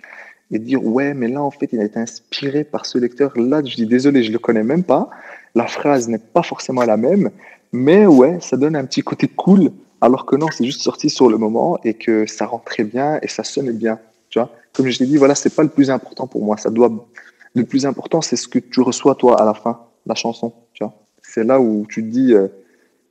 et 0.53 0.59
dire 0.59 0.85
Ouais, 0.85 1.15
mais 1.15 1.29
là, 1.29 1.43
en 1.43 1.51
fait, 1.51 1.69
il 1.73 1.81
a 1.81 1.85
été 1.85 1.99
inspiré 1.99 2.65
par 2.65 2.87
ce 2.87 2.99
lecteur. 2.99 3.33
Là, 3.37 3.63
je 3.65 3.77
dis 3.77 3.87
Désolé, 3.87 4.23
je 4.23 4.33
le 4.33 4.39
connais 4.39 4.63
même 4.63 4.85
pas 4.85 5.11
la 5.55 5.67
phrase 5.67 6.09
n'est 6.09 6.19
pas 6.19 6.43
forcément 6.43 6.85
la 6.85 6.97
même, 6.97 7.31
mais 7.73 8.07
ouais, 8.07 8.39
ça 8.41 8.57
donne 8.57 8.77
un 8.77 8.85
petit 8.85 9.03
côté 9.03 9.29
cool, 9.29 9.71
alors 10.01 10.27
que 10.27 10.37
non, 10.37 10.47
c'est 10.51 10.65
juste 10.65 10.83
sorti 10.83 11.11
sur 11.11 11.29
le 11.29 11.39
moment 11.39 11.79
et 11.85 11.95
que 11.95 12.27
ça 12.27 12.47
rentrait 12.47 12.85
bien 12.85 13.19
et 13.23 13.29
ça 13.29 13.45
sonnait 13.45 13.73
bien. 13.73 13.99
Tu 14.29 14.39
vois 14.39 14.51
Comme 14.73 14.89
je 14.89 15.01
l'ai 15.01 15.07
dit, 15.07 15.17
voilà, 15.17 15.35
c'est 15.35 15.55
pas 15.55 15.63
le 15.63 15.69
plus 15.69 15.91
important 15.91 16.27
pour 16.27 16.45
moi. 16.45 16.57
Ça 16.57 16.71
doit, 16.71 16.91
le 17.55 17.65
plus 17.65 17.87
important, 17.87 18.21
c'est 18.21 18.37
ce 18.37 18.49
que 18.49 18.59
tu 18.59 18.81
reçois 18.81 19.15
toi 19.15 19.41
à 19.41 19.45
la 19.45 19.55
fin, 19.55 19.81
la 20.07 20.15
chanson. 20.15 20.53
Tu 20.73 20.85
vois 20.85 20.95
C'est 21.23 21.45
là 21.45 21.61
où 21.61 21.87
tu 21.89 22.03
dis, 22.03 22.33
euh, 22.33 22.49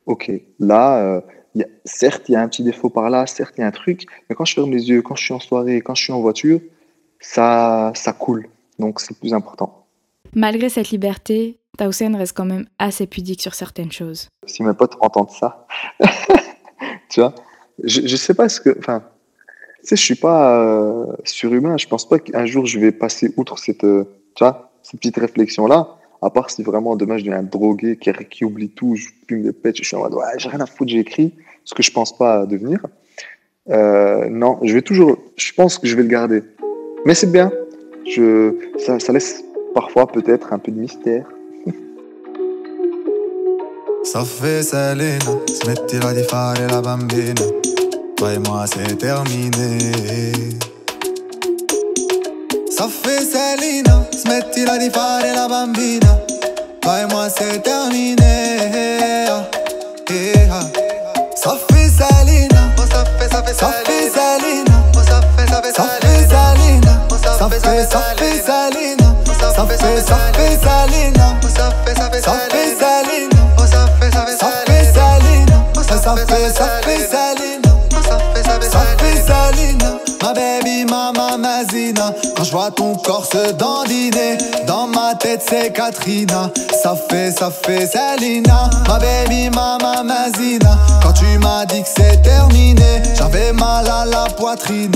ok, 0.06 0.32
là, 0.60 1.00
euh, 1.04 1.22
y 1.56 1.64
a, 1.64 1.68
certes, 1.86 2.30
il 2.30 2.34
y 2.34 2.36
a 2.36 2.42
un 2.42 2.48
petit 2.48 2.64
défaut 2.64 2.90
par 2.90 3.10
là, 3.10 3.26
certes, 3.28 3.56
il 3.58 3.62
y 3.62 3.64
a 3.64 3.68
un 3.68 3.72
truc, 3.72 4.06
mais 4.30 4.36
quand 4.36 4.46
je 4.46 4.54
ferme 4.54 4.72
les 4.72 4.90
yeux, 4.90 5.02
quand 5.02 5.16
je 5.16 5.24
suis 5.24 5.34
en 5.34 5.40
soirée, 5.40 5.82
quand 5.82 5.96
je 5.96 6.04
suis 6.04 6.14
en 6.14 6.22
voiture, 6.22 6.60
ça, 7.20 7.92
ça 7.96 8.14
coule. 8.14 8.48
Donc, 8.78 9.00
c'est 9.00 9.12
le 9.12 9.20
plus 9.20 9.34
important. 9.34 9.86
Malgré 10.34 10.70
cette 10.70 10.90
liberté, 10.90 11.60
Taoussen 11.78 12.16
reste 12.16 12.36
quand 12.36 12.46
même 12.46 12.68
assez 12.78 13.08
pudique 13.08 13.42
sur 13.42 13.56
certaines 13.56 13.92
choses. 13.92 14.30
Si 14.46 14.64
mes 14.64 14.74
potes 14.74 14.96
entendent 15.00 15.32
ça, 15.32 15.68
tu 17.10 17.20
vois, 17.20 17.34
je, 17.84 18.06
je 18.06 18.16
sais 18.16 18.34
pas 18.34 18.50
ce 18.50 18.62
que. 18.62 18.78
Enfin, 18.78 19.04
tu 19.82 19.88
sais, 19.88 19.96
je 19.96 20.04
suis 20.04 20.16
pas 20.16 20.60
euh, 20.62 21.06
surhumain. 21.24 21.78
Je 21.78 21.88
pense 21.88 22.08
pas 22.08 22.20
qu'un 22.20 22.46
jour 22.46 22.66
je 22.66 22.80
vais 22.80 22.92
passer 22.92 23.34
outre 23.38 23.58
cette, 23.58 23.84
euh, 23.86 24.04
tu 24.36 24.44
vois, 24.44 24.72
cette 24.84 25.00
petite 25.00 25.18
réflexion-là. 25.18 25.99
À 26.22 26.30
part 26.30 26.50
si 26.50 26.64
vraiment 26.64 26.96
demain 26.96 27.18
je 27.18 27.24
deviens 27.24 27.40
un 27.40 27.44
drogué 27.44 27.98
qui, 27.98 28.12
qui 28.30 28.44
oublie 28.44 28.70
tout, 28.70 28.96
je 28.96 29.08
fume 29.28 29.44
des 29.44 29.54
pets, 29.54 29.78
je 29.78 29.84
suis 29.84 29.96
en 29.96 30.02
mode 30.02 30.14
ouais, 30.14 30.24
j'ai 30.38 30.50
rien 30.50 30.60
à 30.60 30.66
foutre, 30.66 30.92
j'ai 30.92 31.00
écrit, 31.00 31.34
ce 31.64 31.74
que 31.74 31.84
je 31.84 31.92
pense 31.92 32.18
pas 32.18 32.46
devenir. 32.46 32.80
Euh, 33.70 34.28
non, 34.30 34.60
je 34.64 34.74
vais 34.74 34.82
toujours. 34.82 35.18
Je 35.36 35.54
pense 35.54 35.78
que 35.78 35.88
je 35.88 35.96
vais 35.96 36.02
le 36.04 36.10
garder. 36.10 36.42
Mais 37.06 37.14
c'est 37.14 37.32
bien. 37.32 37.52
Je, 38.06 38.54
ça, 38.78 39.00
ça 39.00 39.14
laisse 39.14 39.44
parfois 39.74 40.08
peut-être 40.08 40.52
un 40.54 40.60
peu 40.60 40.72
de 40.72 40.80
mystère. 40.80 41.26
Ça 44.04 44.24
fait 44.24 44.64
Selena, 44.64 45.20
smettila 45.46 46.14
di 46.14 46.24
fare 46.24 46.68
la 46.68 46.82
bambina. 46.82 47.46
Toi 48.16 48.34
et 48.34 48.40
moi 48.40 48.66
c'est 48.66 48.98
terminé. 48.98 49.78
Ça 52.72 52.88
fait 52.88 53.22
Selena, 53.22 54.09
smettila 54.20 54.78
di 54.78 54.90
fare 54.90 55.34
la 55.34 55.48
bambina. 55.48 56.20
Toi 56.82 57.00
et 57.00 57.06
moi 57.14 57.30
c'est 57.30 57.60
terminé. 57.64 58.58
Eh, 60.12 60.50
ah. 60.52 60.64
Ça 61.36 61.56
fait 63.68 63.69
je 82.50 82.56
vois 82.56 82.72
ton 82.72 82.96
corps 82.96 83.28
se 83.28 83.52
dandiner, 83.52 84.40
dans 84.66 84.88
ma 84.88 85.14
tête 85.14 85.44
c'est 85.48 85.72
Katrina. 85.72 86.50
Ça 86.82 86.96
fait, 87.08 87.32
ça 87.32 87.52
fait 87.52 87.86
Selena, 87.86 88.72
ma 88.88 88.98
baby, 88.98 89.52
mama, 89.52 90.02
mazina. 90.02 90.76
Quand 91.04 91.14
tu 91.14 91.38
m'as 91.38 91.66
dit 91.66 91.84
que 91.84 91.88
c'est 91.96 92.20
terminé, 92.24 93.04
j'avais 93.16 93.54
mal 93.54 93.88
à 93.88 94.04
la 94.06 94.26
poitrine. 94.36 94.92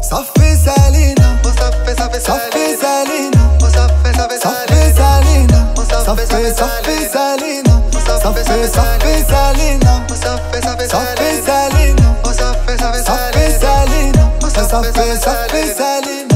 Ça 0.00 0.24
fait 0.38 0.56
Selena, 0.56 1.28
ça 1.44 1.70
fait, 1.84 1.94
ça 1.94 2.08
fait 2.08 2.20
ça 2.20 2.38
fait 2.50 2.76
Selena, 2.76 3.42
ça 3.60 3.86
fait, 4.02 4.16
ça 4.16 4.26
fait 4.26 4.38
ça 4.40 4.50
fait 4.66 4.94
Selena, 4.94 5.60
ça 5.76 6.16
fait, 6.16 6.26
ça 6.26 6.36
fait 6.36 6.50
Selena, 6.54 7.82
ça 8.06 8.32
fait, 8.32 8.44
ça 8.44 8.56
fait 8.56 9.24
Selena, 9.28 10.00
ça 10.08 10.38
fait, 10.52 10.62
ça 10.62 10.76
fait 10.76 10.88
Selena, 10.88 12.02
ça 12.24 12.54
fait, 12.64 12.78
ça 12.78 12.92
fait 12.92 13.02
ça 13.04 13.14
fait 13.34 13.50
Selena, 13.50 14.24
ça 14.40 14.82
fait, 14.82 15.16
ça 15.18 15.32
fait 15.50 15.66
Selena, 15.66 16.35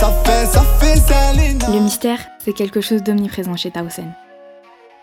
ça 0.00 0.10
fait, 0.24 0.46
ça 0.46 0.62
fait 0.62 0.96
Selena. 0.96 1.76
Le 1.76 1.80
mystère, 1.82 2.20
c'est 2.38 2.54
quelque 2.54 2.80
chose 2.80 3.02
d'omniprésent 3.02 3.54
chez 3.54 3.70
Tausen. 3.70 4.14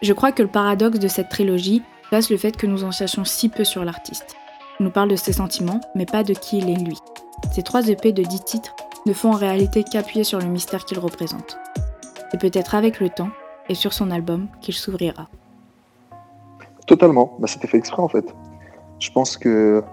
Je 0.01 0.11
crois 0.11 0.31
que 0.31 0.41
le 0.41 0.47
paradoxe 0.47 0.97
de 0.97 1.07
cette 1.07 1.29
trilogie 1.29 1.83
place 2.09 2.31
le 2.31 2.37
fait 2.37 2.57
que 2.57 2.65
nous 2.65 2.83
en 2.83 2.91
sachons 2.91 3.23
si 3.23 3.47
peu 3.49 3.63
sur 3.63 3.85
l'artiste. 3.85 4.35
On 4.79 4.85
nous 4.85 4.89
parle 4.89 5.09
de 5.09 5.15
ses 5.15 5.33
sentiments, 5.33 5.81
mais 5.93 6.07
pas 6.07 6.23
de 6.23 6.33
qui 6.33 6.57
il 6.57 6.71
est 6.71 6.83
lui. 6.83 6.97
Ces 7.51 7.61
trois 7.61 7.87
EP 7.87 8.11
de 8.11 8.23
10 8.23 8.43
titres 8.43 8.75
ne 9.05 9.13
font 9.13 9.33
en 9.33 9.37
réalité 9.37 9.83
qu'appuyer 9.83 10.23
sur 10.23 10.39
le 10.39 10.47
mystère 10.47 10.83
qu'il 10.83 10.97
représente. 10.97 11.59
C'est 12.31 12.41
peut-être 12.41 12.73
avec 12.73 12.99
le 12.99 13.09
temps, 13.09 13.29
et 13.69 13.75
sur 13.75 13.93
son 13.93 14.09
album, 14.09 14.47
qu'il 14.61 14.73
s'ouvrira. 14.73 15.27
Totalement. 16.87 17.37
Bah, 17.39 17.45
C'était 17.45 17.67
fait 17.67 17.77
exprès 17.77 18.01
en 18.01 18.07
fait. 18.07 18.33
Je 18.97 19.11
pense 19.11 19.37
que 19.37 19.83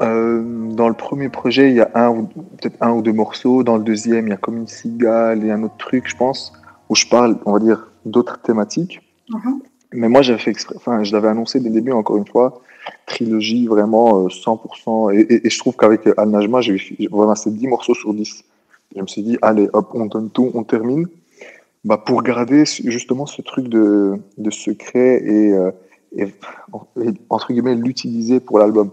euh, 0.00 0.42
dans 0.74 0.88
le 0.88 0.94
premier 0.94 1.28
projet, 1.28 1.70
il 1.70 1.76
y 1.76 1.80
a 1.80 1.90
un 1.94 2.10
ou 2.10 2.22
peut-être 2.26 2.76
un 2.80 2.92
ou 2.92 3.02
deux 3.02 3.12
morceaux. 3.12 3.62
Dans 3.62 3.76
le 3.76 3.84
deuxième, 3.84 4.26
il 4.26 4.30
y 4.30 4.34
a 4.34 4.36
comme 4.36 4.56
une 4.56 4.66
cigale 4.68 5.44
et 5.44 5.50
un 5.50 5.62
autre 5.62 5.76
truc, 5.78 6.04
je 6.08 6.16
pense, 6.16 6.52
où 6.88 6.94
je 6.94 7.06
parle, 7.06 7.38
on 7.46 7.52
va 7.52 7.58
dire, 7.60 7.90
d'autres 8.04 8.40
thématiques. 8.42 9.00
Mhm. 9.30 9.60
Mais 9.92 10.08
moi, 10.08 10.22
j'avais 10.22 10.40
fait 10.40 10.50
exprès, 10.50 10.74
enfin, 10.76 11.04
je 11.04 11.12
l'avais 11.12 11.28
annoncé 11.28 11.60
dès 11.60 11.68
le 11.68 11.74
début, 11.74 11.92
encore 11.92 12.16
une 12.16 12.26
fois, 12.26 12.60
trilogie 13.06 13.66
vraiment 13.68 14.24
euh, 14.24 14.28
100%. 14.28 15.10
Et, 15.10 15.20
et- 15.20 15.46
et 15.46 15.50
je 15.50 15.58
trouve 15.58 15.76
qu'avec 15.76 16.00
Al 16.16 16.28
Najma, 16.30 16.60
j'ai 16.60 16.78
voilà, 17.10 17.36
c'est 17.36 17.50
10 17.54 17.68
morceaux 17.68 17.94
sur 17.94 18.12
10. 18.12 18.44
Je 18.96 19.00
me 19.00 19.06
suis 19.06 19.22
dit, 19.22 19.38
allez, 19.42 19.68
hop, 19.72 19.90
on 19.94 20.06
donne 20.06 20.30
tout, 20.30 20.50
on 20.54 20.64
termine. 20.64 21.06
Bah, 21.84 21.98
pour 21.98 22.22
garder 22.22 22.64
justement 22.64 23.26
ce 23.26 23.42
truc 23.42 23.68
de, 23.68 24.14
de 24.38 24.50
secret 24.50 25.22
et, 25.24 25.52
euh, 25.52 25.70
et, 26.16 26.22
et, 27.02 27.10
entre 27.28 27.52
guillemets, 27.52 27.74
l'utiliser 27.74 28.40
pour 28.40 28.58
l'album. 28.58 28.90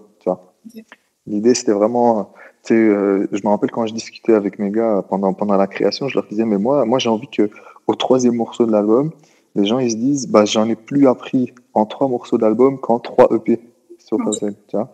L'idée, 1.28 1.54
c'était 1.54 1.72
vraiment. 1.72 2.34
tu 2.64 2.74
sais, 2.74 2.76
euh, 2.76 3.28
je 3.32 3.42
me 3.44 3.50
rappelle 3.50 3.72
quand 3.72 3.86
je 3.86 3.94
discutais 3.94 4.34
avec 4.34 4.60
mes 4.60 4.72
gars 4.72 5.04
pendant, 5.08 5.34
pendant 5.34 5.56
la 5.56 5.68
création, 5.68 6.08
je 6.08 6.16
leur 6.16 6.28
disais, 6.28 6.46
mais 6.46 6.58
moi, 6.58 6.86
moi 6.86 7.00
j'ai 7.00 7.10
envie 7.10 7.28
que 7.28 7.50
au 7.88 7.96
troisième 7.96 8.36
morceau 8.36 8.66
de 8.66 8.72
l'album, 8.72 9.12
les 9.56 9.66
gens 9.66 9.80
ils 9.80 9.92
se 9.92 9.96
disent, 9.98 10.28
bah, 10.28 10.46
j'en 10.46 10.68
ai 10.68 10.76
plus 10.76 11.08
appris 11.08 11.54
en 11.74 11.86
trois 11.86 12.08
morceaux 12.08 12.38
d'album 12.38 12.80
qu'en 12.80 13.00
trois 13.00 13.28
EP 13.34 13.60
sur 14.00 14.18
Ok. 14.18 14.26
Puzzle, 14.26 14.56
tu 14.68 14.78
vois. 14.78 14.94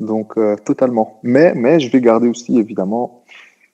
Donc, 0.00 0.38
euh, 0.38 0.56
totalement. 0.56 1.20
Mais, 1.22 1.52
mais 1.54 1.78
je 1.78 1.90
vais 1.90 2.00
garder 2.00 2.28
aussi, 2.28 2.58
évidemment, 2.58 3.22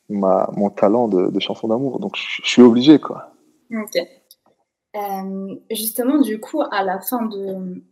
ma, 0.08 0.50
mon 0.56 0.70
talent 0.70 1.08
de, 1.08 1.28
de 1.28 1.40
chanson 1.40 1.68
d'amour. 1.68 2.00
Donc, 2.00 2.16
je, 2.16 2.42
je 2.42 2.48
suis 2.48 2.62
obligé, 2.62 2.98
quoi. 2.98 3.32
Ok. 3.70 3.96
Euh, 4.96 5.54
justement, 5.70 6.20
du 6.20 6.40
coup, 6.40 6.62
à 6.70 6.82
la 6.82 7.00
fin 7.00 7.22
de, 7.22 7.82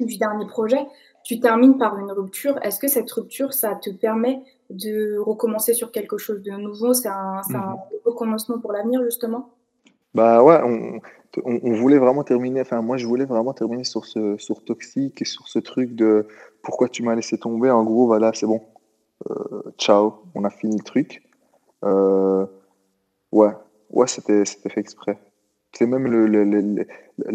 du 0.00 0.16
dernier 0.16 0.46
projet, 0.46 0.86
tu 1.26 1.40
termines 1.40 1.76
par 1.76 1.98
une 1.98 2.12
rupture. 2.12 2.54
Est-ce 2.62 2.78
que 2.78 2.88
cette 2.88 3.10
rupture, 3.10 3.52
ça 3.52 3.74
te 3.74 3.90
permet 3.90 4.36
de 4.70 5.18
recommencer 5.18 5.74
sur 5.74 5.90
quelque 5.90 6.18
chose 6.18 6.40
de 6.42 6.52
nouveau? 6.52 6.94
C'est 6.94 7.08
un, 7.08 7.40
un 7.62 7.76
recommencement 8.04 8.58
pour 8.60 8.72
l'avenir, 8.72 9.02
justement? 9.02 9.42
Bah 10.14 10.42
ouais, 10.42 10.58
on, 10.64 11.00
on, 11.44 11.60
on 11.62 11.72
voulait 11.72 11.98
vraiment 11.98 12.24
terminer, 12.24 12.60
enfin 12.60 12.80
moi 12.80 12.96
je 12.96 13.06
voulais 13.06 13.26
vraiment 13.26 13.52
terminer 13.52 13.84
sur 13.84 14.06
ce 14.06 14.38
sur 14.38 14.64
Toxique 14.64 15.20
et 15.20 15.26
sur 15.26 15.46
ce 15.46 15.58
truc 15.58 15.94
de 15.94 16.26
pourquoi 16.62 16.88
tu 16.88 17.02
m'as 17.02 17.14
laissé 17.14 17.36
tomber. 17.38 17.70
En 17.70 17.84
gros, 17.84 18.06
voilà, 18.06 18.32
c'est 18.32 18.46
bon. 18.46 18.62
Euh, 19.28 19.62
ciao, 19.78 20.22
on 20.34 20.44
a 20.44 20.50
fini 20.50 20.76
le 20.78 20.84
truc. 20.84 21.22
Euh, 21.84 22.46
ouais, 23.32 23.52
ouais, 23.90 24.06
c'était 24.06 24.44
fait 24.44 24.80
exprès. 24.80 25.18
C'est 25.76 25.86
même 25.86 26.06
le, 26.06 26.26
le- 26.26 26.44
le- 26.44 26.60
le- 26.62 26.86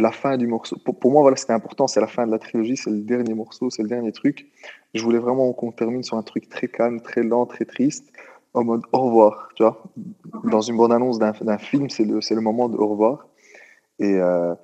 la 0.06 0.12
fin 0.12 0.36
du 0.38 0.48
morceau. 0.48 0.76
Pour, 0.84 0.96
pour 1.00 1.12
moi, 1.12 1.22
voilà, 1.22 1.38
c'était 1.38 1.54
important. 1.54 1.86
C'est 1.88 2.02
la 2.02 2.08
fin 2.08 2.26
de 2.26 2.32
la 2.32 2.40
trilogie, 2.40 2.76
c'est 2.76 2.90
le 2.90 3.02
dernier 3.02 3.36
morceau, 3.36 3.70
c'est 3.70 3.84
le 3.84 3.90
dernier 3.90 4.12
truc. 4.12 4.48
Je 4.96 5.04
voulais 5.04 5.20
vraiment 5.20 5.54
qu'on 5.54 5.72
termine 5.72 6.04
sur 6.04 6.18
un 6.18 6.24
truc 6.24 6.50
très 6.50 6.68
calme, 6.68 7.02
très 7.02 7.24
lent, 7.24 7.46
très 7.46 7.66
triste, 7.66 8.12
en 8.56 8.64
mode 8.64 8.82
au 8.94 9.00
revoir, 9.00 9.50
tu 9.56 9.62
vois. 9.64 9.84
Dans 10.44 10.62
une 10.62 10.76
bande-annonce 10.78 11.20
d'un 11.20 11.34
d'un 11.50 11.58
film, 11.60 11.90
c'est 11.90 12.04
le, 12.04 12.20
c'est 12.22 12.36
le 12.36 12.42
moment 12.42 12.68
de 12.68 12.78
au 12.78 12.88
revoir. 12.88 13.28
Et, 14.00 14.16
euh, 14.20 14.56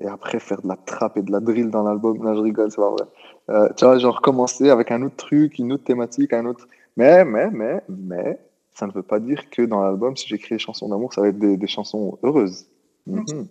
et 0.00 0.06
après, 0.06 0.38
faire 0.38 0.62
de 0.62 0.68
la 0.68 0.76
trappe 0.76 1.16
et 1.18 1.22
de 1.22 1.32
la 1.32 1.40
drill 1.40 1.70
dans 1.70 1.82
l'album. 1.84 2.22
Là, 2.24 2.34
je 2.34 2.40
rigole, 2.40 2.70
c'est 2.70 2.76
pas 2.86 2.90
vrai. 2.90 3.06
Euh, 3.50 3.68
tu 3.76 3.84
vois, 3.84 3.98
genre 3.98 4.20
commencer 4.20 4.70
avec 4.70 4.90
un 4.90 5.02
autre 5.02 5.16
truc, 5.16 5.58
une 5.58 5.72
autre 5.72 5.84
thématique, 5.84 6.32
un 6.32 6.46
autre. 6.46 6.66
Mais, 6.96 7.24
mais, 7.24 7.50
mais, 7.50 7.82
mais, 7.88 8.38
ça 8.74 8.86
ne 8.86 8.92
veut 8.92 9.02
pas 9.02 9.20
dire 9.20 9.50
que 9.50 9.62
dans 9.62 9.80
l'album, 9.82 10.16
si 10.16 10.28
j'écris 10.28 10.54
des 10.56 10.58
chansons 10.58 10.88
d'amour, 10.88 11.12
ça 11.14 11.20
va 11.22 11.28
être 11.28 11.38
des, 11.38 11.56
des 11.56 11.66
chansons 11.66 12.18
heureuses. 12.22 12.66
Mhm. 13.06 13.46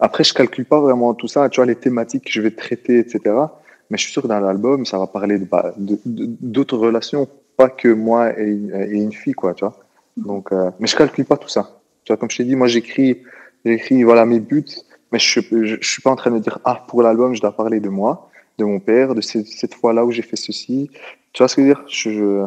Après, 0.00 0.24
je 0.24 0.34
calcule 0.34 0.64
pas 0.66 0.80
vraiment 0.80 1.14
tout 1.14 1.28
ça, 1.28 1.48
tu 1.48 1.56
vois, 1.60 1.66
les 1.66 1.76
thématiques 1.76 2.24
que 2.26 2.32
je 2.32 2.40
vais 2.40 2.50
traiter, 2.50 2.98
etc. 3.00 3.60
Mais 3.90 3.98
je 3.98 4.04
suis 4.04 4.12
sûr 4.12 4.22
que 4.22 4.28
dans 4.28 4.40
l'album, 4.40 4.86
ça 4.86 4.98
va 4.98 5.06
parler 5.06 5.38
de, 5.38 5.44
bah, 5.44 5.74
de- 5.76 5.98
de- 6.06 6.26
d'autres 6.40 6.78
relations, 6.78 7.28
pas 7.56 7.68
que 7.68 7.88
moi 7.88 8.38
et, 8.38 8.44
une- 8.44 8.74
et 8.74 9.02
une 9.02 9.12
fille, 9.12 9.34
quoi, 9.34 9.54
tu 9.54 9.64
vois. 9.64 9.76
Donc, 10.16 10.52
euh, 10.52 10.70
mais 10.80 10.86
je 10.88 10.96
calcule 10.96 11.24
pas 11.26 11.36
tout 11.36 11.48
ça. 11.48 11.80
Tu 12.04 12.12
vois, 12.12 12.16
comme 12.18 12.30
je 12.30 12.38
t'ai 12.38 12.44
dit, 12.44 12.56
moi, 12.56 12.66
j'écris, 12.68 13.22
j'écris, 13.64 14.02
voilà, 14.04 14.26
mes 14.26 14.40
buts, 14.40 14.64
mais 15.12 15.18
je, 15.18 15.40
je, 15.40 15.76
je 15.80 15.88
suis 15.90 16.02
pas 16.02 16.10
en 16.10 16.16
train 16.16 16.30
de 16.32 16.38
dire, 16.40 16.58
ah, 16.64 16.84
pour 16.88 17.02
l'album, 17.02 17.34
je 17.34 17.40
dois 17.40 17.56
parler 17.56 17.80
de 17.80 17.88
moi, 17.88 18.30
de 18.58 18.64
mon 18.64 18.80
père, 18.80 19.14
de 19.14 19.20
ce- 19.20 19.44
cette 19.44 19.74
fois-là 19.74 20.04
où 20.04 20.10
j'ai 20.10 20.22
fait 20.22 20.36
ceci. 20.36 20.90
Tu 21.32 21.42
vois 21.42 21.48
ce 21.48 21.56
que 21.56 21.62
je 21.62 21.68
veux 21.68 21.74
dire? 21.74 21.84
Je, 21.88 22.10
je, 22.10 22.46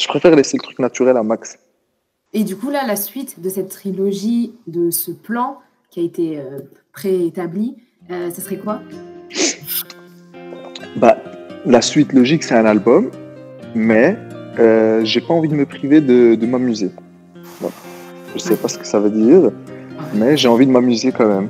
je 0.00 0.08
préfère 0.08 0.34
laisser 0.36 0.56
le 0.58 0.62
truc 0.62 0.78
naturel 0.78 1.16
à 1.16 1.22
max. 1.22 1.58
Et 2.36 2.44
du 2.44 2.54
coup, 2.54 2.68
là, 2.68 2.86
la 2.86 2.96
suite 2.96 3.40
de 3.40 3.48
cette 3.48 3.70
trilogie, 3.70 4.52
de 4.66 4.90
ce 4.90 5.10
plan 5.10 5.56
qui 5.88 6.00
a 6.00 6.02
été 6.02 6.38
euh, 6.38 6.58
préétabli, 6.92 7.76
euh, 8.10 8.30
ça 8.30 8.42
serait 8.42 8.58
quoi? 8.58 8.82
Bah, 10.96 11.16
la 11.64 11.80
suite 11.80 12.12
logique, 12.12 12.42
c'est 12.42 12.54
un 12.54 12.66
album, 12.66 13.10
mais 13.74 14.18
euh, 14.58 15.02
j'ai 15.02 15.22
pas 15.22 15.32
envie 15.32 15.48
de 15.48 15.54
me 15.54 15.64
priver 15.64 16.02
de, 16.02 16.34
de 16.34 16.46
m'amuser. 16.46 16.90
Voilà. 17.58 17.74
Je 18.34 18.40
sais 18.40 18.56
pas 18.56 18.68
ce 18.68 18.78
que 18.80 18.86
ça 18.86 19.00
veut 19.00 19.08
dire, 19.08 19.50
mais 20.12 20.36
j'ai 20.36 20.48
envie 20.48 20.66
de 20.66 20.72
m'amuser 20.72 21.12
quand 21.12 21.26
même. 21.26 21.48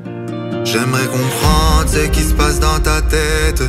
J'aimerais 0.65 1.07
comprendre 1.07 1.89
ce 1.89 2.09
qui 2.11 2.21
se 2.21 2.33
passe 2.33 2.61
dans 2.61 2.79
ta 2.81 3.03
tête. 3.03 3.65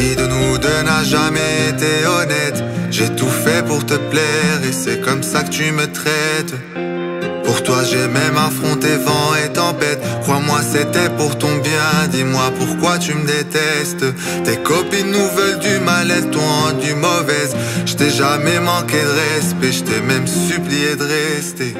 Qui 0.00 0.16
de 0.16 0.26
nous 0.26 0.56
deux 0.56 0.82
n'a 0.82 1.04
jamais 1.04 1.68
été 1.68 2.06
honnête 2.06 2.64
J'ai 2.90 3.10
tout 3.10 3.28
fait 3.44 3.62
pour 3.66 3.84
te 3.84 3.92
plaire 3.92 4.58
et 4.66 4.72
c'est 4.72 5.02
comme 5.02 5.22
ça 5.22 5.42
que 5.42 5.50
tu 5.50 5.70
me 5.72 5.86
traites. 5.92 6.54
Pour 7.44 7.62
toi, 7.62 7.84
j'ai 7.84 8.08
même 8.08 8.38
affronté 8.38 8.96
vent 8.96 9.34
et 9.44 9.52
tempête. 9.52 10.00
Crois-moi, 10.22 10.60
moi 10.60 10.60
c'était 10.62 11.10
pour 11.18 11.36
ton 11.36 11.54
bien. 11.58 12.08
Dis-moi 12.10 12.50
pourquoi 12.58 12.96
tu 12.96 13.12
me 13.12 13.26
détestes. 13.26 14.06
Tes 14.44 14.56
copines 14.56 15.10
nous 15.10 15.28
veulent 15.36 15.58
du 15.58 15.78
mal, 15.84 16.10
elles 16.10 16.30
t'ont 16.30 16.50
rendu 16.64 16.94
mauvaise. 16.94 17.54
Je 17.84 17.92
t'ai 17.92 18.08
jamais 18.08 18.58
manqué 18.58 19.02
de 19.02 19.14
respect, 19.36 19.72
je 19.72 19.82
t'ai 19.82 20.00
même 20.00 20.26
supplié 20.26 20.96
de 20.96 21.04
rester. 21.04 21.74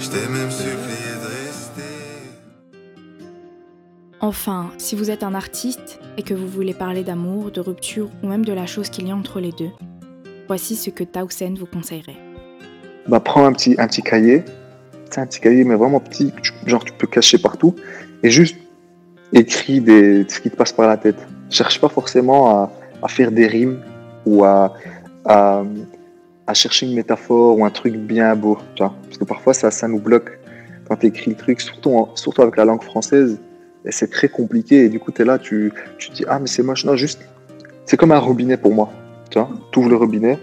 Je 0.00 0.08
t'ai 0.08 0.26
même 0.28 0.50
supplié 0.50 0.89
Enfin, 4.22 4.70
si 4.76 4.96
vous 4.96 5.10
êtes 5.10 5.22
un 5.22 5.34
artiste 5.34 5.98
et 6.18 6.22
que 6.22 6.34
vous 6.34 6.46
voulez 6.46 6.74
parler 6.74 7.04
d'amour, 7.04 7.50
de 7.50 7.60
rupture 7.60 8.10
ou 8.22 8.28
même 8.28 8.44
de 8.44 8.52
la 8.52 8.66
chose 8.66 8.90
qu'il 8.90 9.08
y 9.08 9.10
a 9.10 9.16
entre 9.16 9.40
les 9.40 9.50
deux, 9.52 9.70
voici 10.46 10.76
ce 10.76 10.90
que 10.90 11.04
Tausen 11.04 11.54
vous 11.54 11.64
conseillerait. 11.64 12.18
Bah, 13.08 13.20
prends 13.20 13.46
un 13.46 13.52
petit, 13.54 13.76
un 13.78 13.86
petit 13.86 14.02
cahier, 14.02 14.44
un 15.16 15.26
petit 15.26 15.40
cahier, 15.40 15.64
mais 15.64 15.74
vraiment 15.74 16.00
petit, 16.00 16.34
genre 16.66 16.84
tu 16.84 16.92
peux 16.92 17.06
cacher 17.06 17.38
partout, 17.38 17.74
et 18.22 18.28
juste 18.28 18.58
écris 19.32 19.80
des, 19.80 20.26
ce 20.28 20.38
qui 20.40 20.50
te 20.50 20.56
passe 20.56 20.72
par 20.72 20.86
la 20.86 20.98
tête. 20.98 21.26
Cherche 21.48 21.80
pas 21.80 21.88
forcément 21.88 22.50
à, 22.50 22.72
à 23.02 23.08
faire 23.08 23.32
des 23.32 23.46
rimes 23.46 23.80
ou 24.26 24.44
à, 24.44 24.74
à, 25.24 25.64
chercher 26.52 26.84
une 26.84 26.94
métaphore 26.94 27.58
ou 27.58 27.64
un 27.64 27.70
truc 27.70 27.96
bien 27.96 28.36
beau. 28.36 28.58
Parce 28.76 29.16
que 29.18 29.24
parfois 29.24 29.54
ça, 29.54 29.70
ça 29.70 29.88
nous 29.88 30.00
bloque 30.00 30.38
quand 30.86 30.96
tu 30.96 31.06
écris 31.06 31.30
le 31.30 31.36
truc, 31.36 31.60
surtout, 31.60 32.08
surtout 32.16 32.42
avec 32.42 32.56
la 32.56 32.66
langue 32.66 32.82
française, 32.82 33.38
c'est 33.88 34.10
très 34.10 34.28
compliqué, 34.28 34.84
et 34.84 34.88
du 34.88 35.00
coup 35.00 35.12
tu 35.12 35.22
es 35.22 35.24
là, 35.24 35.38
tu, 35.38 35.72
tu 35.98 36.10
te 36.10 36.14
dis, 36.14 36.24
ah 36.28 36.38
mais 36.38 36.46
c'est 36.46 36.62
moche, 36.62 36.84
non, 36.84 36.96
juste, 36.96 37.20
c'est 37.86 37.96
comme 37.96 38.12
un 38.12 38.18
robinet 38.18 38.56
pour 38.56 38.74
moi, 38.74 38.90
tu 39.30 39.38
vois. 39.38 39.48
Tu 39.72 39.78
ouvres 39.78 39.88
le 39.88 39.96
robinet, 39.96 40.38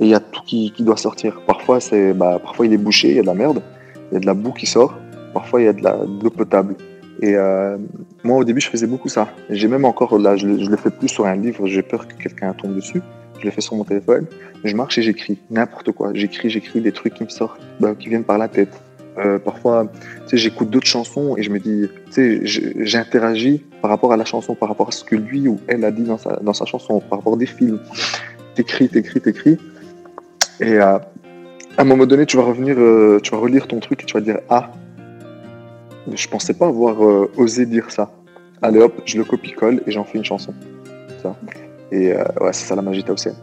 et 0.00 0.04
il 0.04 0.08
y 0.08 0.14
a 0.14 0.20
tout 0.20 0.42
qui, 0.44 0.72
qui 0.72 0.82
doit 0.82 0.96
sortir. 0.96 1.40
Parfois, 1.46 1.80
c'est, 1.80 2.12
bah, 2.12 2.40
parfois 2.42 2.66
il 2.66 2.72
est 2.72 2.78
bouché, 2.78 3.10
il 3.10 3.16
y 3.16 3.18
a 3.18 3.22
de 3.22 3.26
la 3.26 3.34
merde, 3.34 3.62
il 4.10 4.14
y 4.14 4.16
a 4.16 4.20
de 4.20 4.26
la 4.26 4.34
boue 4.34 4.52
qui 4.52 4.66
sort, 4.66 4.98
parfois 5.32 5.60
il 5.60 5.64
y 5.64 5.68
a 5.68 5.72
de, 5.72 5.82
la, 5.82 5.98
l'eau 6.22 6.30
potable. 6.30 6.74
Et 7.20 7.36
euh, 7.36 7.78
moi, 8.24 8.38
au 8.38 8.44
début, 8.44 8.60
je 8.60 8.68
faisais 8.68 8.88
beaucoup 8.88 9.08
ça. 9.08 9.28
J'ai 9.48 9.68
même 9.68 9.84
encore, 9.84 10.18
là, 10.18 10.36
je, 10.36 10.58
je 10.58 10.68
le 10.68 10.76
fais 10.76 10.90
plus 10.90 11.08
sur 11.08 11.26
un 11.26 11.36
livre, 11.36 11.66
j'ai 11.66 11.82
peur 11.82 12.08
que 12.08 12.14
quelqu'un 12.14 12.52
tombe 12.52 12.74
dessus. 12.74 13.00
Je 13.38 13.44
le 13.44 13.50
fais 13.50 13.60
sur 13.60 13.76
mon 13.76 13.84
téléphone. 13.84 14.26
Je 14.64 14.74
marche 14.74 14.98
et 14.98 15.02
j'écris 15.02 15.38
n'importe 15.50 15.92
quoi. 15.92 16.10
J'écris, 16.14 16.50
j'écris 16.50 16.80
des 16.80 16.92
trucs 16.92 17.14
qui 17.14 17.24
me 17.24 17.28
sortent, 17.28 17.60
bah, 17.78 17.94
qui 17.98 18.08
viennent 18.08 18.24
par 18.24 18.38
la 18.38 18.48
tête. 18.48 18.80
Euh, 19.16 19.38
parfois, 19.38 19.90
j'écoute 20.32 20.70
d'autres 20.70 20.86
chansons 20.86 21.36
et 21.36 21.42
je 21.42 21.50
me 21.50 21.60
dis, 21.60 21.88
j'interagis 22.80 23.62
par 23.80 23.90
rapport 23.90 24.12
à 24.12 24.16
la 24.16 24.24
chanson, 24.24 24.54
par 24.54 24.68
rapport 24.68 24.88
à 24.88 24.92
ce 24.92 25.04
que 25.04 25.14
lui 25.14 25.46
ou 25.46 25.60
elle 25.68 25.84
a 25.84 25.90
dit 25.90 26.02
dans 26.02 26.18
sa, 26.18 26.36
dans 26.36 26.52
sa 26.52 26.64
chanson, 26.64 27.00
par 27.00 27.18
rapport 27.18 27.34
à 27.34 27.36
des 27.36 27.46
films. 27.46 27.80
T'écris, 28.54 28.88
t'écris, 28.88 29.20
t'écris. 29.20 29.58
Et 30.60 30.74
euh, 30.74 30.98
à 30.98 31.02
un 31.78 31.84
moment 31.84 32.06
donné, 32.06 32.26
tu 32.26 32.36
vas 32.36 32.44
revenir, 32.44 32.76
euh, 32.78 33.18
tu 33.22 33.32
vas 33.32 33.38
relire 33.38 33.66
ton 33.66 33.80
truc 33.80 34.02
et 34.02 34.06
tu 34.06 34.14
vas 34.14 34.20
dire 34.20 34.38
Ah, 34.48 34.70
je 36.12 36.28
pensais 36.28 36.54
pas 36.54 36.66
avoir 36.66 37.04
euh, 37.04 37.30
osé 37.36 37.66
dire 37.66 37.90
ça. 37.90 38.10
Allez 38.62 38.80
hop, 38.80 39.02
je 39.04 39.18
le 39.18 39.24
copie-colle 39.24 39.82
et 39.86 39.90
j'en 39.90 40.04
fais 40.04 40.18
une 40.18 40.24
chanson. 40.24 40.54
Ça. 41.22 41.36
Et 41.92 42.12
ouais, 42.12 42.52
c'est 42.52 42.66
ça 42.66 42.74
la 42.74 42.82
magie 42.82 43.04
Tausen. 43.04 43.34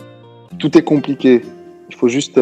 Tout 0.57 0.77
est 0.77 0.83
compliqué. 0.83 1.41
Il 1.89 1.95
faut 1.95 2.07
juste, 2.07 2.39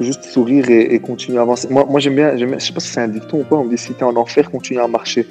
juste 0.00 0.24
sourire 0.24 0.68
et, 0.70 0.98
continuer 1.00 1.38
à 1.38 1.42
avancer. 1.42 1.68
Moi, 1.70 1.86
moi 1.88 2.00
j'aime 2.00 2.14
bien, 2.14 2.34
bien, 2.34 2.58
je 2.58 2.64
sais 2.64 2.72
pas 2.72 2.80
si 2.80 2.88
c'est 2.88 3.00
un 3.00 3.08
dicton 3.08 3.40
ou 3.40 3.44
pas, 3.44 3.56
on 3.56 3.64
me 3.64 3.70
dit 3.70 3.78
si 3.78 3.94
t'es 3.94 4.04
en 4.04 4.16
enfer, 4.16 4.50
continue 4.50 4.80
à 4.80 4.88
marcher. 4.88 5.26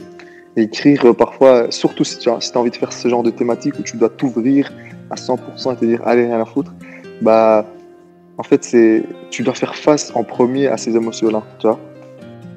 Et 0.57 0.63
écrire 0.63 1.13
parfois, 1.16 1.70
surtout 1.70 2.03
si 2.03 2.18
tu 2.18 2.30
as, 2.30 2.51
envie 2.55 2.72
de 2.72 2.76
faire 2.76 2.93
ce 2.93 3.07
genre 3.07 3.24
de 3.24 3.30
thématique 3.30 3.78
où 3.78 3.84
tu 3.84 3.97
dois 3.97 4.09
t'ouvrir 4.09 4.72
à 5.09 5.16
100% 5.16 5.74
et 5.74 5.76
te 5.76 5.86
dire 5.86 6.01
allez, 6.05 6.26
rien 6.26 6.39
à 6.39 6.45
foutre, 6.45 6.74
bah 7.22 7.66
en 8.38 8.43
fait, 8.43 8.63
c'est 8.63 9.03
tu 9.30 9.43
dois 9.43 9.53
faire 9.53 9.76
face 9.76 10.11
en 10.16 10.24
premier 10.24 10.68
à 10.68 10.78
ces 10.78 10.95
émotions-là, 10.95 11.43
tu 11.59 11.68
vois. 11.68 11.80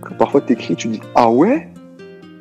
Que 0.03 0.15
parfois, 0.15 0.41
tu 0.41 0.53
écris, 0.53 0.77
tu 0.77 0.89
dis 0.89 1.01
Ah 1.15 1.31
ouais? 1.31 1.69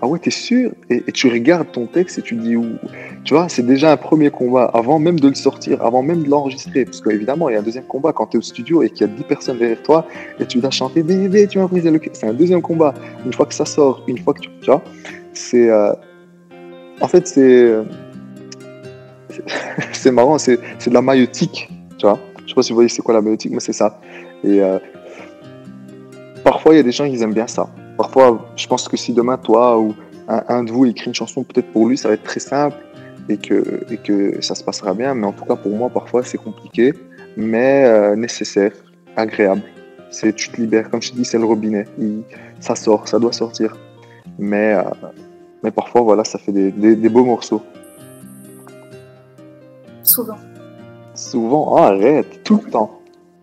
Ah 0.01 0.07
ouais, 0.07 0.19
t'es 0.19 0.29
sûr? 0.29 0.71
Et, 0.89 1.11
tu 1.11 1.27
regardes 1.27 1.71
ton 1.71 1.87
texte 1.87 2.19
et 2.19 2.21
tu 2.21 2.35
dis 2.35 2.55
Ouh. 2.55 2.75
Tu 3.23 3.33
vois, 3.33 3.49
c'est 3.49 3.65
déjà 3.65 3.91
un 3.91 3.97
premier 3.97 4.29
combat 4.29 4.65
avant 4.65 4.99
même 4.99 5.19
de 5.19 5.27
le 5.27 5.35
sortir, 5.35 5.83
avant 5.83 6.03
même 6.03 6.23
de 6.23 6.29
l'enregistrer. 6.29 6.85
Parce 6.85 7.01
qu'évidemment, 7.01 7.49
il 7.49 7.53
y 7.53 7.55
a 7.55 7.59
un 7.59 7.63
deuxième 7.63 7.85
combat 7.85 8.13
quand 8.13 8.27
tu 8.27 8.37
es 8.37 8.39
au 8.39 8.43
studio 8.43 8.83
et 8.83 8.89
qu'il 8.89 9.07
y 9.07 9.09
a 9.09 9.13
10 9.13 9.23
personnes 9.23 9.57
derrière 9.57 9.81
toi 9.81 10.05
et 10.39 10.45
tu 10.45 10.59
dois 10.59 10.69
chanter 10.69 11.01
Bébé, 11.01 11.47
tu 11.47 11.57
m'as 11.57 11.67
brisé 11.67 11.89
le. 11.89 11.99
C'est 12.13 12.27
un 12.27 12.33
deuxième 12.33 12.61
combat. 12.61 12.93
Une 13.25 13.33
fois 13.33 13.47
que 13.47 13.55
ça 13.55 13.65
sort, 13.65 14.03
une 14.07 14.19
fois 14.19 14.33
que 14.33 14.41
tu. 14.41 14.49
Tu 14.61 14.67
vois, 14.67 14.83
c'est. 15.33 15.69
Euh... 15.69 15.93
En 17.01 17.07
fait, 17.07 17.27
c'est. 17.27 17.73
c'est 19.93 20.11
marrant, 20.11 20.37
c'est 20.37 20.57
de 20.57 20.93
la 20.93 21.01
maïotique, 21.01 21.69
tu 21.97 22.05
vois. 22.05 22.19
Je 22.43 22.49
sais 22.49 22.55
pas 22.55 22.61
si 22.61 22.71
vous 22.71 22.75
voyez 22.75 22.89
c'est 22.89 23.01
quoi 23.01 23.13
la 23.13 23.21
maïotique, 23.21 23.51
mais 23.51 23.59
c'est 23.59 23.73
ça. 23.73 23.99
Et 24.43 24.61
euh, 24.61 24.79
parfois, 26.43 26.73
il 26.73 26.77
y 26.77 26.79
a 26.79 26.83
des 26.83 26.91
gens 26.91 27.09
qui 27.09 27.21
aiment 27.21 27.33
bien 27.33 27.47
ça. 27.47 27.69
Parfois, 27.97 28.47
je 28.55 28.67
pense 28.67 28.87
que 28.87 28.95
si 28.95 29.13
demain, 29.13 29.37
toi 29.37 29.79
ou 29.79 29.95
un, 30.27 30.43
un 30.47 30.63
de 30.63 30.71
vous 30.71 30.85
écrit 30.85 31.07
une 31.07 31.15
chanson, 31.15 31.43
peut-être 31.43 31.71
pour 31.71 31.87
lui, 31.87 31.97
ça 31.97 32.09
va 32.09 32.13
être 32.13 32.23
très 32.23 32.39
simple 32.39 32.77
et 33.29 33.37
que, 33.37 33.85
et 33.89 33.97
que 33.97 34.41
ça 34.41 34.55
se 34.55 34.63
passera 34.63 34.93
bien. 34.93 35.13
Mais 35.15 35.25
en 35.25 35.31
tout 35.33 35.45
cas, 35.45 35.55
pour 35.55 35.75
moi, 35.75 35.89
parfois, 35.89 36.23
c'est 36.23 36.37
compliqué, 36.37 36.93
mais 37.35 37.85
euh, 37.85 38.15
nécessaire, 38.15 38.71
agréable. 39.15 39.63
C'est, 40.09 40.33
tu 40.33 40.49
te 40.49 40.61
libères. 40.61 40.89
Comme 40.89 41.01
je 41.01 41.11
te 41.11 41.15
dis, 41.15 41.25
c'est 41.25 41.37
le 41.37 41.45
robinet. 41.45 41.85
Il, 41.97 42.23
ça 42.59 42.75
sort, 42.75 43.07
ça 43.07 43.19
doit 43.19 43.33
sortir. 43.33 43.75
Mais, 44.37 44.75
euh, 44.75 44.83
mais 45.63 45.71
parfois, 45.71 46.01
voilà, 46.01 46.23
ça 46.23 46.37
fait 46.37 46.51
des, 46.51 46.71
des, 46.71 46.95
des 46.95 47.09
beaux 47.09 47.25
morceaux. 47.25 47.61
Souvent. 50.03 50.37
Souvent, 51.13 51.73
oh, 51.73 51.77
arrête, 51.77 52.43
tout 52.43 52.61
le 52.63 52.71
temps, 52.71 53.01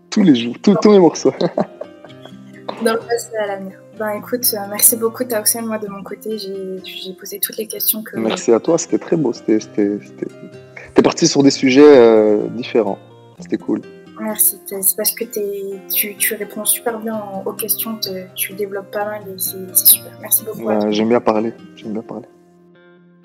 tous 0.09 0.23
les 0.23 0.35
jours, 0.35 0.55
tout, 0.63 0.77
tous 0.81 0.93
les 0.93 1.01
morceaux. 1.01 1.33
Dans 2.85 2.93
le 2.93 3.01
passé 3.01 3.37
à 3.37 3.49
l'avenir. 3.49 3.84
Ben 3.99 4.11
écoute, 4.19 4.45
euh, 4.55 4.67
merci 4.69 4.97
beaucoup 4.97 5.25
Tausen. 5.25 5.67
Moi 5.67 5.79
de 5.79 5.89
mon 5.89 6.03
côté, 6.03 6.37
j'ai 6.39 7.13
posé 7.13 7.39
toutes 7.39 7.57
les 7.57 7.67
questions 7.67 8.03
que. 8.03 8.17
Merci 8.19 8.53
à 8.53 8.59
toi, 8.59 8.77
c'était 8.77 8.99
très 8.99 9.17
beau. 9.17 9.33
C'était, 9.33 9.59
T'es 10.95 11.03
parti 11.03 11.27
sur 11.27 11.43
des 11.43 11.51
sujets 11.51 11.83
euh, 11.85 12.49
différents. 12.49 12.99
C'était 13.39 13.59
cool. 13.59 13.83
Merci. 14.21 14.61
C'est 14.67 14.97
parce 14.97 15.13
que 15.13 15.25
tu, 15.25 16.17
tu, 16.17 16.35
réponds 16.35 16.65
super 16.65 16.99
bien 17.01 17.21
aux 17.45 17.53
questions, 17.53 17.99
tu 18.35 18.53
développes 18.55 18.91
pas 18.93 19.05
mal 19.05 19.23
et 19.23 19.39
c'est 19.39 19.87
super. 19.87 20.13
Merci 20.21 20.45
beaucoup. 20.45 20.63
Ouais, 20.63 20.93
J'aime 20.93 21.09
bien 21.09 21.21
parler. 21.21 21.53
J'aime 21.77 21.93
bien 21.93 22.03
parler. 22.03 22.27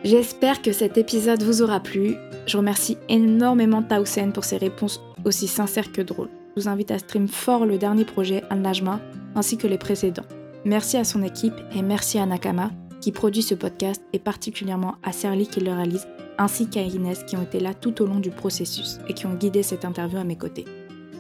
J'espère 0.03 0.61
que 0.61 0.71
cet 0.71 0.97
épisode 0.97 1.43
vous 1.43 1.61
aura 1.61 1.79
plu. 1.79 2.15
Je 2.47 2.57
remercie 2.57 2.97
énormément 3.07 3.83
Tausen 3.83 4.31
pour 4.31 4.45
ses 4.45 4.57
réponses 4.57 5.01
aussi 5.25 5.47
sincères 5.47 5.91
que 5.91 6.01
drôles. 6.01 6.29
Je 6.55 6.63
vous 6.63 6.67
invite 6.67 6.91
à 6.91 6.97
stream 6.97 7.27
fort 7.27 7.65
le 7.65 7.77
dernier 7.77 8.05
projet 8.05 8.43
Al-Najma 8.49 8.99
ainsi 9.35 9.57
que 9.57 9.67
les 9.67 9.77
précédents. 9.77 10.25
Merci 10.65 10.97
à 10.97 11.03
son 11.03 11.23
équipe 11.23 11.55
et 11.75 11.81
merci 11.81 12.19
à 12.19 12.25
Nakama 12.25 12.71
qui 13.01 13.11
produit 13.11 13.43
ce 13.43 13.55
podcast 13.55 14.01
et 14.11 14.19
particulièrement 14.19 14.95
à 15.03 15.11
Serly 15.11 15.47
qui 15.47 15.61
le 15.61 15.71
réalise, 15.71 16.07
ainsi 16.37 16.69
qu'à 16.69 16.81
Inès 16.81 17.23
qui 17.23 17.37
ont 17.37 17.43
été 17.43 17.59
là 17.59 17.73
tout 17.73 18.01
au 18.01 18.05
long 18.05 18.19
du 18.19 18.29
processus 18.29 18.99
et 19.07 19.13
qui 19.13 19.25
ont 19.25 19.35
guidé 19.35 19.63
cette 19.63 19.85
interview 19.85 20.19
à 20.19 20.23
mes 20.23 20.37
côtés. 20.37 20.65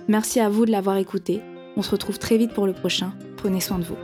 Merci 0.07 0.39
à 0.39 0.49
vous 0.49 0.65
de 0.65 0.71
l'avoir 0.71 0.97
écouté. 0.97 1.41
On 1.77 1.81
se 1.81 1.91
retrouve 1.91 2.19
très 2.19 2.37
vite 2.37 2.53
pour 2.53 2.67
le 2.67 2.73
prochain. 2.73 3.13
Prenez 3.37 3.61
soin 3.61 3.79
de 3.79 3.85
vous. 3.85 3.95